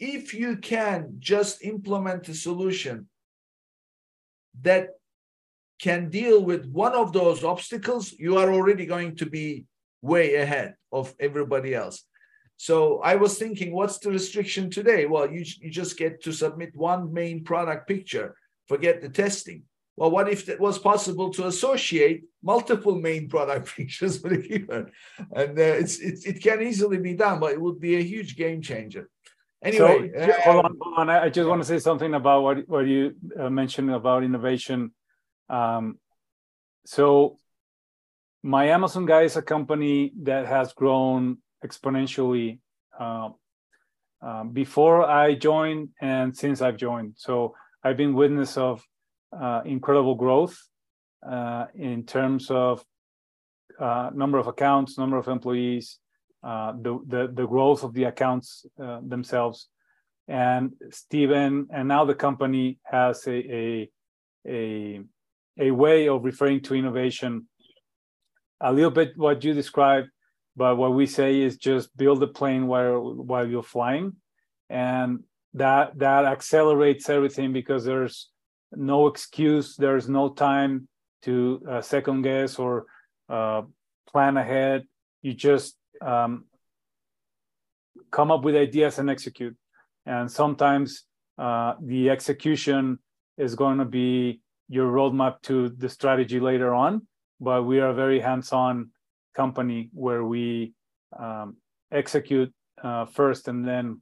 if 0.00 0.34
you 0.34 0.56
can 0.56 1.14
just 1.20 1.64
implement 1.64 2.28
a 2.28 2.34
solution 2.34 3.08
that 4.62 4.88
can 5.78 6.10
deal 6.10 6.42
with 6.42 6.66
one 6.66 6.94
of 6.94 7.12
those 7.12 7.44
obstacles, 7.44 8.12
you 8.12 8.38
are 8.38 8.52
already 8.52 8.86
going 8.86 9.14
to 9.16 9.26
be 9.26 9.66
way 10.02 10.34
ahead 10.34 10.74
of 10.90 11.14
everybody 11.20 11.72
else. 11.74 12.04
So 12.56 13.00
I 13.00 13.16
was 13.16 13.38
thinking, 13.38 13.72
what's 13.72 13.98
the 13.98 14.10
restriction 14.10 14.70
today? 14.70 15.06
Well, 15.06 15.30
you, 15.30 15.44
you 15.60 15.70
just 15.70 15.98
get 15.98 16.22
to 16.22 16.32
submit 16.32 16.74
one 16.74 17.12
main 17.12 17.44
product 17.44 17.88
picture, 17.88 18.36
forget 18.68 19.00
the 19.00 19.08
testing. 19.08 19.64
Well, 19.96 20.10
what 20.10 20.28
if 20.28 20.48
it 20.48 20.60
was 20.60 20.78
possible 20.78 21.30
to 21.34 21.46
associate 21.46 22.24
multiple 22.42 22.96
main 22.96 23.28
product 23.28 23.68
pictures 23.76 24.20
with 24.22 24.32
a 24.32 24.38
keyword? 24.38 24.90
And 25.32 25.58
uh, 25.58 25.62
it's, 25.62 25.98
it's, 25.98 26.24
it 26.24 26.42
can 26.42 26.62
easily 26.62 26.98
be 26.98 27.14
done, 27.14 27.38
but 27.38 27.52
it 27.52 27.60
would 27.60 27.80
be 27.80 27.96
a 27.96 28.02
huge 28.02 28.36
game 28.36 28.60
changer. 28.60 29.08
Anyway, 29.62 30.10
so, 30.14 30.20
uh, 30.20 30.40
hold 30.42 30.64
on, 30.64 30.76
hold 30.80 30.98
on. 30.98 31.10
I 31.10 31.30
just 31.30 31.48
want 31.48 31.62
to 31.62 31.66
say 31.66 31.78
something 31.78 32.12
about 32.12 32.42
what 32.42 32.68
what 32.68 32.86
you 32.86 33.14
uh, 33.38 33.48
mentioned 33.48 33.90
about 33.90 34.22
innovation. 34.22 34.92
Um, 35.48 35.98
so, 36.84 37.38
My 38.42 38.66
Amazon 38.66 39.06
Guy 39.06 39.22
is 39.22 39.36
a 39.36 39.42
company 39.42 40.12
that 40.24 40.44
has 40.46 40.74
grown 40.74 41.38
exponentially 41.64 42.58
uh, 42.98 43.30
uh, 44.24 44.44
before 44.44 45.04
I 45.04 45.34
joined 45.34 45.90
and 46.00 46.36
since 46.36 46.62
I've 46.62 46.76
joined. 46.76 47.14
So, 47.16 47.54
I've 47.82 47.98
been 47.98 48.14
witness 48.14 48.56
of 48.56 48.82
uh, 49.38 49.60
incredible 49.66 50.14
growth 50.14 50.56
uh, 51.26 51.66
in 51.74 52.04
terms 52.04 52.50
of 52.50 52.82
number 53.78 54.38
of 54.38 54.46
accounts, 54.46 54.96
number 54.96 55.18
of 55.18 55.28
employees, 55.28 55.98
uh, 56.44 56.72
the, 56.72 56.98
the, 57.06 57.32
the 57.32 57.46
growth 57.46 57.82
of 57.84 57.94
the 57.94 58.04
accounts 58.04 58.66
uh, 58.82 59.00
themselves. 59.02 59.68
And 60.28 60.72
Steven, 60.90 61.68
and 61.72 61.88
now 61.88 62.04
the 62.04 62.14
company 62.14 62.78
has 62.82 63.26
a, 63.26 63.32
a, 63.32 63.90
a, 64.46 65.00
a 65.58 65.70
way 65.70 66.08
of 66.08 66.22
referring 66.22 66.60
to 66.62 66.74
innovation 66.74 67.48
a 68.60 68.72
little 68.72 68.90
bit 68.90 69.16
what 69.16 69.42
you 69.42 69.54
described, 69.54 70.08
but 70.56 70.76
what 70.76 70.94
we 70.94 71.06
say 71.06 71.40
is 71.40 71.56
just 71.56 71.96
build 71.96 72.22
a 72.22 72.26
plane 72.26 72.66
while 72.66 73.14
while 73.14 73.46
you're 73.48 73.62
flying, 73.62 74.16
and 74.68 75.24
that 75.54 75.98
that 75.98 76.24
accelerates 76.24 77.08
everything 77.08 77.52
because 77.52 77.84
there's 77.84 78.30
no 78.72 79.06
excuse, 79.06 79.76
there's 79.76 80.08
no 80.08 80.28
time 80.28 80.88
to 81.22 81.62
uh, 81.68 81.80
second 81.80 82.22
guess 82.22 82.58
or 82.58 82.86
uh, 83.28 83.62
plan 84.10 84.36
ahead. 84.36 84.84
You 85.22 85.32
just 85.34 85.76
um, 86.00 86.44
come 88.10 88.30
up 88.30 88.42
with 88.44 88.56
ideas 88.56 88.98
and 88.98 89.08
execute. 89.10 89.56
And 90.06 90.30
sometimes 90.30 91.04
uh, 91.38 91.74
the 91.80 92.10
execution 92.10 92.98
is 93.38 93.54
going 93.54 93.78
to 93.78 93.84
be 93.84 94.40
your 94.68 94.92
roadmap 94.92 95.40
to 95.42 95.70
the 95.70 95.88
strategy 95.88 96.40
later 96.40 96.74
on. 96.74 97.06
But 97.40 97.64
we 97.64 97.80
are 97.80 97.92
very 97.92 98.20
hands-on 98.20 98.90
company 99.34 99.90
where 99.92 100.24
we 100.24 100.72
um, 101.18 101.56
execute 101.92 102.52
uh, 102.82 103.06
first 103.06 103.48
and 103.48 103.66
then 103.66 104.00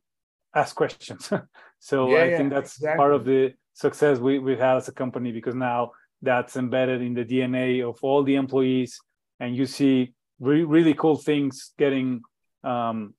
ask 0.54 0.74
questions. 0.76 1.30
so 1.78 2.10
yeah, 2.10 2.18
I 2.18 2.24
yeah, 2.26 2.36
think 2.36 2.50
that's 2.50 2.76
exactly. 2.76 2.98
part 2.98 3.14
of 3.14 3.24
the 3.24 3.52
success 3.74 4.18
we, 4.18 4.38
we've 4.38 4.58
had 4.58 4.76
as 4.76 4.88
a 4.88 4.92
company 4.92 5.32
because 5.32 5.54
now 5.54 5.92
that's 6.20 6.56
embedded 6.56 7.02
in 7.02 7.14
the 7.14 7.24
DNA 7.24 7.86
of 7.86 7.98
all 8.02 8.22
the 8.22 8.36
employees, 8.36 9.00
and 9.40 9.56
you 9.56 9.66
see 9.66 10.12
re- 10.40 10.64
really 10.64 10.94
cool 10.94 11.16
things 11.16 11.72
getting 11.78 12.22
um, 12.64 13.14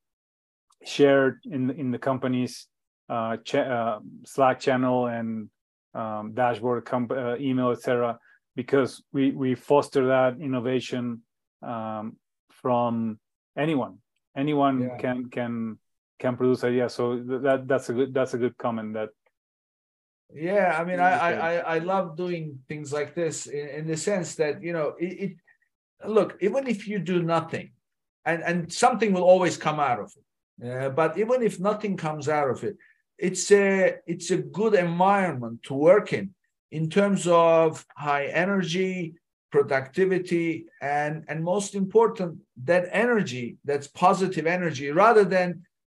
shared 0.86 1.40
in 1.46 1.70
in 1.72 1.92
the 1.92 1.98
company's 1.98 2.68
uh, 3.10 3.38
ch- 3.38 3.56
uh, 3.56 4.00
Slack 4.26 4.60
channel 4.60 5.08
and 5.08 5.50
um, 5.94 6.34
dashboard, 6.34 6.86
comp- 6.86 7.12
uh, 7.12 7.36
email, 7.38 7.72
etc. 7.72 8.18
Because 8.56 9.04
we 9.12 9.32
we 9.32 9.56
foster 9.56 10.08
that 10.08 10.40
innovation 10.40 11.22
um, 11.64 12.18
from 12.50 13.20
anyone. 13.58 13.98
Anyone 14.36 14.82
yeah. 14.82 14.98
can 14.98 15.30
can 15.30 15.78
can 16.20 16.38
produce 16.38 16.64
ideas. 16.64 16.94
So 16.94 17.18
that 17.18 17.68
that's 17.68 17.90
a 17.90 17.94
good 17.94 18.14
that's 18.14 18.34
a 18.34 18.38
good 18.38 18.58
comment. 18.58 18.94
That 18.94 19.10
yeah, 20.34 20.78
I 20.80 20.84
mean, 20.84 21.00
I 21.00 21.34
I 21.34 21.54
I 21.76 21.78
love 21.80 22.18
doing 22.18 22.60
things 22.68 22.92
like 22.92 23.14
this 23.14 23.46
in, 23.46 23.68
in 23.68 23.88
the 23.88 23.98
sense 23.98 24.36
that 24.36 24.64
you 24.64 24.74
know 24.74 24.96
it, 25.00 25.06
it 25.06 25.32
look, 26.08 26.38
even 26.42 26.68
if 26.68 26.88
you 26.88 27.00
do 27.00 27.22
nothing, 27.22 27.72
and, 28.26 28.44
and 28.44 28.74
something 28.74 29.14
will 29.14 29.24
always 29.24 29.58
come 29.58 29.80
out 29.80 30.00
of 30.00 30.12
it. 30.18 30.24
Uh, 30.68 30.90
but 30.90 31.18
even 31.18 31.42
if 31.42 31.60
nothing 31.60 31.98
comes 31.98 32.30
out 32.30 32.50
of 32.50 32.64
it, 32.64 32.78
it's 33.18 33.52
a 33.52 33.96
it's 34.08 34.32
a 34.32 34.38
good 34.38 34.74
environment 34.74 35.62
to 35.64 35.74
work 35.74 36.14
in 36.14 36.34
in 36.72 36.90
terms 36.90 37.28
of 37.28 37.86
high 37.96 38.26
energy, 38.26 39.14
productivity, 39.56 40.50
and 40.82 41.14
and 41.30 41.38
most 41.54 41.72
important, 41.84 42.32
that 42.72 42.86
energy, 43.06 43.48
that's 43.70 43.88
positive 43.88 44.46
energy, 44.58 44.88
rather 45.06 45.26
than 45.36 45.50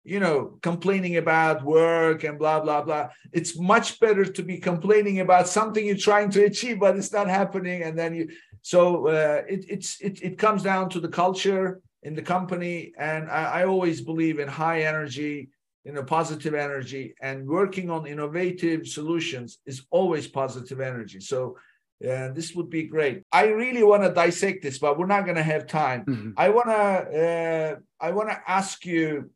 you 0.04 0.20
know 0.24 0.38
complaining 0.70 1.16
about 1.24 1.64
work 1.64 2.18
and 2.26 2.38
blah 2.38 2.60
blah 2.60 2.80
blah 2.80 3.08
it's 3.38 3.58
much 3.58 3.88
better 4.04 4.24
to 4.24 4.42
be 4.50 4.56
complaining 4.56 5.18
about 5.20 5.46
something 5.48 5.84
you're 5.84 6.08
trying 6.10 6.30
to 6.30 6.44
achieve 6.50 6.78
but 6.84 6.96
it's 6.96 7.12
not 7.12 7.28
happening 7.40 7.82
and 7.82 7.98
then 7.98 8.14
you 8.14 8.24
so 8.62 9.08
uh, 9.08 9.42
it, 9.54 9.64
it's 9.68 9.90
it, 10.00 10.22
it 10.22 10.38
comes 10.38 10.62
down 10.62 10.88
to 10.90 11.00
the 11.00 11.08
culture 11.08 11.80
in 12.02 12.14
the 12.14 12.22
company, 12.22 12.92
and 12.98 13.30
I, 13.30 13.60
I 13.60 13.64
always 13.64 14.00
believe 14.00 14.38
in 14.38 14.48
high 14.48 14.82
energy, 14.82 15.48
you 15.84 15.92
know, 15.92 16.04
positive 16.04 16.54
energy, 16.54 17.14
and 17.20 17.46
working 17.46 17.90
on 17.90 18.06
innovative 18.06 18.86
solutions 18.86 19.58
is 19.66 19.82
always 19.90 20.26
positive 20.26 20.80
energy. 20.80 21.20
So. 21.20 21.56
Uh, 22.02 22.28
this 22.32 22.54
would 22.54 22.70
be 22.70 22.84
great. 22.84 23.22
I 23.32 23.46
really 23.48 23.82
want 23.82 24.04
to 24.04 24.12
dissect 24.12 24.62
this, 24.62 24.78
but 24.78 24.98
we're 24.98 25.06
not 25.06 25.24
going 25.24 25.36
to 25.36 25.42
have 25.42 25.66
time. 25.66 26.04
Mm-hmm. 26.04 26.30
I 26.36 26.48
want 26.50 26.68
to 26.68 26.84
uh, 27.24 27.76
I 28.00 28.10
want 28.12 28.28
to 28.30 28.40
ask 28.46 28.86
you 28.86 29.30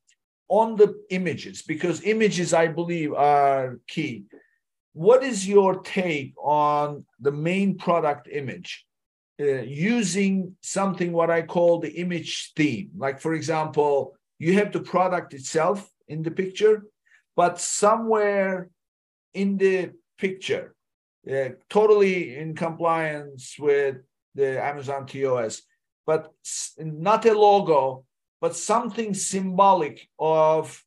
on 0.49 0.77
the 0.77 0.95
images 1.11 1.63
because 1.63 2.03
images, 2.03 2.55
I 2.55 2.69
believe, 2.69 3.13
are 3.15 3.79
key. 3.89 4.25
What 4.93 5.25
is 5.25 5.49
your 5.49 5.81
take 5.81 6.35
on 6.39 7.05
the 7.19 7.33
main 7.33 7.79
product 7.79 8.29
image? 8.31 8.87
uh, 9.43 9.63
using 9.63 10.57
something 10.61 11.13
what 11.13 11.31
I 11.31 11.43
call 11.43 11.81
the 11.81 11.93
image 11.93 12.53
theme. 12.57 12.91
Like, 12.97 13.21
for 13.21 13.35
example, 13.35 14.17
you 14.39 14.55
have 14.55 14.73
the 14.73 14.81
product 14.81 15.35
itself 15.35 15.89
in 16.09 16.23
the 16.23 16.31
picture, 16.31 16.85
but 17.37 17.61
somewhere 17.61 18.69
in 19.35 19.57
the 19.57 19.93
picture, 20.19 20.75
totally 21.69 22.37
in 22.37 22.55
compliance 22.55 23.57
with 23.59 23.97
the 24.35 24.63
Amazon 24.63 25.07
TOS, 25.07 25.63
but 26.07 26.33
not 26.79 27.27
a 27.27 27.39
logo, 27.39 28.05
but 28.41 28.57
something 28.57 29.15
symbolic 29.15 30.09
of 30.19 30.83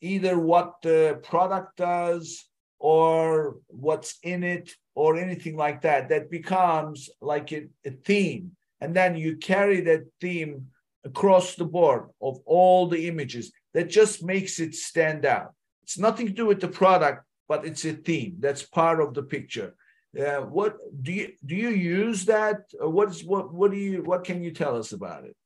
either 0.00 0.38
what 0.38 0.82
the 0.82 1.18
product 1.22 1.76
does 1.78 2.46
or 2.78 3.56
what's 3.68 4.18
in 4.22 4.44
it 4.44 4.70
or 4.94 5.16
anything 5.16 5.56
like 5.56 5.80
that 5.82 6.10
that 6.10 6.30
becomes 6.30 7.08
like 7.22 7.52
a, 7.52 7.66
a, 7.86 7.90
theme. 7.90 8.52
And 8.80 8.94
then 8.94 9.16
you 9.16 9.36
carry 9.38 9.80
that 9.82 10.04
theme 10.20 10.66
across 11.04 11.54
the 11.54 11.64
board 11.64 12.10
of 12.20 12.40
all 12.44 12.86
the 12.86 13.08
images 13.08 13.52
that 13.72 13.88
just 13.88 14.22
makes 14.22 14.60
it 14.60 14.74
stand 14.74 15.24
out. 15.24 15.54
It's 15.82 15.98
nothing 15.98 16.26
to 16.26 16.32
do 16.32 16.46
with 16.46 16.60
the 16.60 16.68
product 16.68 17.24
but 17.48 17.64
it's 17.64 17.84
a 17.84 17.92
theme. 17.92 18.36
That's 18.40 18.62
part 18.62 19.00
of 19.00 19.14
the 19.14 19.22
picture. 19.22 19.74
Uh, 20.18 20.42
what 20.42 20.76
do 21.02 21.12
you 21.12 21.32
do 21.44 21.56
you 21.56 21.70
use 21.70 22.24
that? 22.26 22.62
What's 22.80 23.24
what 23.24 23.52
what 23.52 23.72
do 23.72 23.76
you 23.76 24.02
what 24.02 24.24
can 24.24 24.44
you 24.44 24.52
tell 24.52 24.76
us 24.76 24.92
about 24.92 25.24
it? 25.24 25.36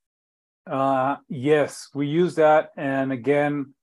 Uh, 0.67 1.17
yes 1.29 1.89
we 1.95 2.07
use 2.07 2.35
that. 2.35 2.71
And 2.77 3.11
again 3.13 3.75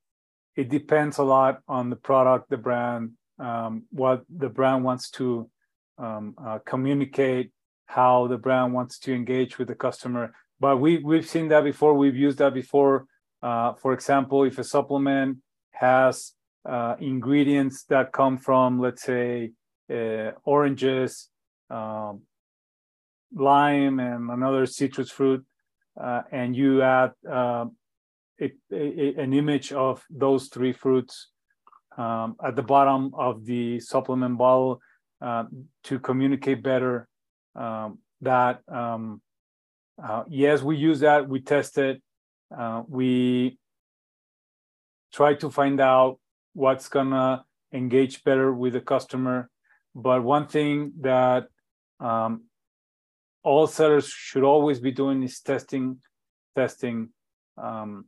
it 0.56 0.70
depends 0.70 1.18
a 1.18 1.24
lot 1.24 1.62
on 1.68 1.90
the 1.90 1.96
product 1.96 2.50
the 2.50 2.58
brand 2.58 3.12
um, 3.40 3.84
what 3.90 4.24
the 4.30 4.48
brand 4.48 4.84
wants 4.84 5.10
to 5.12 5.50
um, 5.98 6.36
uh, 6.38 6.60
communicate 6.66 7.52
how 7.88 8.28
the 8.28 8.38
brand 8.38 8.74
wants 8.74 9.00
to 9.00 9.14
engage 9.14 9.58
with 9.58 9.68
the 9.68 9.76
customer. 9.76 10.34
But 10.60 10.78
we 10.78 11.00
we've 11.00 11.28
seen 11.28 11.48
that 11.50 11.64
before. 11.64 11.96
We've 11.96 12.16
used 12.16 12.38
that 12.38 12.54
before. 12.54 13.08
Uh, 13.42 13.74
for 13.74 13.92
example 13.94 14.44
if 14.44 14.60
a 14.60 14.64
supplement 14.64 15.40
has 15.72 16.35
uh, 16.66 16.96
ingredients 17.00 17.84
that 17.86 18.12
come 18.12 18.38
from 18.38 18.80
let's 18.80 19.04
say 19.04 19.52
uh, 19.92 20.32
oranges 20.44 21.30
um, 21.70 22.22
lime 23.34 24.00
and 24.00 24.30
another 24.30 24.66
citrus 24.66 25.12
fruit 25.12 25.46
uh, 26.02 26.22
and 26.32 26.56
you 26.56 26.82
add 26.82 27.12
a, 27.30 27.68
a, 28.42 29.14
an 29.18 29.34
image 29.34 29.72
of 29.72 30.04
those 30.10 30.48
three 30.48 30.74
fruits 30.74 31.30
um, 31.98 32.36
at 32.44 32.56
the 32.56 32.64
bottom 32.64 33.12
of 33.18 33.46
the 33.46 33.80
supplement 33.80 34.38
bottle 34.38 34.82
uh, 35.22 35.46
to 35.84 36.00
communicate 36.00 36.62
better 36.62 37.08
um, 37.56 38.00
that 38.22 38.62
um, 38.68 39.22
uh, 40.04 40.24
yes 40.28 40.62
we 40.62 40.76
use 40.76 41.00
that 41.00 41.28
we 41.28 41.40
test 41.40 41.78
it 41.78 42.02
uh, 42.58 42.84
we 42.88 43.58
try 45.14 45.34
to 45.34 45.50
find 45.50 45.80
out 45.80 46.20
what's 46.56 46.88
gonna 46.90 47.46
engage 47.74 48.24
better 48.24 48.52
with 48.52 48.74
the 48.74 48.82
customer 48.82 49.50
but 49.94 50.24
one 50.24 50.48
thing 50.48 50.94
that 51.02 51.48
um, 52.00 52.44
all 53.44 53.68
sellers 53.68 54.08
should 54.08 54.44
always 54.44 54.80
be 54.80 54.92
doing 54.92 55.22
is 55.24 55.40
testing 55.42 55.98
testing 56.56 57.10
um, 57.58 58.06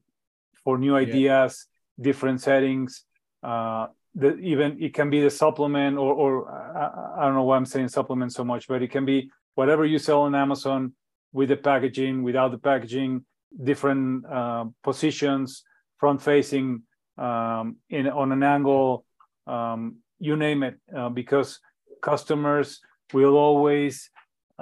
for 0.64 0.78
new 0.78 0.96
ideas 0.96 1.68
yeah. 1.98 2.04
different 2.04 2.42
settings 2.42 3.04
uh, 3.44 3.88
the, 4.16 4.36
even 4.38 4.82
it 4.82 4.94
can 4.94 5.10
be 5.10 5.22
the 5.22 5.30
supplement 5.30 5.98
or, 5.98 6.14
or 6.14 6.52
I, 6.52 7.22
I, 7.22 7.26
don't 7.26 7.36
know 7.36 7.44
why 7.44 7.56
i'm 7.56 7.66
saying 7.66 7.90
supplement 7.90 8.34
so 8.34 8.44
much 8.44 8.68
but 8.68 8.82
it 8.82 8.92
can 8.92 9.06
be 9.06 9.30
whatever 9.56 9.86
you 9.86 10.00
sell 10.00 10.22
on 10.22 10.34
amazon 10.34 10.94
with 11.34 11.50
the 11.50 11.58
packaging 11.58 12.24
without 12.24 12.52
the 12.52 12.58
packaging 12.58 13.26
different 13.64 14.26
uh, 14.26 14.66
positions 14.84 15.64
front 15.98 16.22
facing 16.22 16.84
um, 17.18 17.78
in 17.90 18.08
on 18.08 18.32
an 18.32 18.44
angle 18.44 19.06
um, 19.48 19.98
you 20.20 20.36
name 20.36 20.64
it 20.64 20.80
uh, 20.96 21.10
because 21.10 21.60
customers 22.02 22.80
will 23.14 23.36
always 23.36 24.10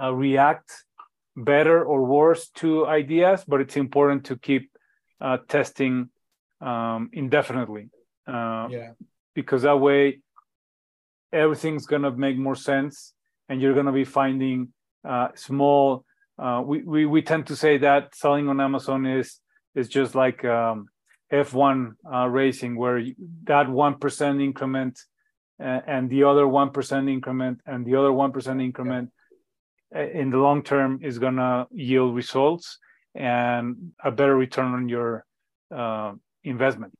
uh, 0.02 0.14
react 0.14 0.72
better 1.36 1.84
or 1.84 2.06
worse 2.06 2.50
to 2.50 2.86
ideas 2.88 3.44
but 3.48 3.62
it's 3.62 3.76
important 3.78 4.26
to 4.26 4.38
keep 4.38 4.72
uh, 5.22 5.38
testing 5.48 6.10
um, 6.62 7.10
indefinitely 7.14 7.90
uh, 8.28 8.68
yeah. 8.70 8.92
because 9.34 9.64
that 9.64 9.80
way 9.80 10.20
everything's 11.34 11.86
going 11.86 12.02
to 12.02 12.12
make 12.12 12.38
more 12.38 12.56
sense 12.56 13.14
and 13.50 13.62
you're 13.62 13.74
going 13.74 13.86
to 13.86 13.92
be 13.92 14.06
finding 14.06 14.70
uh, 15.08 15.28
small 15.36 16.06
uh, 16.38 16.62
we, 16.66 16.82
we 16.84 17.06
we 17.06 17.22
tend 17.22 17.48
to 17.48 17.56
say 17.56 17.78
that 17.78 18.16
selling 18.16 18.48
on 18.48 18.60
amazon 18.60 19.06
is 19.06 19.40
is 19.74 19.90
just 19.90 20.16
like 20.16 20.44
um, 20.46 20.88
f1 21.32 21.94
uh, 22.14 22.28
racing 22.28 22.76
where 22.76 23.04
that 23.44 23.68
1% 23.68 24.44
increment 24.44 25.00
uh, 25.60 25.82
and 25.88 26.10
the 26.10 26.24
other 26.24 26.44
1% 26.44 27.12
increment 27.12 27.62
and 27.66 27.86
the 27.86 27.96
other 27.96 28.10
1% 28.10 28.64
increment 28.64 29.12
yeah. 29.92 30.02
Uh, 30.02 30.08
in 30.20 30.30
the 30.30 30.38
long 30.38 30.64
term 30.64 31.00
is 31.04 31.20
going 31.20 31.36
to 31.36 31.68
yield 31.72 32.16
results 32.16 32.80
and 33.14 33.92
a 34.04 34.12
better 34.12 34.36
return 34.36 34.74
on 34.74 34.90
your 34.90 35.26
uh, 35.74 36.12
investment. 36.44 36.94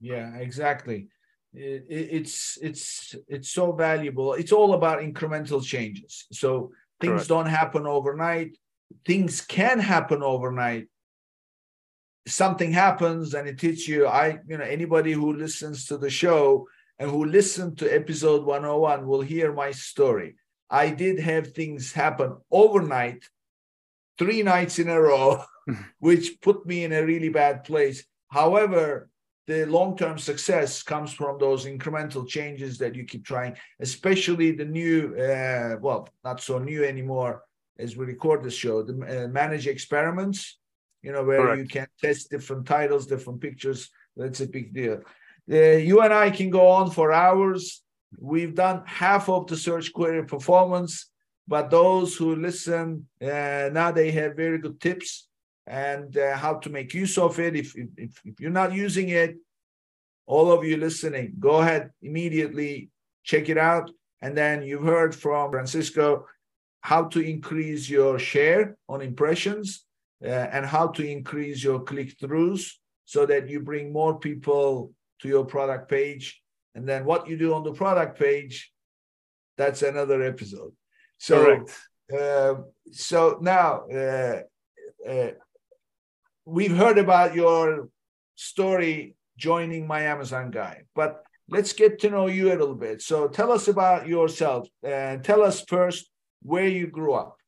Yeah 0.00 0.36
exactly. 0.36 1.08
It, 1.52 1.86
it's 1.88 2.58
it's 2.62 3.16
it's 3.26 3.50
so 3.50 3.72
valuable. 3.72 4.34
It's 4.34 4.52
all 4.52 4.74
about 4.74 5.00
incremental 5.00 5.62
changes. 5.62 6.26
So 6.32 6.70
things 7.00 7.12
Correct. 7.12 7.28
don't 7.28 7.46
happen 7.46 7.86
overnight. 7.86 8.56
Things 9.04 9.40
can 9.40 9.78
happen 9.78 10.22
overnight 10.22 10.88
something 12.26 12.72
happens 12.72 13.34
and 13.34 13.48
it 13.48 13.60
hits 13.60 13.88
you 13.88 14.06
i 14.06 14.38
you 14.46 14.58
know 14.58 14.64
anybody 14.64 15.12
who 15.12 15.32
listens 15.32 15.86
to 15.86 15.96
the 15.96 16.10
show 16.10 16.66
and 17.00 17.10
who 17.10 17.24
listened 17.24 17.78
to 17.78 17.92
episode 17.92 18.44
101 18.44 19.06
will 19.06 19.22
hear 19.22 19.54
my 19.54 19.70
story. 19.70 20.36
I 20.68 20.90
did 20.90 21.18
have 21.18 21.52
things 21.52 21.92
happen 21.92 22.36
overnight 22.50 23.24
three 24.18 24.42
nights 24.42 24.78
in 24.78 24.90
a 24.90 25.00
row 25.00 25.42
which 25.98 26.40
put 26.40 26.66
me 26.66 26.84
in 26.84 26.92
a 26.92 27.04
really 27.04 27.30
bad 27.30 27.64
place. 27.64 28.04
However 28.28 29.08
the 29.46 29.64
long-term 29.66 30.18
success 30.18 30.82
comes 30.82 31.12
from 31.12 31.38
those 31.38 31.64
incremental 31.64 32.28
changes 32.28 32.78
that 32.78 32.94
you 32.94 33.04
keep 33.04 33.24
trying 33.24 33.56
especially 33.80 34.52
the 34.52 34.64
new 34.64 35.16
uh, 35.16 35.76
well 35.80 36.08
not 36.22 36.40
so 36.40 36.58
new 36.58 36.84
anymore 36.84 37.42
as 37.76 37.96
we 37.96 38.04
record 38.04 38.44
this 38.44 38.54
show 38.54 38.82
the 38.82 38.92
uh, 38.92 39.28
manage 39.28 39.66
experiments 39.66 40.59
you 41.02 41.12
know 41.12 41.24
where 41.24 41.42
Correct. 41.42 41.58
you 41.60 41.68
can 41.68 41.86
test 42.00 42.30
different 42.30 42.66
titles 42.66 43.06
different 43.06 43.40
pictures 43.40 43.90
that's 44.16 44.40
a 44.40 44.46
big 44.46 44.72
deal 44.74 45.00
uh, 45.50 45.56
you 45.56 46.00
and 46.00 46.12
i 46.12 46.30
can 46.30 46.50
go 46.50 46.68
on 46.68 46.90
for 46.90 47.12
hours 47.12 47.82
we've 48.18 48.54
done 48.54 48.82
half 48.86 49.28
of 49.28 49.46
the 49.46 49.56
search 49.56 49.92
query 49.92 50.24
performance 50.24 51.10
but 51.48 51.70
those 51.70 52.16
who 52.16 52.36
listen 52.36 53.06
uh, 53.22 53.70
now 53.72 53.90
they 53.90 54.10
have 54.10 54.36
very 54.36 54.58
good 54.58 54.80
tips 54.80 55.28
and 55.70 56.16
uh, 56.16 56.36
how 56.36 56.54
to 56.54 56.68
make 56.68 56.92
use 56.92 57.16
of 57.16 57.38
it. 57.38 57.54
If, 57.54 57.74
if, 57.76 58.20
if 58.24 58.40
you're 58.40 58.50
not 58.50 58.72
using 58.72 59.10
it, 59.10 59.36
all 60.26 60.50
of 60.50 60.64
you 60.64 60.76
listening, 60.76 61.34
go 61.38 61.60
ahead 61.60 61.90
immediately, 62.02 62.90
check 63.22 63.48
it 63.48 63.56
out. 63.56 63.90
And 64.20 64.36
then 64.36 64.62
you've 64.62 64.82
heard 64.84 65.14
from 65.14 65.52
Francisco 65.52 66.26
how 66.82 67.04
to 67.04 67.20
increase 67.20 67.88
your 67.88 68.18
share 68.18 68.76
on 68.88 69.00
impressions 69.00 69.84
and 70.22 70.66
how 70.66 70.88
to 70.88 71.06
increase 71.06 71.62
your 71.62 71.80
click 71.80 72.18
throughs 72.18 72.72
so 73.04 73.26
that 73.26 73.48
you 73.48 73.60
bring 73.60 73.92
more 73.92 74.18
people 74.18 74.92
to 75.20 75.28
your 75.28 75.44
product 75.44 75.88
page. 75.88 76.40
And 76.74 76.88
then 76.88 77.04
what 77.04 77.28
you 77.28 77.36
do 77.36 77.54
on 77.54 77.64
the 77.64 77.72
product 77.72 78.18
page, 78.18 78.72
that's 79.56 79.82
another 79.82 80.22
episode. 80.22 80.72
So, 81.18 81.64
uh, 82.16 82.54
so 82.92 83.38
now 83.40 83.86
uh, 83.92 84.40
uh 85.08 85.30
we've 86.44 86.76
heard 86.76 86.98
about 86.98 87.34
your 87.34 87.88
story 88.34 89.14
joining 89.36 89.86
My 89.86 90.02
Amazon 90.02 90.50
Guy, 90.50 90.82
but 90.94 91.22
let's 91.48 91.72
get 91.72 91.98
to 92.00 92.10
know 92.10 92.26
you 92.26 92.48
a 92.48 92.58
little 92.58 92.74
bit. 92.74 93.02
So 93.02 93.28
tell 93.28 93.52
us 93.52 93.68
about 93.68 94.06
yourself 94.06 94.68
and 94.82 95.22
tell 95.22 95.42
us 95.42 95.62
first 95.62 96.10
where 96.42 96.66
you 96.66 96.86
grew 96.86 97.14
up. 97.14 97.39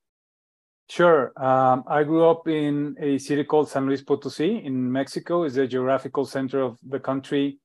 Sure. 0.93 1.33
Um, 1.43 1.85
I 1.87 2.05
grew 2.05 2.29
up 2.29 2.47
in 2.49 2.97
a 3.01 3.17
city 3.17 3.45
called 3.45 3.71
San 3.71 3.87
Luis 3.87 4.03
Potosi 4.03 4.63
in 4.63 4.93
Mexico. 4.93 5.45
It's 5.45 5.55
the 5.55 5.67
geographical 5.67 6.27
center 6.27 6.61
of 6.61 6.79
the 6.87 7.01
country. 7.01 7.61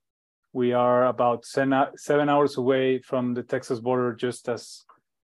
We 0.54 0.72
are 0.72 1.04
about 1.04 1.44
seven 1.44 1.74
hours 1.74 2.56
away 2.56 3.00
from 3.00 3.34
the 3.34 3.42
Texas 3.42 3.80
border, 3.80 4.14
just 4.14 4.48
as 4.48 4.82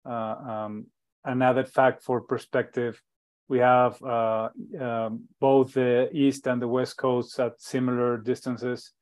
uh, 0.04 0.34
um, 0.52 0.88
an 1.24 1.40
added 1.40 1.68
fact 1.70 2.02
for 2.02 2.20
perspective 2.20 3.00
we 3.48 3.60
have 3.60 4.02
uh, 4.02 4.50
um, 4.78 5.24
both 5.40 5.72
the 5.72 6.10
east 6.12 6.46
and 6.46 6.60
the 6.60 6.68
west 6.68 6.98
coasts 6.98 7.38
at 7.38 7.58
similar 7.60 8.18
distances 8.18 8.92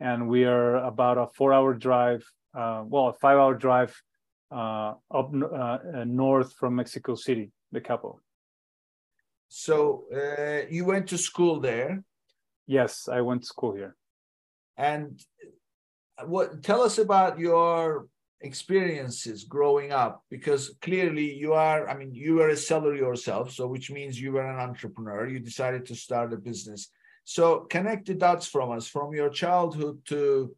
and 0.00 0.28
we 0.28 0.44
are 0.44 0.76
about 0.78 1.18
a 1.18 1.26
four 1.36 1.52
hour 1.52 1.72
drive 1.74 2.24
uh, 2.58 2.82
well 2.84 3.08
a 3.08 3.12
five 3.12 3.38
hour 3.38 3.54
drive 3.54 3.94
uh, 4.50 4.94
up 5.14 5.30
uh, 5.32 5.78
north 6.04 6.52
from 6.54 6.74
mexico 6.74 7.14
city 7.14 7.52
the 7.72 7.80
capital 7.80 8.20
so 9.50 10.04
uh, 10.14 10.66
you 10.70 10.84
went 10.86 11.08
to 11.08 11.18
school 11.18 11.60
there? 11.60 12.02
Yes 12.66 13.08
i 13.08 13.20
went 13.20 13.42
to 13.42 13.46
school 13.46 13.74
here. 13.74 13.96
And 14.76 15.20
what 16.24 16.62
tell 16.62 16.82
us 16.82 16.98
about 16.98 17.38
your 17.38 18.06
experiences 18.42 19.44
growing 19.44 19.92
up 19.92 20.24
because 20.30 20.74
clearly 20.80 21.34
you 21.34 21.52
are 21.52 21.86
i 21.90 21.94
mean 21.94 22.14
you 22.14 22.36
were 22.36 22.48
a 22.48 22.56
seller 22.56 22.94
yourself 22.94 23.52
so 23.52 23.66
which 23.66 23.90
means 23.90 24.18
you 24.18 24.32
were 24.32 24.48
an 24.50 24.60
entrepreneur. 24.60 25.28
You 25.28 25.40
decided 25.40 25.84
to 25.86 25.94
start 25.94 26.32
a 26.32 26.38
business. 26.38 26.90
So 27.24 27.60
connect 27.74 28.06
the 28.06 28.14
dots 28.14 28.46
from 28.46 28.70
us 28.70 28.86
from 28.86 29.12
your 29.12 29.30
childhood 29.30 30.00
to 30.06 30.54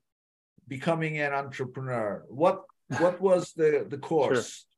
becoming 0.68 1.18
an 1.18 1.32
entrepreneur. 1.32 2.24
What 2.28 2.62
what 2.98 3.20
was 3.28 3.52
the 3.56 3.86
the 3.88 3.98
course? 3.98 4.48
Sure. 4.48 4.71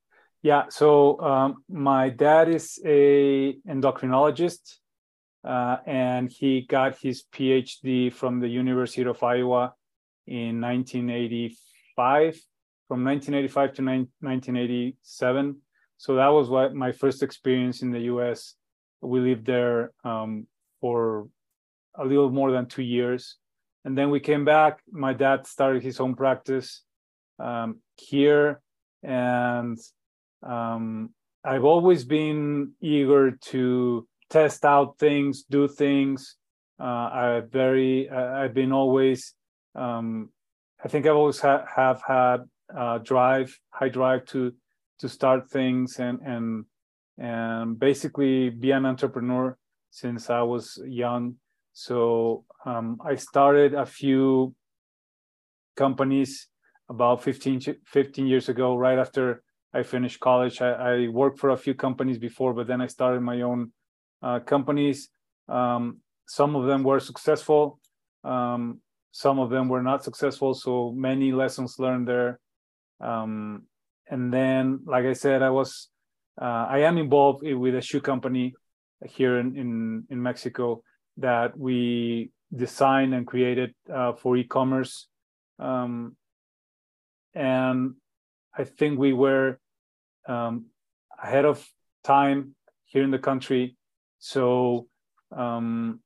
Yeah 0.44 0.64
so 0.68 1.20
um, 1.20 1.64
my 1.68 2.08
dad 2.08 2.48
is 2.48 2.78
a 2.86 3.54
endocrinologist 3.68 4.76
uh, 5.44 5.78
and 5.84 6.30
he 6.30 6.62
got 6.62 6.96
his 6.98 7.24
phd 7.34 8.12
from 8.12 8.38
the 8.38 8.48
university 8.48 9.02
of 9.02 9.20
iowa 9.24 9.74
in 10.28 10.60
1985 10.60 12.40
from 12.88 13.04
1985 13.04 13.72
to 13.74 13.82
1987. 14.20 15.56
So 15.96 16.16
that 16.16 16.28
was 16.28 16.48
what 16.48 16.74
my 16.74 16.92
first 16.92 17.22
experience 17.22 17.82
in 17.82 17.90
the 17.90 18.02
U.S. 18.12 18.54
We 19.00 19.20
lived 19.20 19.46
there 19.46 19.92
um, 20.04 20.46
for 20.80 21.28
a 21.96 22.04
little 22.04 22.30
more 22.30 22.50
than 22.50 22.66
two 22.66 22.82
years, 22.82 23.36
and 23.84 23.96
then 23.96 24.10
we 24.10 24.20
came 24.20 24.44
back. 24.44 24.80
My 24.90 25.12
dad 25.12 25.46
started 25.46 25.82
his 25.82 26.00
own 26.00 26.14
practice 26.14 26.82
um, 27.38 27.80
here, 27.96 28.60
and 29.02 29.78
um, 30.46 31.10
I've 31.44 31.64
always 31.64 32.04
been 32.04 32.72
eager 32.80 33.32
to 33.32 34.06
test 34.30 34.64
out 34.64 34.98
things, 34.98 35.44
do 35.48 35.68
things. 35.68 36.36
Uh, 36.80 36.84
I 36.84 37.42
very, 37.50 38.10
I've 38.10 38.54
been 38.54 38.72
always, 38.72 39.34
um, 39.74 40.30
I 40.82 40.88
think 40.88 41.06
I've 41.06 41.16
always 41.16 41.40
ha- 41.40 41.66
have 41.74 42.02
had 42.06 42.38
uh, 42.76 42.98
drive, 42.98 43.58
high 43.70 43.88
drive 43.88 44.24
to 44.26 44.52
to 45.00 45.08
start 45.08 45.50
things 45.50 45.98
and 45.98 46.20
and 46.24 46.64
and 47.18 47.78
basically 47.78 48.50
be 48.50 48.70
an 48.70 48.86
entrepreneur 48.86 49.56
since 49.90 50.30
I 50.30 50.42
was 50.42 50.80
young. 50.86 51.36
So 51.72 52.44
um, 52.64 52.98
I 53.04 53.16
started 53.16 53.74
a 53.74 53.86
few 53.86 54.54
companies 55.76 56.48
about 56.88 57.22
15, 57.22 57.60
15 57.86 58.26
years 58.26 58.48
ago, 58.48 58.76
right 58.76 58.98
after 58.98 59.42
I 59.74 59.82
finished 59.82 60.20
college. 60.20 60.62
I, 60.62 60.70
I, 60.70 61.08
worked 61.08 61.38
for 61.40 61.50
a 61.50 61.56
few 61.56 61.74
companies 61.74 62.18
before, 62.18 62.54
but 62.54 62.68
then 62.68 62.80
I 62.80 62.86
started 62.86 63.20
my 63.22 63.42
own 63.42 63.72
uh, 64.22 64.38
companies. 64.38 65.08
Um, 65.48 65.98
some 66.26 66.54
of 66.54 66.66
them 66.66 66.84
were 66.84 67.00
successful, 67.00 67.80
um, 68.22 68.80
some 69.10 69.38
of 69.38 69.50
them 69.50 69.68
were 69.68 69.82
not 69.82 70.04
successful. 70.04 70.54
So 70.54 70.92
many 70.92 71.32
lessons 71.32 71.78
learned 71.78 72.08
there. 72.08 72.40
Um, 73.00 73.64
and 74.08 74.32
then, 74.32 74.80
like 74.86 75.04
I 75.04 75.12
said, 75.12 75.42
I 75.42 75.50
was 75.50 75.88
uh, 76.40 76.66
I 76.68 76.78
am 76.78 76.98
involved 76.98 77.42
with 77.44 77.74
a 77.74 77.80
shoe 77.80 78.00
company 78.00 78.54
here 79.06 79.38
in 79.38 79.56
in, 79.56 80.04
in 80.10 80.22
Mexico 80.22 80.82
that 81.18 81.58
we 81.58 82.30
designed 82.54 83.14
and 83.14 83.26
created 83.26 83.74
uh, 83.92 84.12
for 84.12 84.36
e-commerce. 84.36 85.08
Um, 85.58 86.16
and 87.34 87.94
I 88.56 88.64
think 88.64 88.98
we 88.98 89.12
were 89.12 89.58
um, 90.26 90.66
ahead 91.22 91.44
of 91.44 91.66
time 92.02 92.54
here 92.84 93.02
in 93.02 93.10
the 93.10 93.18
country. 93.18 93.76
So 94.18 94.86
um, 95.36 96.00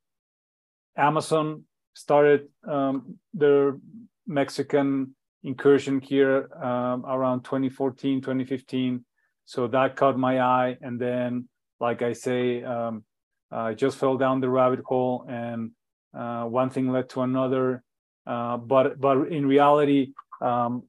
Amazon 0.97 1.65
started 1.95 2.49
um, 2.67 3.19
their 3.35 3.79
Mexican 4.27 5.15
incursion 5.43 6.01
here 6.01 6.49
um, 6.63 7.05
around 7.07 7.43
2014, 7.45 8.21
2015. 8.21 9.05
So 9.45 9.67
that 9.69 9.97
caught 9.97 10.19
my 10.19 10.41
eye. 10.41 10.77
And 10.81 11.01
then, 11.01 11.49
like 11.81 12.03
I 12.03 12.13
say, 12.13 12.63
um, 12.63 13.05
I 13.51 13.75
just 13.75 13.97
fell 13.97 14.17
down 14.17 14.41
the 14.41 14.49
rabbit 14.49 14.81
hole 14.85 15.25
and 15.29 15.71
uh, 16.17 16.45
one 16.45 16.71
thing 16.71 16.91
led 16.91 17.09
to 17.11 17.23
another. 17.23 17.83
Uh, 18.27 18.59
but 18.59 19.01
but 19.01 19.29
in 19.29 19.47
reality, 19.47 20.13
um, 20.43 20.83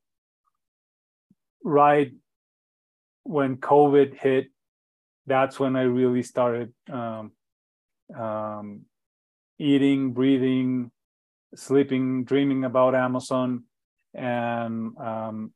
right 1.64 2.12
when 3.24 3.58
COVID 3.58 4.16
hit, 4.18 4.48
that's 5.26 5.60
when 5.60 5.76
I 5.76 5.84
really 5.84 6.24
started 6.24 6.74
um, 6.92 7.32
um, 8.18 8.82
eating, 9.60 10.14
breathing, 10.14 10.92
sleeping, 11.56 12.24
dreaming 12.24 12.64
about 12.64 12.96
Amazon. 12.96 13.64
And 14.14 14.98
um, 14.98 15.54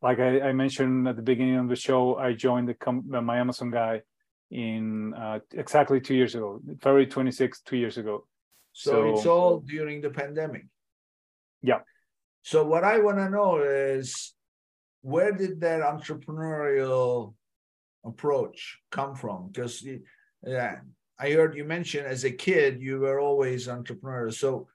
like 0.00 0.20
I, 0.20 0.40
I, 0.40 0.52
mentioned 0.52 1.08
at 1.08 1.16
the 1.16 1.22
beginning 1.22 1.56
of 1.56 1.68
the 1.68 1.76
show, 1.76 2.16
I 2.16 2.32
joined 2.32 2.68
the 2.68 2.74
com- 2.74 3.04
My 3.08 3.38
Amazon 3.38 3.70
Guy 3.70 4.02
in 4.50 5.14
uh, 5.14 5.40
exactly 5.52 6.00
two 6.00 6.14
years 6.14 6.34
ago, 6.34 6.60
February 6.80 7.06
26, 7.06 7.62
two 7.62 7.76
years 7.76 7.98
ago. 7.98 8.26
So, 8.72 8.90
so 8.90 9.14
it's 9.14 9.26
all 9.26 9.60
during 9.60 10.00
the 10.00 10.10
pandemic. 10.10 10.66
Yeah. 11.62 11.80
So 12.42 12.64
what 12.64 12.84
I 12.84 12.98
want 12.98 13.18
to 13.18 13.30
know 13.30 13.58
is 13.58 14.34
where 15.02 15.32
did 15.32 15.60
that 15.60 15.82
entrepreneurial 15.82 17.34
approach 18.04 18.78
come 18.90 19.14
from? 19.14 19.48
Because 19.48 19.84
yeah, 20.44 20.78
I 21.18 21.30
heard 21.30 21.56
you 21.56 21.64
mention 21.64 22.04
as 22.06 22.24
a 22.24 22.30
kid 22.30 22.80
you 22.80 23.00
were 23.00 23.20
always 23.20 23.68
entrepreneur. 23.68 24.30
So 24.30 24.68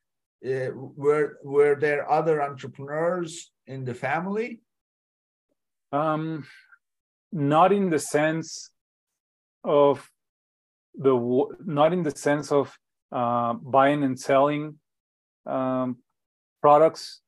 uh, 0.45 0.69
were 0.73 1.39
were 1.43 1.75
there 1.75 2.09
other 2.09 2.41
entrepreneurs 2.41 3.51
in 3.65 3.83
the 3.83 3.93
family? 3.93 4.61
Um, 5.91 6.45
not 7.31 7.71
in 7.71 7.89
the 7.89 7.99
sense 7.99 8.69
of 9.63 10.09
the 10.95 11.15
not 11.65 11.93
in 11.93 12.03
the 12.03 12.11
sense 12.11 12.51
of 12.51 12.77
uh, 13.11 13.53
buying 13.53 14.03
and 14.03 14.19
selling 14.19 14.79
um, 15.45 15.97
products 16.61 17.21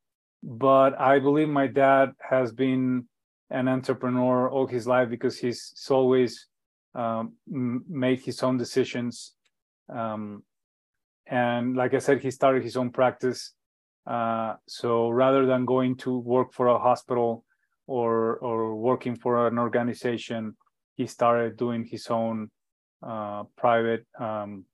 but 0.44 1.00
I 1.00 1.20
believe 1.20 1.50
my 1.50 1.68
dad 1.68 2.14
has 2.30 2.52
been 2.52 3.08
an 3.50 3.68
entrepreneur 3.68 4.50
all 4.50 4.68
his 4.68 4.88
life 4.88 5.10
because 5.10 5.38
he's, 5.38 5.74
always 5.90 6.48
um, 6.96 7.34
made 7.48 8.20
his 8.22 8.42
own 8.44 8.58
decisions. 8.58 9.34
Um, 9.92 10.44
and 11.28 11.76
like 11.76 11.94
I 11.94 12.00
said, 12.00 12.22
he 12.22 12.32
started 12.32 12.64
his 12.64 12.78
own 12.78 12.92
practice. 12.92 13.54
Uh, 14.06 14.56
so 14.68 15.10
rather 15.10 15.46
than 15.46 15.66
going 15.66 15.96
to 15.98 16.18
work 16.18 16.54
for 16.54 16.68
a 16.68 16.80
hospital 16.80 17.44
or 17.86 18.38
or 18.38 18.76
working 18.76 19.16
for 19.16 19.48
an 19.48 19.58
organization, 19.60 20.56
he 20.96 21.06
started 21.06 21.58
doing 21.58 21.86
his 21.86 22.08
own 22.08 22.50
uh, 23.04 23.44
private 23.58 24.06
um, 24.20 24.66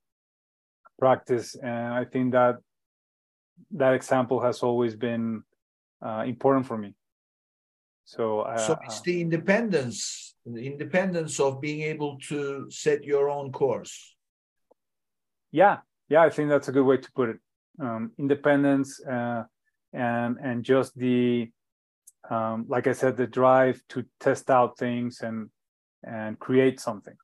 practice. 0.99 1.55
And 1.55 1.93
I 1.93 2.05
think 2.05 2.32
that 2.34 2.55
that 3.72 3.93
example 3.93 4.41
has 4.41 4.63
always 4.63 4.95
been 4.95 5.43
uh, 6.06 6.24
important 6.26 6.68
for 6.68 6.78
me. 6.78 6.93
So, 8.06 8.41
uh, 8.41 8.58
so 8.58 8.78
it's 8.84 9.01
the 9.01 9.20
independence, 9.20 10.36
the 10.45 10.66
independence 10.68 11.39
of 11.39 11.60
being 11.60 11.82
able 11.82 12.20
to 12.30 12.70
set 12.70 13.03
your 13.03 13.30
own 13.30 13.51
course. 13.51 14.16
Yeah, 15.51 15.78
yeah, 16.08 16.22
I 16.22 16.30
think 16.30 16.49
that's 16.49 16.68
a 16.68 16.72
good 16.72 16.86
way 16.86 16.97
to 16.97 17.12
put 17.14 17.30
it. 17.30 17.38
Um, 17.82 18.12
independence 18.18 19.03
uh, 19.03 19.43
and 19.91 20.38
and 20.41 20.64
just 20.64 20.95
the, 20.97 21.51
um, 22.30 22.66
like 22.70 22.88
I 22.88 22.93
said, 22.93 23.18
the 23.18 23.28
drive 23.28 23.82
to 23.89 24.06
test 24.20 24.49
out 24.49 24.78
things 24.78 25.22
and 25.22 25.49
and 26.03 26.38
create 26.39 26.80
something. 26.80 27.16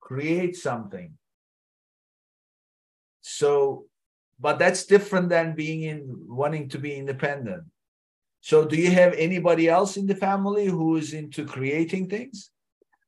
Create 0.00 0.54
something. 0.54 1.16
So 3.20 3.87
but 4.38 4.58
that's 4.58 4.86
different 4.86 5.28
than 5.28 5.54
being 5.54 5.82
in 5.82 6.02
wanting 6.28 6.68
to 6.70 6.78
be 6.78 6.94
independent. 6.94 7.64
So 8.40 8.64
do 8.64 8.76
you 8.76 8.90
have 8.90 9.14
anybody 9.14 9.68
else 9.68 9.96
in 9.96 10.06
the 10.06 10.14
family 10.14 10.66
who 10.66 10.96
is 10.96 11.12
into 11.12 11.44
creating 11.44 12.08
things? 12.08 12.50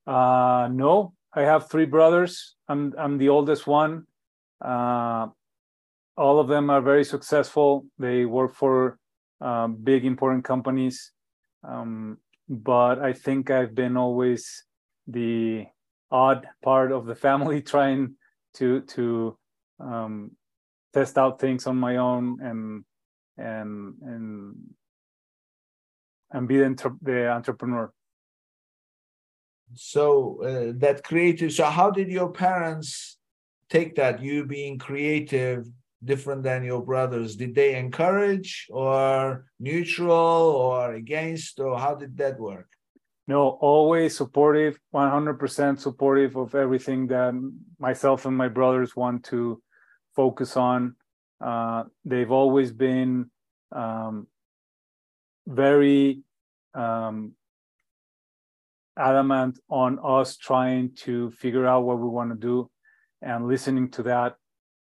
Uh 0.07 0.69
no 0.73 1.13
i 1.35 1.43
have 1.43 1.71
three 1.71 1.87
brothers. 1.87 2.57
I'm 2.69 2.93
i'm 2.99 3.19
the 3.19 3.29
oldest 3.29 3.67
one. 3.67 4.07
Uh 4.65 5.29
all 6.17 6.41
of 6.41 6.49
them 6.49 6.69
are 6.69 6.83
very 6.83 7.05
successful. 7.05 7.87
They 7.99 8.27
work 8.27 8.55
for 8.55 8.99
um, 9.41 9.77
big 9.77 10.05
important 10.05 10.45
companies. 10.45 11.13
Um, 11.65 12.19
but 12.51 12.99
i 12.99 13.13
think 13.13 13.49
i've 13.49 13.77
been 13.77 13.97
always 13.97 14.65
the 15.07 15.65
odd 16.11 16.49
part 16.65 16.91
of 16.91 17.07
the 17.07 17.15
family 17.15 17.63
trying 17.75 18.15
to 18.55 18.81
to 18.83 19.39
um, 19.79 20.33
test 20.93 21.19
out 21.19 21.41
things 21.41 21.67
on 21.67 21.77
my 21.77 21.97
own 21.97 22.39
and 22.43 22.85
and 23.37 23.95
and 24.03 24.57
and 26.33 26.49
be 26.49 26.59
the, 26.59 26.97
the 27.03 27.31
entrepreneur. 27.31 27.93
So 29.75 30.43
uh, 30.43 30.73
that 30.79 31.05
creative 31.05 31.53
so 31.53 31.65
how 31.65 31.91
did 31.91 32.09
your 32.09 32.31
parents 32.31 33.19
take 33.69 33.95
that 33.97 34.21
you 34.21 34.45
being 34.45 34.79
creative 34.79 35.67
different 36.05 36.43
than 36.43 36.65
your 36.65 36.85
brothers? 36.85 37.37
Did 37.37 37.55
they 37.55 37.77
encourage 37.77 38.67
or 38.71 39.47
neutral 39.59 40.17
or 40.19 40.95
against 40.95 41.61
or 41.61 41.79
how 41.79 41.95
did 41.95 42.17
that 42.19 42.39
work? 42.41 42.67
No 43.29 43.51
always 43.61 44.17
supportive 44.17 44.79
100% 44.93 45.79
supportive 45.79 46.37
of 46.37 46.55
everything 46.55 47.07
that 47.09 47.33
myself 47.79 48.27
and 48.27 48.37
my 48.37 48.49
brothers 48.49 48.97
want 48.97 49.25
to 49.27 49.63
focus 50.15 50.57
on. 50.57 50.97
Uh, 51.41 51.85
they've 52.05 52.31
always 52.31 52.73
been 52.73 53.31
um, 53.73 54.27
very 55.47 56.21
um, 56.75 57.33
adamant 58.99 59.59
on 59.69 59.99
us 60.05 60.37
trying 60.37 60.93
to 60.95 61.31
figure 61.31 61.67
out 61.67 61.85
what 61.85 61.99
we 61.99 62.09
want 62.09 62.31
to 62.31 62.37
do 62.37 62.71
and 63.23 63.49
listening 63.49 63.91
to 63.91 64.03
that 64.03 64.35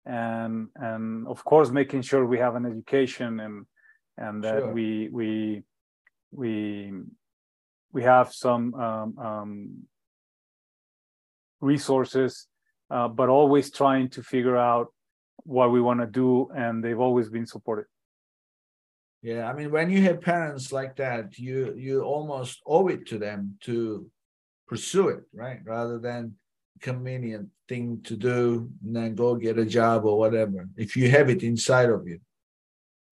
and 0.06 0.68
and 0.76 1.26
of 1.28 1.44
course 1.44 1.70
making 1.70 2.00
sure 2.00 2.24
we 2.24 2.38
have 2.38 2.56
an 2.56 2.64
education 2.64 3.38
and 3.40 3.66
and 4.16 4.42
that 4.42 4.60
sure. 4.60 4.72
we 4.72 5.08
we 5.12 5.62
we 6.32 6.92
we 7.92 8.02
have 8.02 8.32
some 8.32 8.74
um, 8.74 9.18
um, 9.18 9.70
resources, 11.60 12.46
uh, 12.90 13.08
but 13.08 13.28
always 13.28 13.70
trying 13.70 14.08
to 14.10 14.22
figure 14.22 14.56
out 14.56 14.88
what 15.44 15.72
we 15.72 15.80
want 15.80 16.00
to 16.00 16.06
do, 16.06 16.48
and 16.54 16.82
they've 16.82 16.98
always 16.98 17.28
been 17.28 17.46
supportive. 17.46 17.86
Yeah, 19.22 19.50
I 19.50 19.52
mean, 19.52 19.70
when 19.70 19.90
you 19.90 20.00
have 20.02 20.20
parents 20.22 20.72
like 20.72 20.96
that, 20.96 21.38
you 21.38 21.74
you 21.76 22.02
almost 22.02 22.62
owe 22.66 22.88
it 22.88 23.06
to 23.08 23.18
them 23.18 23.56
to 23.62 24.06
pursue 24.66 25.08
it, 25.08 25.24
right? 25.34 25.58
Rather 25.64 25.98
than 25.98 26.36
convenient 26.80 27.48
thing 27.68 28.00
to 28.04 28.16
do 28.16 28.70
and 28.82 28.96
then 28.96 29.14
go 29.14 29.34
get 29.34 29.58
a 29.58 29.64
job 29.64 30.04
or 30.04 30.18
whatever. 30.18 30.68
If 30.76 30.96
you 30.96 31.10
have 31.10 31.28
it 31.28 31.42
inside 31.42 31.90
of 31.90 32.06
you. 32.08 32.20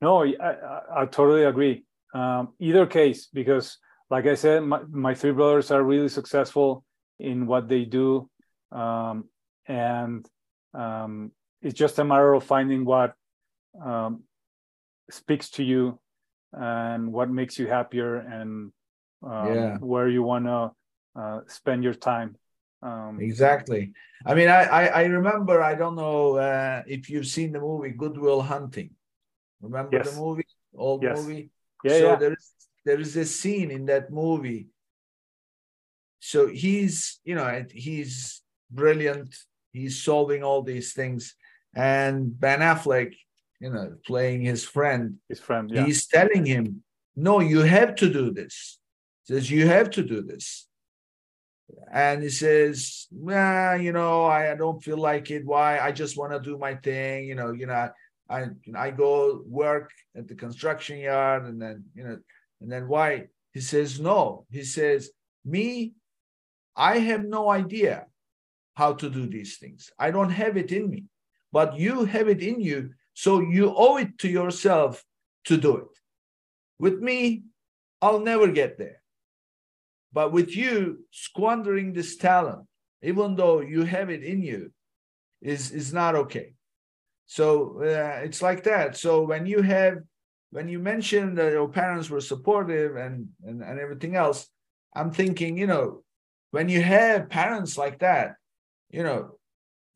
No, 0.00 0.24
I, 0.24 0.34
I, 0.40 1.02
I 1.02 1.06
totally 1.06 1.44
agree. 1.44 1.84
Um, 2.14 2.54
either 2.58 2.86
case, 2.86 3.28
because 3.32 3.78
like 4.10 4.26
I 4.26 4.34
said, 4.34 4.62
my, 4.62 4.80
my 4.90 5.14
three 5.14 5.32
brothers 5.32 5.70
are 5.70 5.82
really 5.82 6.08
successful 6.08 6.84
in 7.18 7.46
what 7.46 7.68
they 7.68 7.84
do. 7.84 8.30
Um, 8.72 9.28
and 9.66 10.26
um, 10.74 11.32
it's 11.62 11.78
just 11.78 11.98
a 11.98 12.04
matter 12.04 12.34
of 12.34 12.44
finding 12.44 12.84
what 12.84 13.14
um, 13.82 14.22
speaks 15.10 15.50
to 15.50 15.62
you 15.62 15.98
and 16.52 17.12
what 17.12 17.30
makes 17.30 17.58
you 17.58 17.66
happier 17.66 18.16
and 18.16 18.72
um, 19.22 19.54
yeah. 19.54 19.76
where 19.78 20.08
you 20.08 20.22
want 20.22 20.46
to 20.46 20.70
uh, 21.20 21.40
spend 21.46 21.82
your 21.82 21.94
time. 21.94 22.36
Um, 22.80 23.18
exactly. 23.20 23.92
I 24.24 24.34
mean, 24.34 24.48
I, 24.48 24.62
I, 24.62 24.84
I 24.86 25.04
remember. 25.06 25.62
I 25.62 25.74
don't 25.74 25.96
know 25.96 26.36
uh, 26.36 26.82
if 26.86 27.10
you've 27.10 27.26
seen 27.26 27.52
the 27.52 27.60
movie 27.60 27.90
Good 27.90 28.16
Will 28.16 28.40
Hunting. 28.40 28.90
Remember 29.60 29.96
yes. 29.96 30.12
the 30.12 30.20
movie, 30.20 30.46
old 30.76 31.02
yes. 31.02 31.18
movie. 31.18 31.50
Yeah, 31.82 31.98
so 31.98 32.10
yeah. 32.10 32.16
there 32.16 32.32
is 32.32 32.52
there 32.84 33.00
is 33.00 33.16
a 33.16 33.24
scene 33.24 33.70
in 33.70 33.86
that 33.86 34.12
movie. 34.12 34.68
So 36.20 36.46
he's 36.46 37.20
you 37.24 37.34
know 37.34 37.64
he's 37.72 38.42
brilliant. 38.70 39.34
He's 39.72 40.02
solving 40.02 40.42
all 40.42 40.62
these 40.62 40.92
things, 40.92 41.34
and 41.74 42.38
Ben 42.38 42.60
Affleck, 42.60 43.14
you 43.60 43.70
know, 43.70 43.96
playing 44.06 44.42
his 44.42 44.64
friend. 44.64 45.16
His 45.28 45.40
friend. 45.40 45.70
Yeah. 45.70 45.84
He's 45.84 46.06
telling 46.06 46.46
him, 46.46 46.82
"No, 47.16 47.40
you 47.40 47.60
have 47.60 47.94
to 47.96 48.12
do 48.12 48.32
this." 48.32 48.78
Says 49.24 49.50
you 49.50 49.66
have 49.66 49.90
to 49.90 50.02
do 50.02 50.22
this 50.22 50.68
and 51.90 52.22
he 52.22 52.30
says, 52.30 53.06
"Nah, 53.10 53.74
you 53.74 53.92
know, 53.92 54.24
I, 54.24 54.52
I 54.52 54.54
don't 54.54 54.82
feel 54.82 54.98
like 54.98 55.30
it. 55.30 55.44
Why? 55.44 55.78
I 55.78 55.92
just 55.92 56.16
want 56.16 56.32
to 56.32 56.40
do 56.40 56.58
my 56.58 56.74
thing. 56.74 57.26
You 57.26 57.34
know, 57.34 57.52
you 57.52 57.66
know, 57.66 57.90
I 58.28 58.46
I 58.74 58.90
go 58.90 59.42
work 59.46 59.90
at 60.16 60.28
the 60.28 60.34
construction 60.34 60.98
yard, 60.98 61.44
and 61.44 61.60
then 61.60 61.84
you 61.94 62.04
know, 62.04 62.18
and 62.60 62.70
then 62.72 62.88
why?" 62.88 63.28
He 63.52 63.60
says, 63.60 64.00
"No." 64.00 64.46
He 64.50 64.64
says, 64.64 65.10
"Me, 65.44 65.94
I 66.76 66.98
have 66.98 67.24
no 67.24 67.50
idea 67.50 68.06
how 68.74 68.94
to 68.94 69.10
do 69.10 69.26
these 69.26 69.58
things. 69.58 69.90
I 69.98 70.10
don't 70.10 70.30
have 70.30 70.56
it 70.56 70.72
in 70.72 70.88
me, 70.88 71.04
but 71.52 71.78
you 71.78 72.04
have 72.04 72.28
it 72.28 72.42
in 72.42 72.60
you, 72.60 72.90
so 73.14 73.40
you 73.40 73.74
owe 73.76 73.96
it 73.96 74.18
to 74.18 74.28
yourself 74.28 75.04
to 75.44 75.56
do 75.56 75.76
it. 75.76 75.98
With 76.78 77.00
me, 77.00 77.44
I'll 78.00 78.20
never 78.20 78.48
get 78.48 78.78
there." 78.78 79.02
But 80.12 80.32
with 80.32 80.56
you 80.56 81.04
squandering 81.10 81.92
this 81.92 82.16
talent, 82.16 82.66
even 83.02 83.36
though 83.36 83.60
you 83.60 83.82
have 83.82 84.10
it 84.10 84.22
in 84.22 84.42
you, 84.42 84.72
is 85.40 85.70
is 85.70 85.92
not 85.92 86.14
okay. 86.14 86.54
So 87.26 87.82
uh, 87.82 88.24
it's 88.24 88.40
like 88.40 88.64
that. 88.64 88.96
So 88.96 89.22
when 89.22 89.44
you 89.46 89.60
have, 89.60 89.98
when 90.50 90.68
you 90.68 90.78
mentioned 90.78 91.36
that 91.38 91.52
your 91.52 91.68
parents 91.68 92.08
were 92.08 92.22
supportive 92.22 92.96
and, 92.96 93.28
and 93.44 93.62
and 93.62 93.78
everything 93.78 94.16
else, 94.16 94.48
I'm 94.94 95.12
thinking, 95.12 95.58
you 95.58 95.66
know, 95.66 96.02
when 96.50 96.68
you 96.68 96.82
have 96.82 97.28
parents 97.28 97.76
like 97.76 97.98
that, 97.98 98.36
you 98.90 99.02
know, 99.02 99.37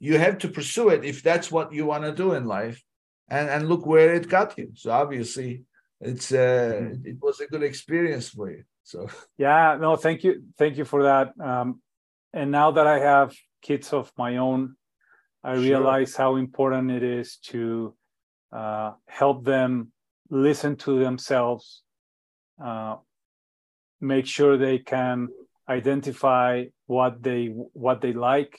you 0.03 0.18
have 0.18 0.38
to 0.38 0.48
pursue 0.48 0.88
it 0.88 1.05
if 1.05 1.22
that's 1.22 1.48
what 1.53 1.72
you 1.72 1.86
want 1.86 2.03
to 2.03 2.12
do 2.12 2.32
in 2.32 2.44
life, 2.44 2.82
and 3.28 3.48
and 3.48 3.68
look 3.68 3.86
where 3.86 4.12
it 4.12 4.28
got 4.28 4.59
you. 4.59 4.72
So 4.74 4.90
obviously, 4.90 5.62
it's 6.00 6.32
uh, 6.32 6.80
mm-hmm. 6.82 7.07
it 7.07 7.16
was 7.22 7.38
a 7.38 7.46
good 7.46 7.62
experience 7.62 8.28
for 8.28 8.50
you. 8.50 8.64
So 8.82 9.07
yeah, 9.38 9.78
no, 9.80 9.94
thank 9.94 10.24
you, 10.24 10.42
thank 10.59 10.76
you 10.76 10.84
for 10.84 11.05
that. 11.05 11.28
Um, 11.38 11.80
and 12.32 12.50
now 12.50 12.72
that 12.72 12.86
I 12.88 12.98
have 12.98 13.32
kids 13.62 13.92
of 13.92 14.11
my 14.18 14.38
own, 14.38 14.74
I 15.44 15.55
sure. 15.55 15.62
realize 15.62 16.16
how 16.16 16.34
important 16.34 16.90
it 16.90 17.05
is 17.05 17.36
to 17.50 17.94
uh, 18.50 18.94
help 19.07 19.44
them 19.44 19.92
listen 20.30 20.74
to 20.78 20.98
themselves, 20.98 21.82
uh, 22.61 22.96
make 24.00 24.26
sure 24.26 24.57
they 24.57 24.78
can 24.80 25.28
identify 25.68 26.64
what 26.86 27.22
they 27.22 27.46
what 27.86 28.00
they 28.00 28.12
like, 28.12 28.59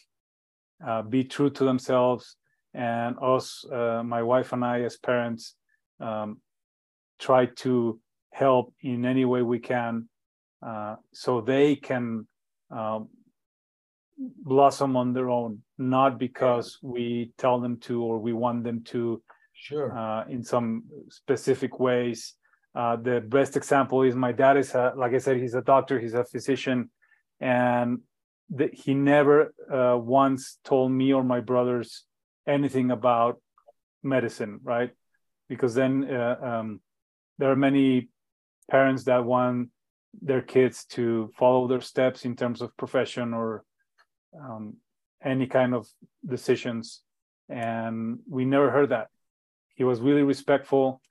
uh, 0.85 1.01
be 1.01 1.23
true 1.23 1.49
to 1.49 1.63
themselves, 1.63 2.35
and 2.73 3.15
us, 3.21 3.65
uh, 3.71 4.01
my 4.03 4.23
wife 4.23 4.53
and 4.53 4.63
I, 4.65 4.81
as 4.81 4.97
parents, 4.97 5.55
um, 5.99 6.41
try 7.19 7.45
to 7.45 7.99
help 8.31 8.73
in 8.81 9.05
any 9.05 9.25
way 9.25 9.41
we 9.41 9.59
can 9.59 10.09
uh, 10.65 10.95
so 11.11 11.41
they 11.41 11.75
can 11.75 12.27
um, 12.71 13.09
blossom 14.17 14.95
on 14.95 15.13
their 15.13 15.29
own, 15.29 15.61
not 15.77 16.17
because 16.17 16.79
we 16.81 17.31
tell 17.37 17.59
them 17.59 17.77
to 17.81 18.01
or 18.03 18.19
we 18.19 18.33
want 18.33 18.63
them 18.63 18.81
to. 18.85 19.21
Sure. 19.55 19.97
Uh, 19.97 20.25
in 20.27 20.43
some 20.43 20.83
specific 21.09 21.79
ways. 21.79 22.33
Uh, 22.75 22.95
the 22.97 23.21
best 23.21 23.55
example 23.55 24.01
is 24.01 24.15
my 24.15 24.31
dad 24.31 24.57
is 24.57 24.73
a, 24.73 24.93
like 24.97 25.13
I 25.13 25.19
said, 25.19 25.37
he's 25.37 25.53
a 25.53 25.61
doctor, 25.61 25.99
he's 25.99 26.15
a 26.15 26.25
physician, 26.25 26.89
and 27.39 27.99
the, 28.49 28.69
he 28.73 28.93
never 28.93 29.53
uh, 29.71 29.97
once 29.97 30.59
told 30.63 30.91
me 30.91 31.13
or 31.13 31.23
my 31.23 31.39
brothers 31.39 32.05
anything 32.47 32.91
about 32.91 33.41
medicine, 34.01 34.59
right? 34.63 34.91
Because 35.49 35.73
then 35.73 36.03
uh, 36.09 36.37
um, 36.41 36.81
there 37.37 37.51
are 37.51 37.55
many 37.55 38.09
parents 38.69 39.05
that 39.05 39.25
want 39.25 39.69
their 40.21 40.41
kids 40.41 40.85
to 40.85 41.31
follow 41.37 41.67
their 41.67 41.81
steps 41.81 42.25
in 42.25 42.35
terms 42.35 42.61
of 42.61 42.75
profession 42.77 43.33
or 43.33 43.63
um, 44.39 44.75
any 45.23 45.47
kind 45.47 45.73
of 45.73 45.87
decisions 46.25 47.01
and 47.49 48.19
we 48.29 48.45
never 48.45 48.71
heard 48.71 48.89
that 48.89 49.07
he 49.75 49.83
was 49.83 49.99
really 49.99 50.23
respectful 50.23 51.01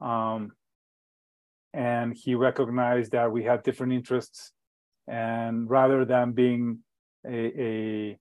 um, 0.00 0.52
and 1.72 2.14
he 2.14 2.34
recognized 2.34 3.12
that 3.12 3.30
we 3.30 3.42
had 3.42 3.62
different 3.62 3.92
interests 3.92 4.52
and 5.06 5.68
rather 5.68 6.04
than 6.04 6.32
being 6.32 6.78
a 7.26 7.44
a, 7.68 8.18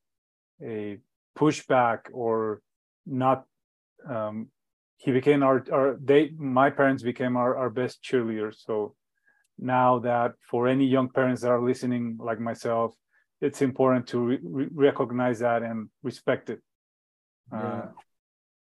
a 0.62 0.98
pushback 1.38 2.00
or 2.12 2.62
not 3.06 3.46
um, 4.08 4.48
he 4.98 5.12
became 5.12 5.44
our 5.44 5.64
our 5.72 5.98
they 6.02 6.30
my 6.38 6.70
parents 6.70 7.04
became 7.04 7.36
our, 7.38 7.56
our 7.58 7.70
best 7.70 8.04
cheerleaders 8.04 8.56
so 8.66 8.96
now 9.60 10.00
that 10.00 10.34
for 10.50 10.68
any 10.68 10.86
young 10.86 11.10
parents 11.10 11.42
that 11.42 11.52
are 11.52 11.64
listening 11.64 12.18
like 12.20 12.40
myself 12.40 12.96
it's 13.44 13.62
important 13.62 14.08
to 14.08 14.20
re- 14.20 14.68
recognize 14.74 15.40
that 15.40 15.64
and 15.64 15.90
respect 16.02 16.50
it. 16.50 16.62
Uh, 17.52 17.58
yeah. 17.58 17.86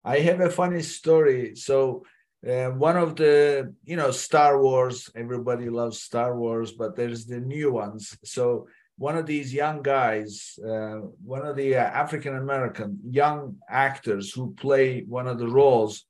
i 0.04 0.18
have 0.20 0.40
a 0.40 0.50
funny 0.50 0.82
story. 0.82 1.56
So 1.56 2.04
uh, 2.46 2.70
one 2.70 2.96
of 2.96 3.16
the 3.16 3.74
you 3.84 3.96
know 3.96 4.10
star 4.10 4.62
wars 4.62 5.10
everybody 5.16 5.68
loves 5.68 6.00
star 6.00 6.38
wars 6.38 6.72
but 6.72 6.94
there's 6.94 7.26
the 7.26 7.40
new 7.40 7.72
ones. 7.72 8.16
So 8.24 8.68
one 8.96 9.16
of 9.16 9.26
these 9.26 9.54
young 9.54 9.82
guys 9.82 10.58
uh, 10.64 10.98
one 11.24 11.46
of 11.46 11.56
the 11.56 11.76
uh, 11.76 11.80
african 11.80 12.36
american 12.36 12.98
young 13.08 13.56
actors 13.68 14.32
who 14.32 14.54
play 14.54 15.02
one 15.02 15.28
of 15.28 15.38
the 15.38 15.46
roles 15.46 16.04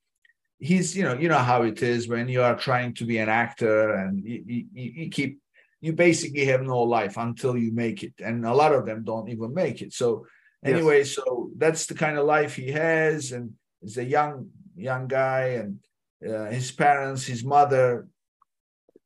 he's 0.58 0.96
you 0.96 1.04
know 1.04 1.14
you 1.14 1.28
know 1.28 1.38
how 1.38 1.62
it 1.62 1.82
is 1.82 2.08
when 2.08 2.28
you 2.28 2.42
are 2.42 2.56
trying 2.56 2.94
to 2.94 3.04
be 3.04 3.18
an 3.18 3.28
actor 3.28 3.94
and 3.94 4.24
you, 4.24 4.42
you, 4.46 4.64
you, 4.72 5.10
keep 5.10 5.38
you 5.80 5.92
basically 5.92 6.44
have 6.46 6.62
no 6.62 6.82
life 6.82 7.16
until 7.16 7.56
you 7.56 7.72
make 7.72 8.02
it. 8.02 8.14
And 8.18 8.44
a 8.44 8.54
lot 8.54 8.74
of 8.74 8.84
them 8.84 9.04
don't 9.04 9.28
even 9.28 9.54
make 9.54 9.80
it. 9.80 9.92
So 9.92 10.26
anyway 10.64 10.98
yes. 10.98 11.12
so 11.12 11.50
that's 11.56 11.86
the 11.86 11.94
kind 11.94 12.18
of 12.18 12.26
life 12.26 12.56
he 12.56 12.72
has 12.72 13.30
and 13.30 13.52
he's 13.80 13.96
a 13.96 14.04
young 14.04 14.48
young 14.76 15.06
guy 15.06 15.60
and 15.60 15.78
uh, 16.26 16.46
his 16.46 16.70
parents 16.72 17.26
his 17.26 17.44
mother 17.44 18.08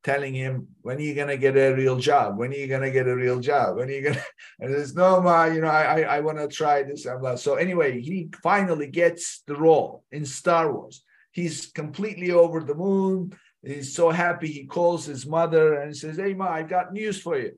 telling 0.05 0.35
him 0.35 0.67
when 0.83 0.97
are 0.97 1.01
you 1.01 1.15
gonna 1.15 1.37
get 1.37 1.57
a 1.57 1.75
real 1.75 1.97
job 1.97 2.37
when 2.37 2.51
are 2.51 2.57
you 2.57 2.67
gonna 2.67 2.91
get 2.91 3.07
a 3.07 3.15
real 3.15 3.39
job 3.39 3.77
when 3.77 3.89
are 3.89 3.93
you 3.93 4.03
gonna 4.03 4.25
and 4.61 4.75
says 4.75 4.95
no 4.95 5.21
ma 5.21 5.45
you 5.45 5.61
know 5.61 5.69
i 5.69 6.01
i, 6.01 6.17
I 6.17 6.21
want 6.21 6.39
to 6.39 6.49
try 6.49 6.83
this 6.83 7.07
so 7.37 7.55
anyway 7.55 8.01
he 8.01 8.29
finally 8.43 8.89
gets 8.89 9.43
the 9.47 9.57
role 9.57 10.05
in 10.11 10.25
star 10.25 10.73
wars 10.73 11.05
He's 11.33 11.67
completely 11.67 12.31
over 12.31 12.61
the 12.61 12.75
moon. 12.75 13.33
He's 13.65 13.95
so 13.95 14.11
happy. 14.11 14.49
He 14.49 14.67
calls 14.67 15.07
his 15.07 15.27
mother 15.27 15.75
and 15.75 15.97
says, 15.97 16.19
Hey, 16.19 16.35
Ma, 16.35 16.49
I 16.49 16.63
got 16.63 16.93
news 16.93 17.21
for 17.21 17.39
you. 17.39 17.53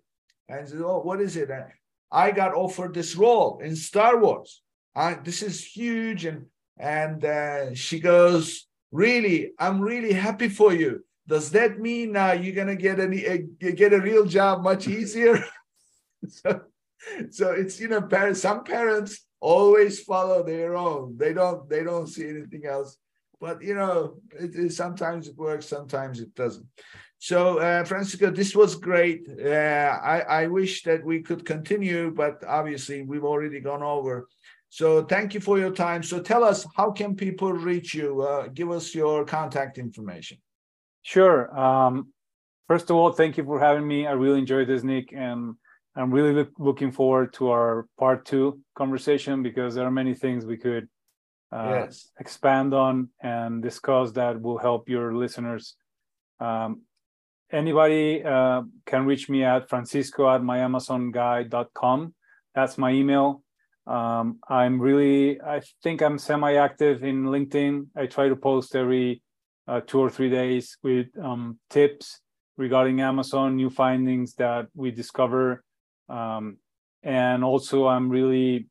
And 0.48 0.66
says, 0.68 0.80
Oh, 0.80 1.00
what 1.00 1.20
is 1.20 1.36
it? 1.36 1.50
And 1.50 1.64
I 2.10 2.30
got 2.30 2.54
offered 2.54 2.94
this 2.94 3.16
role 3.16 3.60
in 3.62 3.74
Star 3.74 4.18
Wars. 4.18 4.62
I, 4.94 5.14
this 5.14 5.42
is 5.42 5.64
huge. 5.64 6.24
And 6.24 6.46
and 6.78 7.24
uh, 7.24 7.74
she 7.74 8.00
goes, 8.00 8.66
Really, 8.94 9.50
I'm 9.58 9.80
really 9.80 10.12
happy 10.12 10.48
for 10.48 10.72
you. 10.72 11.04
does 11.26 11.50
that 11.50 11.80
mean 11.80 12.12
now 12.12 12.30
you're 12.30 12.54
gonna 12.54 12.76
get 12.76 13.00
any 13.00 13.26
uh, 13.26 13.38
get 13.58 13.92
a 13.92 14.00
real 14.00 14.24
job 14.24 14.62
much 14.62 14.86
easier? 14.86 15.44
so, 16.28 16.60
so 17.30 17.50
it's 17.50 17.80
you 17.80 17.88
know, 17.88 18.02
parents. 18.02 18.40
Some 18.40 18.62
parents 18.62 19.26
always 19.40 20.00
follow 20.00 20.44
their 20.44 20.76
own. 20.76 21.16
They 21.18 21.32
don't 21.32 21.68
they 21.68 21.82
don't 21.82 22.06
see 22.06 22.28
anything 22.28 22.66
else. 22.66 22.96
But 23.40 23.62
you 23.62 23.74
know, 23.74 24.20
it, 24.38 24.54
it, 24.54 24.72
sometimes 24.72 25.26
it 25.26 25.36
works, 25.36 25.66
sometimes 25.66 26.20
it 26.20 26.32
doesn't. 26.36 26.66
So, 27.18 27.58
uh, 27.58 27.84
Francisco, 27.84 28.30
this 28.30 28.54
was 28.54 28.76
great. 28.76 29.26
Uh, 29.28 29.98
I, 30.14 30.20
I 30.42 30.46
wish 30.46 30.82
that 30.84 31.04
we 31.04 31.20
could 31.20 31.44
continue, 31.44 32.12
but 32.12 32.44
obviously 32.46 33.02
we've 33.02 33.24
already 33.24 33.58
gone 33.58 33.82
over. 33.82 34.28
So, 34.74 35.04
thank 35.04 35.34
you 35.34 35.40
for 35.40 35.56
your 35.56 35.70
time. 35.70 36.02
So, 36.02 36.20
tell 36.20 36.42
us 36.42 36.66
how 36.76 36.90
can 36.90 37.14
people 37.14 37.52
reach 37.52 37.94
you? 37.94 38.22
Uh, 38.22 38.48
give 38.48 38.72
us 38.72 38.92
your 38.92 39.24
contact 39.24 39.78
information. 39.78 40.38
Sure. 41.02 41.56
Um, 41.56 42.08
first 42.66 42.90
of 42.90 42.96
all, 42.96 43.12
thank 43.12 43.36
you 43.36 43.44
for 43.44 43.60
having 43.60 43.86
me. 43.86 44.08
I 44.08 44.14
really 44.14 44.40
enjoyed 44.40 44.66
this, 44.66 44.82
Nick, 44.82 45.12
and 45.12 45.54
I'm 45.94 46.10
really 46.10 46.32
look, 46.32 46.50
looking 46.58 46.90
forward 46.90 47.34
to 47.34 47.50
our 47.50 47.86
part 48.00 48.24
two 48.24 48.58
conversation 48.74 49.44
because 49.44 49.76
there 49.76 49.86
are 49.86 49.92
many 49.92 50.12
things 50.12 50.44
we 50.44 50.56
could 50.56 50.88
uh, 51.52 51.84
yes. 51.84 52.10
expand 52.18 52.74
on 52.74 53.10
and 53.22 53.62
discuss 53.62 54.10
that 54.12 54.42
will 54.42 54.58
help 54.58 54.88
your 54.88 55.14
listeners. 55.14 55.76
Um, 56.40 56.82
anybody 57.52 58.24
uh, 58.24 58.62
can 58.86 59.06
reach 59.06 59.28
me 59.28 59.44
at 59.44 59.68
francisco 59.68 60.28
at 60.34 60.40
myamazonguy.com. 60.40 62.12
That's 62.56 62.76
my 62.76 62.90
email. 62.90 63.43
Um, 63.86 64.38
I'm 64.48 64.80
really, 64.80 65.40
I 65.40 65.60
think 65.82 66.02
I'm 66.02 66.18
semi 66.18 66.54
active 66.54 67.04
in 67.04 67.24
LinkedIn. 67.24 67.88
I 67.96 68.06
try 68.06 68.28
to 68.28 68.36
post 68.36 68.74
every 68.74 69.22
uh, 69.68 69.80
two 69.86 70.00
or 70.00 70.10
three 70.10 70.30
days 70.30 70.76
with 70.82 71.06
um, 71.22 71.58
tips 71.70 72.20
regarding 72.56 73.00
Amazon, 73.00 73.56
new 73.56 73.70
findings 73.70 74.34
that 74.34 74.68
we 74.74 74.90
discover. 74.90 75.62
Um, 76.08 76.58
and 77.02 77.44
also, 77.44 77.86
I'm 77.86 78.08
really, 78.08 78.68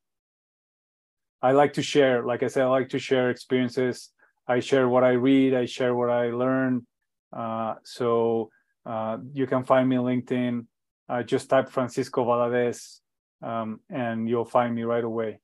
I 1.41 1.51
like 1.51 1.73
to 1.73 1.83
share, 1.83 2.23
like 2.23 2.41
I 2.41 2.47
said, 2.47 2.63
I 2.63 2.67
like 2.67 2.89
to 2.89 2.99
share 2.99 3.29
experiences. 3.29 4.09
I 4.47 4.59
share 4.59 4.89
what 4.89 5.03
I 5.03 5.11
read, 5.11 5.53
I 5.53 5.65
share 5.65 5.93
what 5.95 6.09
I 6.09 6.31
learn. 6.31 6.85
Uh, 7.31 7.75
so 7.83 8.49
uh, 8.85 9.17
you 9.33 9.47
can 9.47 9.63
find 9.63 9.87
me 9.87 9.97
on 9.97 10.05
LinkedIn. 10.05 10.65
Uh, 11.07 11.21
just 11.21 11.49
type 11.49 11.69
Francisco 11.69 12.25
Valadez, 12.25 12.99
um, 13.43 13.79
and 13.89 14.27
you'll 14.27 14.45
find 14.45 14.73
me 14.73 14.83
right 14.83 15.03
away. 15.03 15.39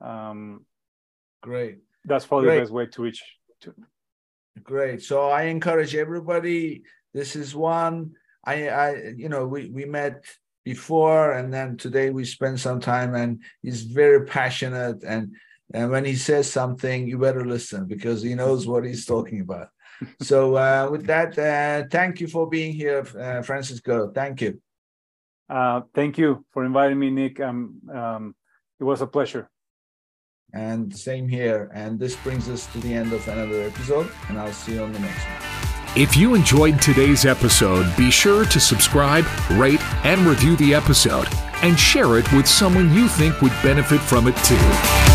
Um, 0.00 0.64
Great. 1.42 1.78
That's 2.04 2.26
probably 2.26 2.48
Great. 2.48 2.56
the 2.56 2.60
best 2.62 2.72
way 2.72 2.86
to 2.86 3.02
reach. 3.02 3.22
To... 3.62 3.74
Great. 4.62 5.02
So 5.02 5.28
I 5.28 5.44
encourage 5.44 5.94
everybody. 5.94 6.82
This 7.14 7.36
is 7.36 7.54
one. 7.54 8.12
I, 8.44 8.68
I, 8.68 8.96
you 9.16 9.28
know, 9.28 9.46
we 9.46 9.70
we 9.70 9.84
met 9.84 10.24
before, 10.64 11.32
and 11.32 11.52
then 11.52 11.76
today 11.76 12.10
we 12.10 12.24
spent 12.24 12.60
some 12.60 12.80
time, 12.80 13.14
and 13.14 13.42
he's 13.62 13.82
very 13.82 14.26
passionate. 14.26 15.02
And 15.04 15.34
and 15.74 15.90
when 15.90 16.04
he 16.04 16.14
says 16.14 16.50
something, 16.50 17.08
you 17.08 17.18
better 17.18 17.44
listen 17.44 17.86
because 17.86 18.22
he 18.22 18.34
knows 18.34 18.66
what 18.66 18.84
he's 18.84 19.04
talking 19.04 19.40
about 19.40 19.68
so 20.22 20.56
uh, 20.56 20.88
with 20.90 21.06
that, 21.06 21.38
uh, 21.38 21.86
thank 21.90 22.20
you 22.20 22.28
for 22.28 22.48
being 22.48 22.72
here, 22.72 23.06
uh, 23.18 23.42
Francisco. 23.42 24.10
Thank 24.14 24.42
you. 24.42 24.60
Uh, 25.48 25.82
thank 25.94 26.18
you 26.18 26.44
for 26.52 26.64
inviting 26.64 26.98
me, 26.98 27.10
Nick. 27.10 27.40
Um, 27.40 27.80
um, 27.92 28.34
it 28.80 28.84
was 28.84 29.00
a 29.00 29.06
pleasure. 29.06 29.48
And 30.52 30.90
the 30.90 30.98
same 30.98 31.28
here. 31.28 31.70
And 31.74 31.98
this 31.98 32.16
brings 32.16 32.48
us 32.48 32.66
to 32.72 32.78
the 32.78 32.94
end 32.94 33.12
of 33.12 33.26
another 33.28 33.62
episode, 33.62 34.10
and 34.28 34.38
I'll 34.38 34.52
see 34.52 34.74
you 34.74 34.82
on 34.82 34.92
the 34.92 35.00
next 35.00 35.24
one. 35.24 35.46
If 35.96 36.16
you 36.16 36.34
enjoyed 36.34 36.80
today's 36.82 37.24
episode, 37.24 37.94
be 37.96 38.10
sure 38.10 38.44
to 38.44 38.60
subscribe, 38.60 39.24
rate, 39.52 39.80
and 40.04 40.20
review 40.26 40.54
the 40.56 40.74
episode, 40.74 41.26
and 41.62 41.78
share 41.78 42.18
it 42.18 42.30
with 42.32 42.46
someone 42.46 42.92
you 42.92 43.08
think 43.08 43.40
would 43.40 43.54
benefit 43.62 44.00
from 44.00 44.28
it 44.28 44.36
too. 44.44 45.05